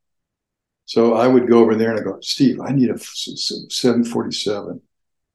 So 0.85 1.14
I 1.14 1.26
would 1.26 1.48
go 1.48 1.59
over 1.59 1.74
there 1.74 1.90
and 1.90 2.00
I 2.00 2.02
go, 2.02 2.18
Steve, 2.20 2.61
I 2.61 2.70
need 2.70 2.90
a 2.90 2.98
747 2.98 4.81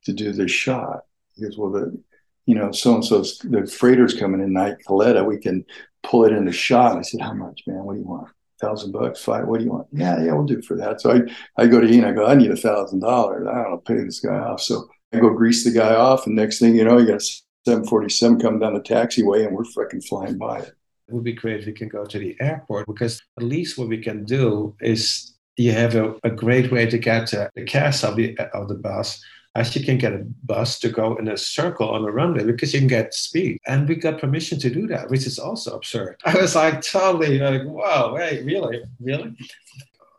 to 0.05 0.13
do 0.13 0.31
this 0.31 0.51
shot. 0.51 1.01
He 1.35 1.43
goes, 1.43 1.57
well, 1.57 1.71
the, 1.71 2.01
you 2.45 2.55
know, 2.55 2.71
so 2.71 2.95
and 2.95 3.05
so's 3.05 3.37
the 3.39 3.67
freighter's 3.67 4.13
coming 4.13 4.41
in 4.41 4.53
night, 4.53 4.77
Kalitta. 4.87 5.25
We 5.25 5.37
can 5.37 5.65
pull 6.03 6.23
it 6.23 6.31
in 6.31 6.45
the 6.45 6.53
shot. 6.53 6.97
I 6.97 7.01
said, 7.01 7.21
how 7.21 7.33
much, 7.33 7.63
man? 7.67 7.83
What 7.83 7.93
do 7.93 7.99
you 7.99 8.07
want? 8.07 8.29
thousand 8.61 8.91
bucks, 8.91 9.21
five. 9.21 9.47
What 9.47 9.57
do 9.59 9.65
you 9.65 9.71
want? 9.71 9.87
Yeah, 9.91 10.23
yeah, 10.23 10.33
we'll 10.33 10.45
do 10.45 10.61
for 10.61 10.77
that. 10.77 11.01
So 11.01 11.11
I, 11.11 11.61
I 11.61 11.67
go 11.67 11.81
to 11.81 11.87
Ian, 11.87 12.05
I 12.05 12.13
go, 12.13 12.25
I 12.25 12.35
need 12.35 12.51
a 12.51 12.55
thousand 12.55 12.99
dollars. 12.99 13.47
I 13.47 13.55
don't 13.55 13.71
know, 13.71 13.77
pay 13.77 13.95
this 13.95 14.19
guy 14.19 14.37
off. 14.37 14.61
So 14.61 14.87
I 15.11 15.19
go 15.19 15.31
grease 15.31 15.63
the 15.63 15.71
guy 15.71 15.95
off, 15.95 16.27
and 16.27 16.35
next 16.35 16.59
thing 16.59 16.75
you 16.75 16.85
know, 16.85 16.97
you 16.97 17.07
got 17.07 17.21
a 17.21 17.25
747 17.65 18.39
coming 18.39 18.59
down 18.59 18.75
the 18.75 18.79
taxiway, 18.79 19.45
and 19.45 19.55
we're 19.55 19.65
fucking 19.65 20.01
flying 20.01 20.37
by 20.37 20.59
it. 20.59 20.73
Would 21.11 21.23
be 21.23 21.33
great 21.33 21.61
if 21.61 21.65
we 21.65 21.73
can 21.73 21.89
go 21.89 22.05
to 22.05 22.19
the 22.19 22.35
airport 22.39 22.87
because 22.87 23.21
at 23.37 23.43
least 23.43 23.77
what 23.77 23.87
we 23.87 23.97
can 23.97 24.23
do 24.23 24.75
is 24.81 25.33
you 25.57 25.71
have 25.73 25.95
a, 25.95 26.15
a 26.23 26.29
great 26.29 26.71
way 26.71 26.85
to 26.85 26.97
get 26.97 27.27
to 27.27 27.49
the 27.55 27.63
cast 27.63 28.03
of 28.03 28.15
the 28.15 28.37
of 28.53 28.67
the 28.67 28.75
bus 28.75 29.21
as 29.55 29.75
you 29.75 29.83
can 29.83 29.97
get 29.97 30.13
a 30.13 30.25
bus 30.43 30.79
to 30.79 30.89
go 30.89 31.15
in 31.17 31.27
a 31.27 31.35
circle 31.35 31.89
on 31.89 32.03
the 32.03 32.11
runway 32.11 32.45
because 32.45 32.73
you 32.73 32.79
can 32.79 32.87
get 32.87 33.13
speed. 33.13 33.57
And 33.67 33.87
we 33.87 33.95
got 33.95 34.19
permission 34.19 34.59
to 34.59 34.69
do 34.69 34.87
that, 34.87 35.09
which 35.09 35.27
is 35.27 35.39
also 35.39 35.75
absurd. 35.75 36.15
I 36.25 36.35
was 36.37 36.55
like 36.55 36.81
totally 36.81 37.37
like, 37.39 37.63
wow, 37.65 38.15
wait, 38.15 38.45
really? 38.45 38.81
Really? 38.99 39.35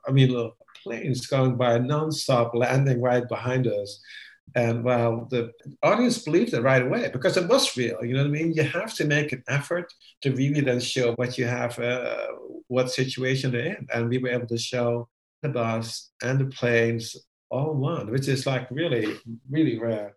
I 0.07 0.11
mean, 0.11 0.53
planes 0.83 1.27
going 1.27 1.57
by 1.57 1.79
nonstop, 1.79 2.55
landing 2.55 3.01
right 3.01 3.27
behind 3.27 3.67
us. 3.67 4.01
And 4.55 4.85
well, 4.85 5.27
the 5.31 5.53
audience 5.83 6.19
believed 6.19 6.53
it 6.53 6.63
right 6.63 6.83
away 6.83 7.11
because 7.13 7.37
it 7.37 7.49
was 7.49 7.77
real. 7.77 8.05
You 8.05 8.15
know 8.15 8.21
what 8.21 8.29
I 8.29 8.31
mean? 8.31 8.53
You 8.53 8.65
have 8.65 8.95
to 8.95 9.05
make 9.05 9.33
an 9.33 9.43
effort 9.49 9.93
to 10.23 10.31
really 10.31 10.61
then 10.61 10.81
show 10.81 11.13
what 11.15 11.39
you 11.39 11.47
have, 11.47 11.79
uh, 11.79 12.27
what 12.69 12.91
situation 12.91 13.53
they're 13.53 13.77
in. 13.77 13.87
And 13.95 14.09
we 14.09 14.19
were 14.19 14.29
able 14.29 14.47
to 14.49 14.59
show 14.59 15.09
the 15.43 15.49
bus 15.49 16.11
and 16.23 16.39
the 16.39 16.47
planes 16.47 17.17
all 17.51 17.75
one, 17.75 18.11
which 18.11 18.29
is 18.29 18.47
like 18.47 18.71
really, 18.71 19.17
really 19.51 19.79
rare. 19.79 20.17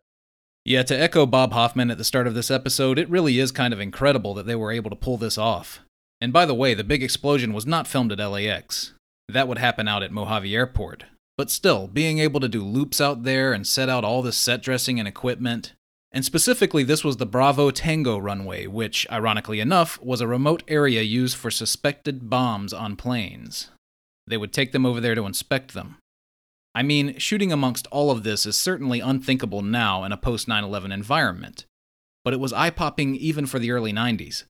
Yeah, 0.63 0.83
to 0.83 0.99
echo 0.99 1.25
Bob 1.25 1.53
Hoffman 1.53 1.91
at 1.91 1.97
the 1.97 2.03
start 2.03 2.25
of 2.25 2.33
this 2.33 2.49
episode, 2.49 2.97
it 2.97 3.09
really 3.09 3.39
is 3.39 3.51
kind 3.51 3.73
of 3.73 3.79
incredible 3.79 4.33
that 4.33 4.47
they 4.47 4.55
were 4.55 4.71
able 4.71 4.89
to 4.89 4.95
pull 4.95 5.17
this 5.17 5.37
off. 5.37 5.81
And 6.19 6.33
by 6.33 6.45
the 6.45 6.55
way, 6.55 6.73
the 6.73 6.83
big 6.83 7.03
explosion 7.03 7.53
was 7.53 7.67
not 7.67 7.87
filmed 7.87 8.11
at 8.11 8.19
LAX. 8.19 8.93
That 9.27 9.47
would 9.47 9.59
happen 9.59 9.87
out 9.87 10.01
at 10.01 10.11
Mojave 10.11 10.55
Airport. 10.55 11.03
But 11.37 11.49
still, 11.49 11.87
being 11.87 12.19
able 12.19 12.39
to 12.39 12.47
do 12.47 12.63
loops 12.63 13.01
out 13.01 13.23
there 13.23 13.51
and 13.51 13.67
set 13.67 13.89
out 13.89 14.05
all 14.05 14.21
the 14.21 14.31
set 14.31 14.61
dressing 14.61 14.99
and 14.99 15.07
equipment, 15.07 15.73
and 16.15 16.23
specifically, 16.23 16.83
this 16.83 17.03
was 17.03 17.17
the 17.17 17.25
Bravo 17.25 17.71
Tango 17.71 18.17
runway, 18.17 18.67
which, 18.67 19.05
ironically 19.11 19.59
enough, 19.59 20.01
was 20.01 20.21
a 20.21 20.27
remote 20.27 20.63
area 20.65 21.01
used 21.01 21.35
for 21.35 21.51
suspected 21.51 22.29
bombs 22.29 22.71
on 22.71 22.95
planes. 22.95 23.69
They 24.25 24.37
would 24.37 24.53
take 24.53 24.71
them 24.71 24.85
over 24.85 25.01
there 25.01 25.13
to 25.13 25.25
inspect 25.25 25.73
them. 25.73 25.97
I 26.73 26.83
mean, 26.83 27.17
shooting 27.17 27.51
amongst 27.51 27.87
all 27.87 28.11
of 28.11 28.23
this 28.23 28.45
is 28.45 28.55
certainly 28.55 29.01
unthinkable 29.01 29.61
now 29.61 30.05
in 30.05 30.13
a 30.13 30.17
post 30.17 30.47
9 30.47 30.63
11 30.63 30.91
environment, 30.93 31.65
but 32.23 32.33
it 32.33 32.39
was 32.39 32.53
eye 32.53 32.69
popping 32.69 33.15
even 33.15 33.45
for 33.45 33.59
the 33.59 33.71
early 33.71 33.91
90s. 33.91 34.43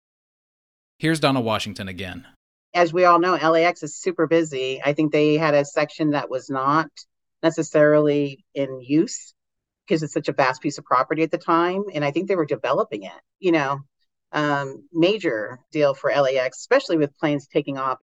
Here's 1.00 1.20
Donna 1.20 1.42
Washington 1.42 1.88
again. 1.88 2.28
As 2.76 2.94
we 2.94 3.06
all 3.06 3.20
know, 3.20 3.36
LAX 3.36 3.82
is 3.84 3.96
super 3.96 4.28
busy. 4.28 4.82
I 4.84 4.94
think 4.94 5.12
they 5.12 5.38
had 5.38 5.54
a 5.54 5.64
section 5.64 6.12
that 6.12 6.30
was 6.30 6.50
not 6.50 6.90
necessarily 7.42 8.44
in 8.54 8.82
use 8.82 9.34
because 9.88 10.04
it's 10.04 10.14
such 10.14 10.28
a 10.28 10.34
vast 10.34 10.62
piece 10.62 10.78
of 10.78 10.84
property 10.84 11.24
at 11.24 11.32
the 11.32 11.38
time. 11.38 11.86
And 11.94 12.04
I 12.04 12.12
think 12.12 12.28
they 12.28 12.36
were 12.36 12.46
developing 12.46 13.04
it, 13.04 13.22
you 13.40 13.54
know, 13.54 13.80
um, 14.34 14.88
major 14.92 15.60
deal 15.72 15.94
for 15.94 16.12
LAX, 16.12 16.58
especially 16.58 16.98
with 16.98 17.18
planes 17.18 17.48
taking 17.48 17.78
off. 17.78 18.00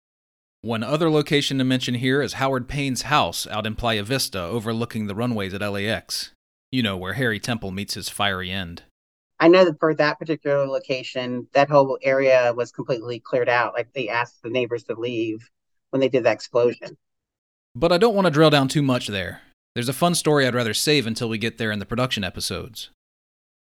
One 0.63 0.83
other 0.83 1.11
location 1.11 1.59
to 1.59 1.65
mention 1.65 1.95
here 1.95 2.23
is 2.23 2.35
Howard 2.35 2.69
Payne's 2.69 3.03
house 3.03 3.47
out 3.49 3.67
in 3.67 3.75
Playa 3.75 4.05
Vista 4.05 4.41
overlooking 4.41 5.07
the 5.07 5.15
runways 5.15 5.53
at 5.53 5.61
LAX. 5.61 6.31
You 6.71 6.83
know, 6.83 6.97
where 6.97 7.13
Harry 7.15 7.39
Temple 7.39 7.73
meets 7.73 7.95
his 7.95 8.09
fiery 8.09 8.51
end. 8.51 8.85
I 9.43 9.49
know 9.49 9.65
that 9.65 9.81
for 9.81 9.93
that 9.93 10.21
particular 10.21 10.69
location, 10.69 11.49
that 11.53 11.69
whole 11.69 11.99
area 12.01 12.55
was 12.55 12.71
completely 12.71 13.19
cleared 13.19 13.49
out. 13.49 13.75
Like 13.75 13.93
they 13.93 14.09
asked 14.09 14.41
the 14.41 14.51
neighbors 14.51 14.85
to 14.85 14.95
leave 14.95 15.51
when 15.91 15.99
they 15.99 16.09
did 16.09 16.23
that 16.23 16.35
explosion. 16.35 16.97
But 17.75 17.91
I 17.91 17.99
don't 17.99 18.15
want 18.15 18.27
to 18.27 18.31
drill 18.31 18.51
down 18.51 18.69
too 18.69 18.83
much 18.83 19.09
there. 19.09 19.41
There's 19.75 19.89
a 19.89 19.93
fun 19.93 20.15
story 20.15 20.47
I'd 20.47 20.55
rather 20.55 20.73
save 20.73 21.09
until 21.09 21.29
we 21.29 21.39
get 21.39 21.59
there 21.59 21.73
in 21.73 21.81
the 21.81 21.85
production 21.85 22.23
episodes. 22.23 22.91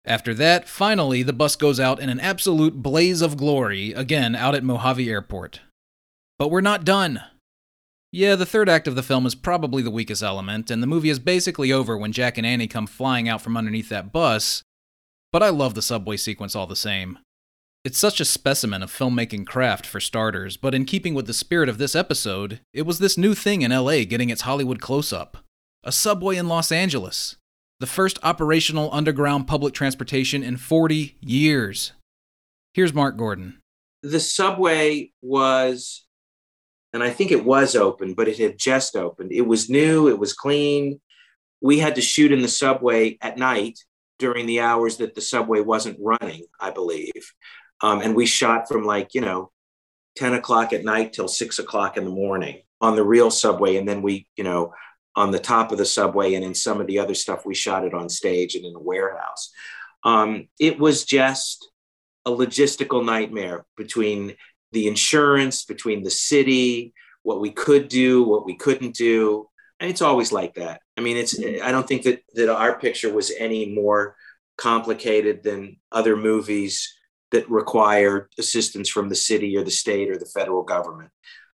After 0.05 0.33
that, 0.35 0.69
finally, 0.69 1.21
the 1.21 1.33
bus 1.33 1.57
goes 1.57 1.81
out 1.81 1.99
in 1.99 2.07
an 2.07 2.21
absolute 2.21 2.81
blaze 2.81 3.21
of 3.21 3.35
glory, 3.35 3.91
again 3.91 4.37
out 4.37 4.55
at 4.55 4.63
Mojave 4.63 5.09
Airport. 5.09 5.59
But 6.39 6.49
we're 6.49 6.61
not 6.61 6.85
done. 6.85 7.21
Yeah, 8.13 8.35
the 8.35 8.45
third 8.45 8.69
act 8.69 8.87
of 8.87 8.95
the 8.95 9.03
film 9.03 9.25
is 9.25 9.35
probably 9.35 9.83
the 9.83 9.91
weakest 9.91 10.23
element, 10.23 10.71
and 10.71 10.81
the 10.81 10.87
movie 10.87 11.09
is 11.09 11.19
basically 11.19 11.73
over 11.73 11.97
when 11.97 12.13
Jack 12.13 12.37
and 12.37 12.47
Annie 12.47 12.67
come 12.67 12.87
flying 12.87 13.27
out 13.27 13.41
from 13.41 13.57
underneath 13.57 13.89
that 13.89 14.13
bus, 14.13 14.63
but 15.37 15.45
I 15.45 15.49
love 15.49 15.75
the 15.75 15.83
subway 15.83 16.17
sequence 16.17 16.55
all 16.55 16.65
the 16.65 16.75
same. 16.75 17.19
It's 17.83 17.99
such 17.99 18.19
a 18.19 18.25
specimen 18.25 18.81
of 18.81 18.91
filmmaking 18.91 19.45
craft, 19.45 19.85
for 19.85 19.99
starters, 19.99 20.57
but 20.57 20.73
in 20.73 20.83
keeping 20.83 21.13
with 21.13 21.27
the 21.27 21.31
spirit 21.31 21.69
of 21.69 21.77
this 21.77 21.95
episode, 21.95 22.59
it 22.73 22.87
was 22.87 22.97
this 22.97 23.19
new 23.19 23.35
thing 23.35 23.61
in 23.61 23.69
LA 23.69 24.03
getting 24.05 24.31
its 24.31 24.41
Hollywood 24.41 24.81
close 24.81 25.13
up 25.13 25.37
a 25.83 25.91
subway 25.91 26.37
in 26.37 26.47
Los 26.47 26.71
Angeles, 26.71 27.35
the 27.79 27.85
first 27.85 28.17
operational 28.23 28.91
underground 28.91 29.45
public 29.45 29.75
transportation 29.75 30.41
in 30.41 30.57
40 30.57 31.17
years. 31.21 31.91
Here's 32.73 32.95
Mark 32.95 33.15
Gordon. 33.15 33.59
The 34.01 34.19
subway 34.19 35.11
was, 35.21 36.07
and 36.93 37.03
I 37.03 37.11
think 37.11 37.31
it 37.31 37.45
was 37.45 37.75
open, 37.75 38.15
but 38.15 38.27
it 38.27 38.39
had 38.39 38.57
just 38.57 38.95
opened. 38.95 39.31
It 39.31 39.45
was 39.45 39.69
new, 39.69 40.07
it 40.07 40.17
was 40.17 40.33
clean. 40.33 40.99
We 41.61 41.77
had 41.77 41.93
to 41.93 42.01
shoot 42.01 42.31
in 42.31 42.41
the 42.41 42.47
subway 42.47 43.19
at 43.21 43.37
night 43.37 43.77
during 44.19 44.45
the 44.45 44.61
hours 44.61 44.97
that 44.97 45.15
the 45.15 45.21
subway 45.21 45.61
wasn't 45.61 45.99
running, 46.01 46.45
I 46.59 46.71
believe. 46.71 47.33
Um, 47.81 48.01
and 48.01 48.15
we 48.15 48.25
shot 48.25 48.67
from 48.67 48.85
like, 48.85 49.13
you 49.13 49.21
know, 49.21 49.51
10 50.17 50.33
o'clock 50.33 50.73
at 50.73 50.83
night 50.83 51.13
till 51.13 51.27
six 51.27 51.59
o'clock 51.59 51.95
in 51.97 52.03
the 52.03 52.09
morning 52.09 52.61
on 52.81 52.95
the 52.95 53.03
real 53.03 53.29
subway. 53.29 53.77
And 53.77 53.87
then 53.87 54.01
we, 54.01 54.27
you 54.35 54.43
know, 54.43 54.73
on 55.17 55.31
the 55.31 55.39
top 55.39 55.71
of 55.71 55.79
the 55.79 55.85
subway 55.85 56.35
and 56.35 56.45
in 56.45 56.53
some 56.53 56.79
of 56.79 56.85
the 56.85 56.99
other 56.99 57.15
stuff 57.15 57.45
we 57.45 57.55
shot 57.55 57.83
it 57.83 57.93
on 57.93 58.07
stage 58.07 58.53
and 58.55 58.63
in 58.63 58.75
a 58.75 58.79
warehouse 58.79 59.51
um, 60.03 60.47
it 60.59 60.79
was 60.79 61.03
just 61.03 61.69
a 62.25 62.29
logistical 62.29 63.03
nightmare 63.03 63.65
between 63.75 64.35
the 64.71 64.87
insurance 64.87 65.65
between 65.65 66.03
the 66.03 66.11
city 66.11 66.93
what 67.23 67.41
we 67.41 67.49
could 67.49 67.87
do 67.87 68.23
what 68.23 68.45
we 68.45 68.55
couldn't 68.55 68.95
do 68.95 69.49
and 69.79 69.89
it's 69.89 70.01
always 70.01 70.31
like 70.31 70.53
that 70.55 70.81
i 70.97 71.01
mean 71.01 71.17
it's 71.17 71.39
i 71.63 71.71
don't 71.71 71.87
think 71.87 72.03
that 72.03 72.21
that 72.33 72.49
our 72.49 72.79
picture 72.79 73.13
was 73.13 73.31
any 73.37 73.73
more 73.73 74.15
complicated 74.57 75.43
than 75.43 75.77
other 75.91 76.15
movies 76.15 76.93
that 77.31 77.49
require 77.49 78.29
assistance 78.39 78.89
from 78.89 79.09
the 79.09 79.15
city 79.15 79.55
or 79.57 79.63
the 79.63 79.71
state 79.71 80.09
or 80.09 80.17
the 80.17 80.31
federal 80.33 80.63
government 80.63 81.09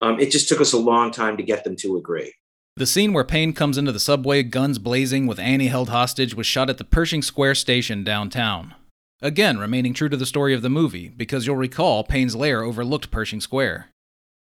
um, 0.00 0.20
it 0.20 0.30
just 0.30 0.48
took 0.48 0.60
us 0.60 0.72
a 0.72 0.78
long 0.78 1.10
time 1.10 1.36
to 1.36 1.42
get 1.42 1.64
them 1.64 1.76
to 1.76 1.96
agree 1.96 2.32
the 2.78 2.86
scene 2.86 3.12
where 3.12 3.24
Payne 3.24 3.54
comes 3.54 3.76
into 3.76 3.90
the 3.90 3.98
subway, 3.98 4.44
guns 4.44 4.78
blazing, 4.78 5.26
with 5.26 5.40
Annie 5.40 5.66
held 5.66 5.88
hostage, 5.88 6.36
was 6.36 6.46
shot 6.46 6.70
at 6.70 6.78
the 6.78 6.84
Pershing 6.84 7.22
Square 7.22 7.56
station 7.56 8.04
downtown. 8.04 8.72
Again, 9.20 9.58
remaining 9.58 9.94
true 9.94 10.08
to 10.08 10.16
the 10.16 10.24
story 10.24 10.54
of 10.54 10.62
the 10.62 10.70
movie, 10.70 11.08
because 11.08 11.44
you'll 11.44 11.56
recall 11.56 12.04
Payne's 12.04 12.36
lair 12.36 12.62
overlooked 12.62 13.10
Pershing 13.10 13.40
Square. 13.40 13.88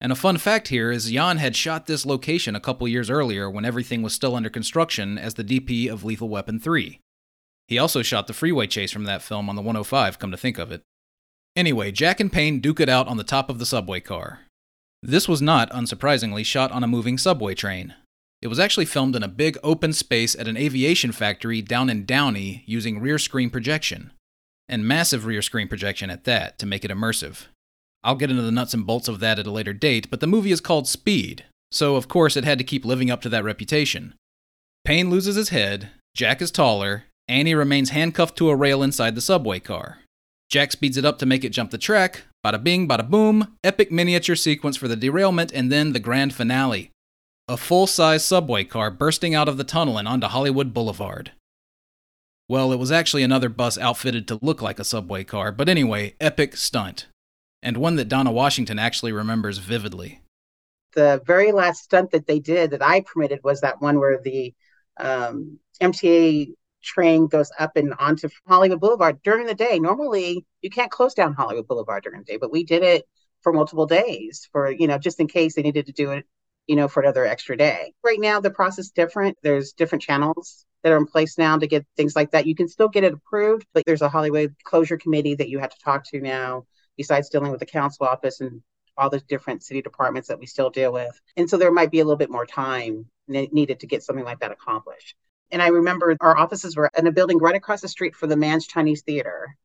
And 0.03 0.11
a 0.11 0.15
fun 0.15 0.37
fact 0.37 0.67
here 0.67 0.91
is 0.91 1.09
Jan 1.09 1.37
had 1.37 1.55
shot 1.55 1.85
this 1.85 2.05
location 2.05 2.57
a 2.57 2.59
couple 2.59 2.85
years 2.89 3.09
earlier 3.09 3.49
when 3.49 3.63
everything 3.63 4.01
was 4.01 4.11
still 4.11 4.35
under 4.35 4.49
construction 4.49 5.17
as 5.17 5.35
the 5.35 5.45
DP 5.45 5.89
of 5.89 6.03
Lethal 6.03 6.27
Weapon 6.27 6.59
3. 6.59 6.99
He 7.69 7.79
also 7.79 8.01
shot 8.01 8.27
the 8.27 8.33
freeway 8.33 8.67
chase 8.67 8.91
from 8.91 9.05
that 9.05 9.21
film 9.21 9.47
on 9.47 9.55
the 9.55 9.61
105, 9.61 10.19
come 10.19 10.29
to 10.31 10.35
think 10.35 10.57
of 10.57 10.73
it. 10.73 10.81
Anyway, 11.55 11.89
Jack 11.93 12.19
and 12.19 12.29
Payne 12.29 12.59
duke 12.59 12.81
it 12.81 12.89
out 12.89 13.07
on 13.07 13.15
the 13.15 13.23
top 13.23 13.49
of 13.49 13.59
the 13.59 13.65
subway 13.65 14.01
car. 14.01 14.41
This 15.01 15.29
was 15.29 15.41
not, 15.41 15.71
unsurprisingly, 15.71 16.45
shot 16.45 16.73
on 16.73 16.83
a 16.83 16.87
moving 16.87 17.17
subway 17.17 17.55
train. 17.55 17.93
It 18.41 18.47
was 18.47 18.59
actually 18.59 18.85
filmed 18.85 19.15
in 19.15 19.23
a 19.23 19.29
big 19.29 19.57
open 19.63 19.93
space 19.93 20.35
at 20.35 20.49
an 20.49 20.57
aviation 20.57 21.13
factory 21.13 21.61
down 21.61 21.89
in 21.89 22.03
Downey 22.03 22.63
using 22.65 22.99
rear 22.99 23.17
screen 23.17 23.49
projection. 23.49 24.11
And 24.67 24.85
massive 24.85 25.25
rear 25.25 25.41
screen 25.41 25.69
projection 25.69 26.09
at 26.09 26.25
that, 26.25 26.59
to 26.59 26.65
make 26.65 26.83
it 26.83 26.91
immersive. 26.91 27.45
I'll 28.03 28.15
get 28.15 28.29
into 28.29 28.43
the 28.43 28.51
nuts 28.51 28.73
and 28.73 28.85
bolts 28.85 29.07
of 29.07 29.19
that 29.19 29.39
at 29.39 29.47
a 29.47 29.51
later 29.51 29.73
date, 29.73 30.09
but 30.09 30.19
the 30.19 30.27
movie 30.27 30.51
is 30.51 30.61
called 30.61 30.87
Speed, 30.87 31.45
so 31.71 31.95
of 31.95 32.07
course 32.07 32.35
it 32.35 32.43
had 32.43 32.57
to 32.57 32.63
keep 32.63 32.85
living 32.85 33.09
up 33.09 33.21
to 33.21 33.29
that 33.29 33.43
reputation. 33.43 34.13
Payne 34.85 35.09
loses 35.09 35.35
his 35.35 35.49
head, 35.49 35.89
Jack 36.15 36.41
is 36.41 36.51
taller, 36.51 37.05
Annie 37.27 37.55
remains 37.55 37.91
handcuffed 37.91 38.37
to 38.37 38.49
a 38.49 38.55
rail 38.55 38.83
inside 38.83 39.15
the 39.15 39.21
subway 39.21 39.59
car. 39.59 39.99
Jack 40.49 40.71
speeds 40.71 40.97
it 40.97 41.05
up 41.05 41.19
to 41.19 41.25
make 41.25 41.43
it 41.43 41.49
jump 41.49 41.71
the 41.71 41.77
track, 41.77 42.23
bada 42.45 42.61
bing, 42.61 42.87
bada 42.87 43.09
boom, 43.09 43.55
epic 43.63 43.91
miniature 43.91 44.35
sequence 44.35 44.75
for 44.75 44.87
the 44.87 44.95
derailment, 44.95 45.51
and 45.53 45.71
then 45.71 45.93
the 45.93 45.99
grand 45.99 46.33
finale 46.33 46.91
a 47.47 47.57
full 47.57 47.87
size 47.87 48.23
subway 48.23 48.63
car 48.63 48.89
bursting 48.89 49.35
out 49.35 49.49
of 49.49 49.57
the 49.57 49.63
tunnel 49.63 49.97
and 49.97 50.07
onto 50.07 50.27
Hollywood 50.27 50.73
Boulevard. 50.73 51.31
Well, 52.47 52.71
it 52.71 52.79
was 52.79 52.91
actually 52.91 53.23
another 53.23 53.49
bus 53.49 53.77
outfitted 53.77 54.27
to 54.27 54.39
look 54.41 54.61
like 54.61 54.79
a 54.79 54.85
subway 54.85 55.23
car, 55.23 55.51
but 55.51 55.67
anyway, 55.67 56.15
epic 56.21 56.55
stunt. 56.55 57.07
And 57.63 57.78
one 57.78 57.95
that 57.95 58.10
Donna 58.10 58.32
Washington 58.32 58.78
actually 58.78 59.13
remembers 59.13 59.58
vividly. 59.58 60.21
The 60.93 61.21
very 61.26 61.52
last 61.52 61.84
stunt 61.84 62.12
that 62.12 62.28
they 62.28 62.39
did 62.39 62.71
that 62.71 62.84
I 62.84 63.02
permitted 63.02 63.39
was 63.43 63.62
that 63.62 63.82
one 63.82 63.99
where 63.99 64.19
the 64.21 64.54
um, 64.97 65.58
MTA 65.82 66.54
train 66.84 67.28
goes 67.28 67.52
up 67.58 67.76
and 67.76 67.93
onto 67.97 68.30
Hollywood 68.45 68.80
Boulevard 68.80 69.23
during 69.23 69.47
the 69.47 69.56
day. 69.56 69.80
Normally, 69.80 70.45
you 70.62 70.69
can't 70.69 70.91
close 70.91 71.15
down 71.15 71.34
Hollywood 71.34 71.67
Boulevard 71.67 72.04
during 72.04 72.19
the 72.19 72.26
day, 72.26 72.38
but 72.38 72.52
we 72.52 72.63
did 72.63 72.84
it 72.84 73.06
for 73.41 73.54
multiple 73.54 73.88
days 73.88 74.47
for, 74.52 74.69
you 74.69 74.86
know, 74.86 74.99
just 74.99 75.19
in 75.19 75.28
case 75.28 75.56
they 75.56 75.63
needed 75.63 75.88
to 75.88 75.93
do 75.93 76.12
it 76.12 76.26
you 76.67 76.76
know, 76.76 76.88
for 76.88 77.02
another 77.02 77.26
extra 77.26 77.58
day. 77.58 77.93
Right 78.04 78.19
now, 78.19 78.39
the 78.39 78.52
process 78.52 78.86
is 78.86 78.91
different. 78.91 79.38
There's 79.43 79.73
different 79.73 80.02
channels 80.02 80.65
that 80.82 80.91
are 80.91 80.97
in 80.97 81.06
place 81.06 81.38
now 81.38 81.58
to 81.58 81.67
get 81.67 81.86
things 81.97 82.15
like 82.15 82.32
that. 82.32 82.45
You 82.45 82.56
can 82.56 82.67
still 82.67 82.89
get 82.89 83.04
it 83.04 83.13
approved, 83.13 83.65
but 83.73 83.84
there's 83.86 84.02
a 84.02 84.10
Hollywood 84.10 84.56
closure 84.63 84.97
committee 84.97 85.36
that 85.36 85.49
you 85.49 85.60
have 85.60 85.71
to 85.71 85.84
talk 85.84 86.06
to 86.10 86.21
now, 86.21 86.65
besides 86.97 87.29
dealing 87.29 87.51
with 87.51 87.60
the 87.60 87.65
council 87.65 88.06
office 88.06 88.41
and 88.41 88.62
all 88.97 89.10
the 89.10 89.19
different 89.21 89.63
city 89.63 89.82
departments 89.82 90.27
that 90.27 90.39
we 90.39 90.45
still 90.45 90.69
deal 90.69 90.93
with. 90.93 91.19
And 91.36 91.49
so 91.49 91.58
there 91.58 91.71
might 91.71 91.91
be 91.91 91.99
a 91.99 92.06
little 92.06 92.17
bit 92.17 92.29
more 92.29 92.45
time 92.45 93.06
needed 93.27 93.79
to 93.79 93.88
get 93.88 94.03
something 94.03 94.25
like 94.25 94.39
that 94.39 94.51
accomplished. 94.51 95.15
And 95.51 95.62
I 95.62 95.67
remember 95.67 96.15
our 96.19 96.38
offices 96.38 96.75
were 96.75 96.89
in 96.97 97.08
a 97.08 97.12
building 97.12 97.38
right 97.38 97.56
across 97.56 97.82
the 97.82 97.88
street 97.88 98.15
from 98.15 98.29
the 98.29 98.38
Mann's 98.38 98.67
Chinese 98.67 99.03
Theater. 99.03 99.56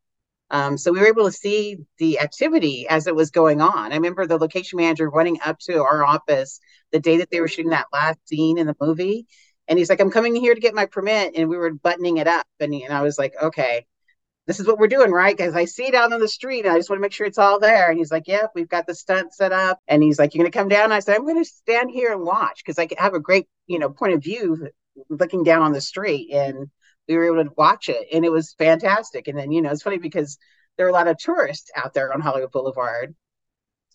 Um, 0.50 0.78
so 0.78 0.92
we 0.92 1.00
were 1.00 1.08
able 1.08 1.26
to 1.26 1.32
see 1.32 1.78
the 1.98 2.20
activity 2.20 2.86
as 2.88 3.06
it 3.06 3.14
was 3.14 3.30
going 3.30 3.60
on. 3.60 3.92
I 3.92 3.96
remember 3.96 4.26
the 4.26 4.38
location 4.38 4.78
manager 4.78 5.10
running 5.10 5.38
up 5.44 5.58
to 5.60 5.82
our 5.82 6.04
office 6.04 6.60
the 6.90 7.00
day 7.00 7.18
that 7.18 7.30
they 7.30 7.40
were 7.40 7.48
shooting 7.48 7.70
that 7.70 7.86
last 7.92 8.18
scene 8.26 8.58
in 8.58 8.66
the 8.66 8.76
movie. 8.80 9.26
And 9.66 9.78
he's 9.78 9.90
like, 9.90 10.00
I'm 10.00 10.10
coming 10.10 10.34
here 10.34 10.54
to 10.54 10.60
get 10.60 10.74
my 10.74 10.86
permit. 10.86 11.32
And 11.36 11.50
we 11.50 11.58
were 11.58 11.72
buttoning 11.74 12.16
it 12.16 12.26
up. 12.26 12.46
And, 12.60 12.72
and 12.72 12.92
I 12.92 13.02
was 13.02 13.18
like, 13.18 13.34
okay, 13.42 13.86
this 14.48 14.58
is 14.58 14.66
what 14.66 14.78
we're 14.78 14.88
doing, 14.88 15.10
right? 15.10 15.36
Because 15.36 15.54
I 15.54 15.66
see 15.66 15.90
down 15.90 16.14
on 16.14 16.20
the 16.20 16.26
street 16.26 16.64
and 16.64 16.72
I 16.72 16.78
just 16.78 16.88
want 16.88 16.98
to 16.98 17.02
make 17.02 17.12
sure 17.12 17.26
it's 17.26 17.36
all 17.36 17.60
there. 17.60 17.90
And 17.90 17.98
he's 17.98 18.10
like, 18.10 18.26
Yep, 18.26 18.40
yeah, 18.40 18.46
we've 18.54 18.68
got 18.68 18.86
the 18.86 18.94
stunt 18.94 19.34
set 19.34 19.52
up. 19.52 19.78
And 19.86 20.02
he's 20.02 20.18
like, 20.18 20.34
You're 20.34 20.42
going 20.42 20.50
to 20.50 20.58
come 20.58 20.68
down? 20.68 20.90
I 20.90 21.00
said, 21.00 21.16
I'm 21.16 21.26
going 21.26 21.36
to 21.36 21.44
stand 21.44 21.90
here 21.90 22.14
and 22.14 22.22
watch 22.22 22.62
because 22.64 22.78
I 22.78 22.88
have 22.96 23.12
a 23.12 23.20
great, 23.20 23.46
you 23.66 23.78
know, 23.78 23.90
point 23.90 24.14
of 24.14 24.22
view 24.22 24.70
looking 25.10 25.44
down 25.44 25.60
on 25.60 25.72
the 25.72 25.82
street. 25.82 26.32
And 26.32 26.70
we 27.06 27.16
were 27.16 27.26
able 27.26 27.44
to 27.44 27.54
watch 27.58 27.90
it 27.90 28.08
and 28.10 28.24
it 28.24 28.32
was 28.32 28.54
fantastic. 28.54 29.28
And 29.28 29.38
then, 29.38 29.52
you 29.52 29.60
know, 29.60 29.70
it's 29.70 29.82
funny 29.82 29.98
because 29.98 30.38
there 30.78 30.86
are 30.86 30.90
a 30.90 30.94
lot 30.94 31.08
of 31.08 31.18
tourists 31.18 31.70
out 31.76 31.92
there 31.92 32.10
on 32.10 32.22
Hollywood 32.22 32.50
Boulevard. 32.50 33.14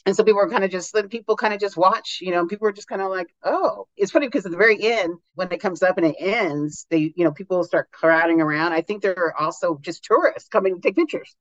And 0.05 0.15
so 0.15 0.23
people 0.23 0.41
were 0.41 0.49
kind 0.49 0.65
of 0.65 0.71
just 0.71 0.93
letting 0.93 1.09
people 1.09 1.37
kind 1.37 1.53
of 1.53 1.61
just 1.61 1.77
watch, 1.77 2.19
you 2.21 2.31
know, 2.31 2.45
people 2.45 2.65
were 2.65 2.73
just 2.73 2.89
kind 2.89 3.01
of 3.01 3.09
like, 3.09 3.33
oh, 3.43 3.87
it's 3.95 4.11
funny 4.11 4.27
because 4.27 4.45
at 4.45 4.51
the 4.51 4.57
very 4.57 4.83
end, 4.83 5.13
when 5.35 5.51
it 5.51 5.61
comes 5.61 5.81
up 5.81 5.97
and 5.97 6.05
it 6.05 6.15
ends, 6.19 6.85
they, 6.89 7.13
you 7.15 7.23
know, 7.23 7.31
people 7.31 7.63
start 7.63 7.89
crowding 7.91 8.41
around. 8.41 8.73
I 8.73 8.81
think 8.81 9.01
there 9.01 9.17
are 9.17 9.39
also 9.39 9.77
just 9.81 10.03
tourists 10.03 10.49
coming 10.49 10.75
to 10.75 10.81
take 10.81 10.97
pictures. 10.97 11.33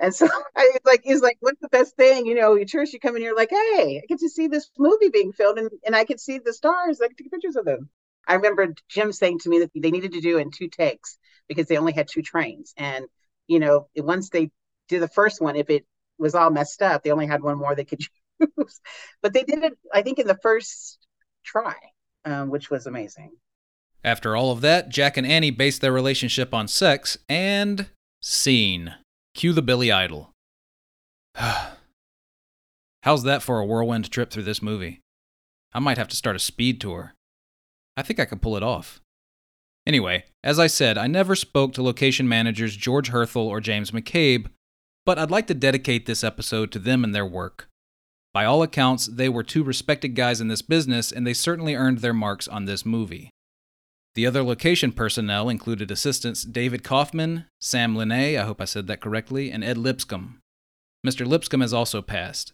And 0.00 0.12
so 0.12 0.28
I 0.56 0.72
like, 0.84 1.02
he's 1.04 1.22
like, 1.22 1.36
what's 1.40 1.60
the 1.60 1.68
best 1.68 1.94
thing? 1.96 2.26
You 2.26 2.34
know, 2.34 2.56
you 2.56 2.64
tourists, 2.64 2.92
you 2.92 2.98
come 2.98 3.14
in, 3.14 3.22
you're 3.22 3.36
like, 3.36 3.50
hey, 3.50 4.00
I 4.02 4.06
get 4.08 4.18
to 4.20 4.28
see 4.28 4.48
this 4.48 4.70
movie 4.76 5.10
being 5.10 5.32
filmed 5.32 5.58
and, 5.58 5.70
and 5.86 5.94
I 5.94 6.04
could 6.04 6.18
see 6.18 6.38
the 6.38 6.52
stars. 6.52 7.00
I 7.00 7.06
can 7.06 7.16
take 7.16 7.30
pictures 7.30 7.56
of 7.56 7.64
them. 7.64 7.90
I 8.26 8.34
remember 8.34 8.74
Jim 8.88 9.12
saying 9.12 9.40
to 9.40 9.48
me 9.48 9.60
that 9.60 9.70
they 9.74 9.90
needed 9.90 10.12
to 10.12 10.20
do 10.20 10.38
in 10.38 10.50
two 10.50 10.68
takes 10.68 11.16
because 11.48 11.66
they 11.66 11.76
only 11.76 11.92
had 11.92 12.08
two 12.08 12.22
trains. 12.22 12.74
And, 12.76 13.06
you 13.46 13.60
know, 13.60 13.88
once 13.96 14.30
they 14.30 14.50
did 14.88 15.00
the 15.00 15.08
first 15.08 15.40
one, 15.40 15.56
if 15.56 15.70
it 15.70 15.86
was 16.20 16.34
all 16.34 16.50
messed 16.50 16.82
up, 16.82 17.02
they 17.02 17.10
only 17.10 17.26
had 17.26 17.42
one 17.42 17.58
more 17.58 17.74
they 17.74 17.84
could 17.84 18.02
use. 18.58 18.80
but 19.22 19.32
they 19.32 19.42
did 19.42 19.64
it, 19.64 19.78
I 19.92 20.02
think, 20.02 20.18
in 20.18 20.26
the 20.26 20.38
first 20.42 20.98
try, 21.44 21.74
um, 22.24 22.50
which 22.50 22.70
was 22.70 22.86
amazing. 22.86 23.32
After 24.04 24.36
all 24.36 24.52
of 24.52 24.60
that, 24.60 24.88
Jack 24.88 25.16
and 25.16 25.26
Annie 25.26 25.50
base 25.50 25.78
their 25.78 25.92
relationship 25.92 26.54
on 26.54 26.68
sex 26.68 27.18
and 27.28 27.86
scene. 28.22 28.94
Cue 29.34 29.52
the 29.52 29.62
Billy 29.62 29.90
Idol. 29.92 30.30
How's 33.02 33.22
that 33.24 33.42
for 33.42 33.58
a 33.58 33.66
whirlwind 33.66 34.10
trip 34.10 34.30
through 34.30 34.42
this 34.42 34.62
movie? 34.62 35.00
I 35.72 35.78
might 35.78 35.98
have 35.98 36.08
to 36.08 36.16
start 36.16 36.36
a 36.36 36.40
speed 36.40 36.80
tour. 36.80 37.14
I 37.96 38.02
think 38.02 38.18
I 38.20 38.24
could 38.24 38.42
pull 38.42 38.56
it 38.56 38.62
off. 38.62 39.00
Anyway, 39.86 40.24
as 40.44 40.58
I 40.58 40.66
said, 40.66 40.98
I 40.98 41.06
never 41.06 41.34
spoke 41.34 41.72
to 41.74 41.82
location 41.82 42.28
managers 42.28 42.76
George 42.76 43.10
Herthel 43.10 43.46
or 43.46 43.60
James 43.60 43.90
McCabe, 43.90 44.46
but 45.10 45.18
I'd 45.18 45.28
like 45.28 45.48
to 45.48 45.54
dedicate 45.54 46.06
this 46.06 46.22
episode 46.22 46.70
to 46.70 46.78
them 46.78 47.02
and 47.02 47.12
their 47.12 47.26
work. 47.26 47.68
By 48.32 48.44
all 48.44 48.62
accounts, 48.62 49.06
they 49.08 49.28
were 49.28 49.42
two 49.42 49.64
respected 49.64 50.10
guys 50.10 50.40
in 50.40 50.46
this 50.46 50.62
business, 50.62 51.10
and 51.10 51.26
they 51.26 51.32
certainly 51.32 51.74
earned 51.74 51.98
their 51.98 52.14
marks 52.14 52.46
on 52.46 52.64
this 52.64 52.86
movie. 52.86 53.28
The 54.14 54.24
other 54.24 54.44
location 54.44 54.92
personnel 54.92 55.48
included 55.48 55.90
assistants 55.90 56.44
David 56.44 56.84
Kaufman, 56.84 57.46
Sam 57.60 57.96
Linne, 57.96 58.12
I 58.12 58.36
hope 58.36 58.60
I 58.60 58.66
said 58.66 58.86
that 58.86 59.00
correctly, 59.00 59.50
and 59.50 59.64
Ed 59.64 59.78
Lipscomb. 59.78 60.38
Mr. 61.04 61.26
Lipscomb 61.26 61.60
has 61.60 61.72
also 61.74 62.02
passed. 62.02 62.52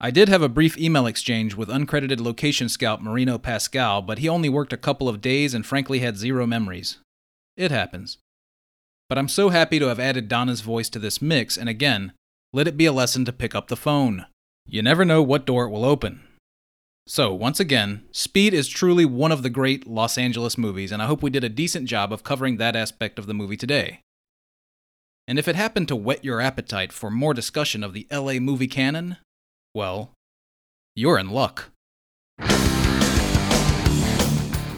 I 0.00 0.10
did 0.10 0.30
have 0.30 0.40
a 0.40 0.48
brief 0.48 0.78
email 0.78 1.04
exchange 1.04 1.56
with 1.56 1.68
uncredited 1.68 2.22
location 2.22 2.70
scout 2.70 3.04
Marino 3.04 3.36
Pascal, 3.36 4.00
but 4.00 4.16
he 4.16 4.30
only 4.30 4.48
worked 4.48 4.72
a 4.72 4.78
couple 4.78 5.10
of 5.10 5.20
days 5.20 5.52
and 5.52 5.66
frankly 5.66 5.98
had 5.98 6.16
zero 6.16 6.46
memories. 6.46 7.00
It 7.54 7.70
happens. 7.70 8.16
But 9.12 9.18
I'm 9.18 9.28
so 9.28 9.50
happy 9.50 9.78
to 9.78 9.88
have 9.88 10.00
added 10.00 10.26
Donna's 10.26 10.62
voice 10.62 10.88
to 10.88 10.98
this 10.98 11.20
mix, 11.20 11.58
and 11.58 11.68
again, 11.68 12.14
let 12.54 12.66
it 12.66 12.78
be 12.78 12.86
a 12.86 12.92
lesson 12.92 13.26
to 13.26 13.30
pick 13.34 13.54
up 13.54 13.68
the 13.68 13.76
phone. 13.76 14.24
You 14.64 14.80
never 14.80 15.04
know 15.04 15.22
what 15.22 15.44
door 15.44 15.66
it 15.66 15.68
will 15.70 15.84
open. 15.84 16.22
So, 17.06 17.34
once 17.34 17.60
again, 17.60 18.04
Speed 18.10 18.54
is 18.54 18.68
truly 18.68 19.04
one 19.04 19.30
of 19.30 19.42
the 19.42 19.50
great 19.50 19.86
Los 19.86 20.16
Angeles 20.16 20.56
movies, 20.56 20.90
and 20.90 21.02
I 21.02 21.06
hope 21.08 21.22
we 21.22 21.28
did 21.28 21.44
a 21.44 21.50
decent 21.50 21.90
job 21.90 22.10
of 22.10 22.24
covering 22.24 22.56
that 22.56 22.74
aspect 22.74 23.18
of 23.18 23.26
the 23.26 23.34
movie 23.34 23.58
today. 23.58 24.00
And 25.28 25.38
if 25.38 25.46
it 25.46 25.56
happened 25.56 25.88
to 25.88 25.94
whet 25.94 26.24
your 26.24 26.40
appetite 26.40 26.90
for 26.90 27.10
more 27.10 27.34
discussion 27.34 27.84
of 27.84 27.92
the 27.92 28.06
LA 28.10 28.38
movie 28.38 28.66
canon, 28.66 29.18
well, 29.74 30.12
you're 30.94 31.18
in 31.18 31.28
luck. 31.28 31.68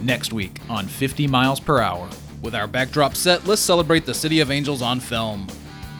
Next 0.03 0.33
week 0.33 0.59
on 0.69 0.89
50 0.89 1.29
Miles 1.29 1.61
Per 1.61 1.81
Hour. 1.81 2.11
With 2.45 2.55
our 2.55 2.67
backdrop 2.67 3.17
set, 3.17 3.47
let's 3.47 3.63
celebrate 3.63 4.05
the 4.05 4.13
City 4.13 4.41
of 4.41 4.51
Angels 4.51 4.83
on 4.83 5.01
film. 5.01 5.47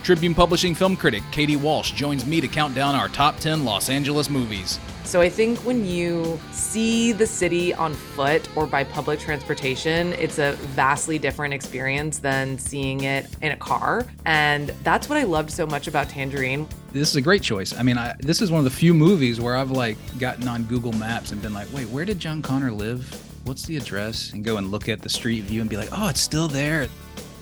Tribune 0.03 0.35
Publishing 0.35 0.75
film 0.75 0.95
critic 0.95 1.23
Katie 1.33 1.57
Walsh 1.57 1.93
joins 1.93 2.27
me 2.27 2.39
to 2.43 2.47
count 2.47 2.75
down 2.75 2.95
our 2.95 3.09
top 3.09 3.39
10 3.39 3.65
Los 3.65 3.89
Angeles 3.89 4.29
movies. 4.29 4.79
So 5.05 5.23
I 5.23 5.31
think 5.31 5.59
when 5.61 5.87
you 5.87 6.39
see 6.53 7.13
the 7.13 7.27
city 7.27 7.73
on 7.73 7.95
foot 7.95 8.47
or 8.57 8.67
by 8.67 8.85
public 8.85 9.21
transportation, 9.21 10.13
it's 10.13 10.39
a 10.39 10.53
vastly 10.75 11.19
different 11.19 11.55
experience 11.55 12.19
than 12.19 12.59
seeing 12.59 13.05
it 13.05 13.27
in 13.41 13.53
a 13.53 13.57
car. 13.57 14.07
And 14.27 14.69
that's 14.83 15.09
what 15.09 15.17
I 15.17 15.23
loved 15.23 15.51
so 15.51 15.67
much 15.67 15.89
about 15.89 16.11
Tangerine. 16.11 16.69
This 16.93 17.09
is 17.09 17.17
a 17.17 17.23
great 17.23 17.43
choice. 17.43 17.75
I 17.75 17.83
mean, 17.83 17.97
I, 17.97 18.17
this 18.19 18.43
is 18.43 18.51
one 18.51 18.59
of 18.59 18.65
the 18.65 18.71
few 18.71 18.93
movies 18.93 19.41
where 19.41 19.57
I've 19.57 19.71
like 19.71 19.97
gotten 20.19 20.47
on 20.47 20.65
Google 20.65 20.93
Maps 20.93 21.33
and 21.33 21.41
been 21.41 21.55
like, 21.55 21.73
"Wait, 21.73 21.89
where 21.89 22.05
did 22.05 22.19
John 22.19 22.43
Connor 22.43 22.71
live? 22.71 23.34
What's 23.45 23.65
the 23.65 23.77
address?" 23.77 24.33
and 24.33 24.45
go 24.45 24.57
and 24.57 24.71
look 24.71 24.89
at 24.89 25.03
the 25.03 25.09
street 25.09 25.45
view 25.45 25.61
and 25.61 25.71
be 25.71 25.77
like, 25.77 25.91
"Oh, 25.93 26.09
it's 26.09 26.21
still 26.21 26.49
there." 26.49 26.89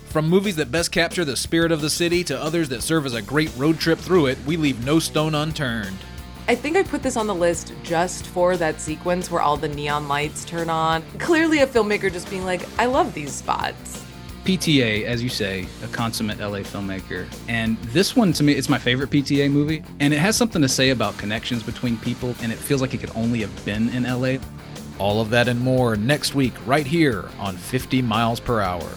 From 0.09 0.29
movies 0.29 0.55
that 0.57 0.71
best 0.71 0.91
capture 0.91 1.25
the 1.25 1.35
spirit 1.35 1.71
of 1.71 1.81
the 1.81 1.89
city 1.89 2.23
to 2.25 2.39
others 2.39 2.69
that 2.69 2.83
serve 2.83 3.05
as 3.05 3.15
a 3.15 3.21
great 3.21 3.51
road 3.57 3.79
trip 3.79 3.97
through 3.97 4.27
it, 4.27 4.37
we 4.45 4.57
leave 4.57 4.85
no 4.85 4.99
stone 4.99 5.33
unturned. 5.33 5.97
I 6.47 6.55
think 6.55 6.75
I 6.75 6.83
put 6.83 7.01
this 7.01 7.15
on 7.15 7.25
the 7.25 7.33
list 7.33 7.73
just 7.83 8.27
for 8.27 8.57
that 8.57 8.81
sequence 8.81 9.31
where 9.31 9.41
all 9.41 9.55
the 9.55 9.69
neon 9.69 10.09
lights 10.09 10.43
turn 10.43 10.69
on. 10.69 11.01
Clearly, 11.17 11.59
a 11.59 11.67
filmmaker 11.67 12.11
just 12.11 12.29
being 12.29 12.43
like, 12.43 12.67
I 12.77 12.85
love 12.85 13.13
these 13.13 13.31
spots. 13.31 14.03
PTA, 14.43 15.05
as 15.05 15.23
you 15.23 15.29
say, 15.29 15.65
a 15.83 15.87
consummate 15.87 16.39
LA 16.39 16.59
filmmaker. 16.59 17.25
And 17.47 17.77
this 17.93 18.13
one, 18.13 18.33
to 18.33 18.43
me, 18.43 18.51
it's 18.53 18.67
my 18.67 18.77
favorite 18.77 19.09
PTA 19.09 19.49
movie. 19.49 19.83
And 20.01 20.13
it 20.13 20.19
has 20.19 20.35
something 20.35 20.61
to 20.61 20.67
say 20.67 20.89
about 20.89 21.17
connections 21.17 21.63
between 21.63 21.97
people, 21.97 22.35
and 22.41 22.51
it 22.51 22.57
feels 22.57 22.81
like 22.81 22.93
it 22.93 22.99
could 22.99 23.15
only 23.15 23.39
have 23.39 23.65
been 23.65 23.87
in 23.89 24.03
LA. 24.03 24.37
All 24.99 25.21
of 25.21 25.29
that 25.31 25.47
and 25.47 25.59
more 25.59 25.95
next 25.95 26.35
week, 26.35 26.53
right 26.65 26.85
here 26.85 27.29
on 27.39 27.57
50 27.57 28.01
Miles 28.01 28.39
Per 28.39 28.61
Hour. 28.61 28.89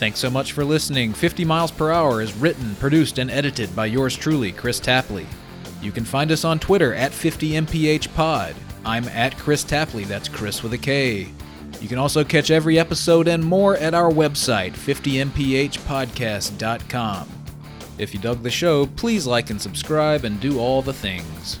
Thanks 0.00 0.18
so 0.18 0.30
much 0.30 0.52
for 0.52 0.64
listening. 0.64 1.12
50 1.12 1.44
Miles 1.44 1.70
Per 1.70 1.90
Hour 1.90 2.22
is 2.22 2.34
written, 2.34 2.74
produced, 2.76 3.18
and 3.18 3.30
edited 3.30 3.76
by 3.76 3.86
yours 3.86 4.16
truly, 4.16 4.52
Kris 4.52 4.80
Tapley. 4.80 5.26
You 5.82 5.92
can 5.92 6.04
find 6.04 6.32
us 6.32 6.44
on 6.44 6.58
Twitter 6.58 6.94
at 6.94 7.12
50mphpod. 7.12 8.54
I'm 8.84 9.08
at 9.08 9.36
Kris 9.36 9.62
Tapley, 9.62 10.04
that's 10.04 10.28
Chris 10.28 10.62
with 10.62 10.72
a 10.72 10.78
K. 10.78 11.28
You 11.80 11.88
can 11.88 11.98
also 11.98 12.24
catch 12.24 12.50
every 12.50 12.78
episode 12.78 13.28
and 13.28 13.44
more 13.44 13.76
at 13.76 13.92
our 13.94 14.10
website, 14.10 14.72
50mphpodcast.com. 14.72 17.28
If 17.98 18.14
you 18.14 18.20
dug 18.20 18.42
the 18.42 18.50
show, 18.50 18.86
please 18.86 19.26
like 19.26 19.50
and 19.50 19.60
subscribe 19.60 20.24
and 20.24 20.40
do 20.40 20.58
all 20.58 20.80
the 20.80 20.94
things. 20.94 21.60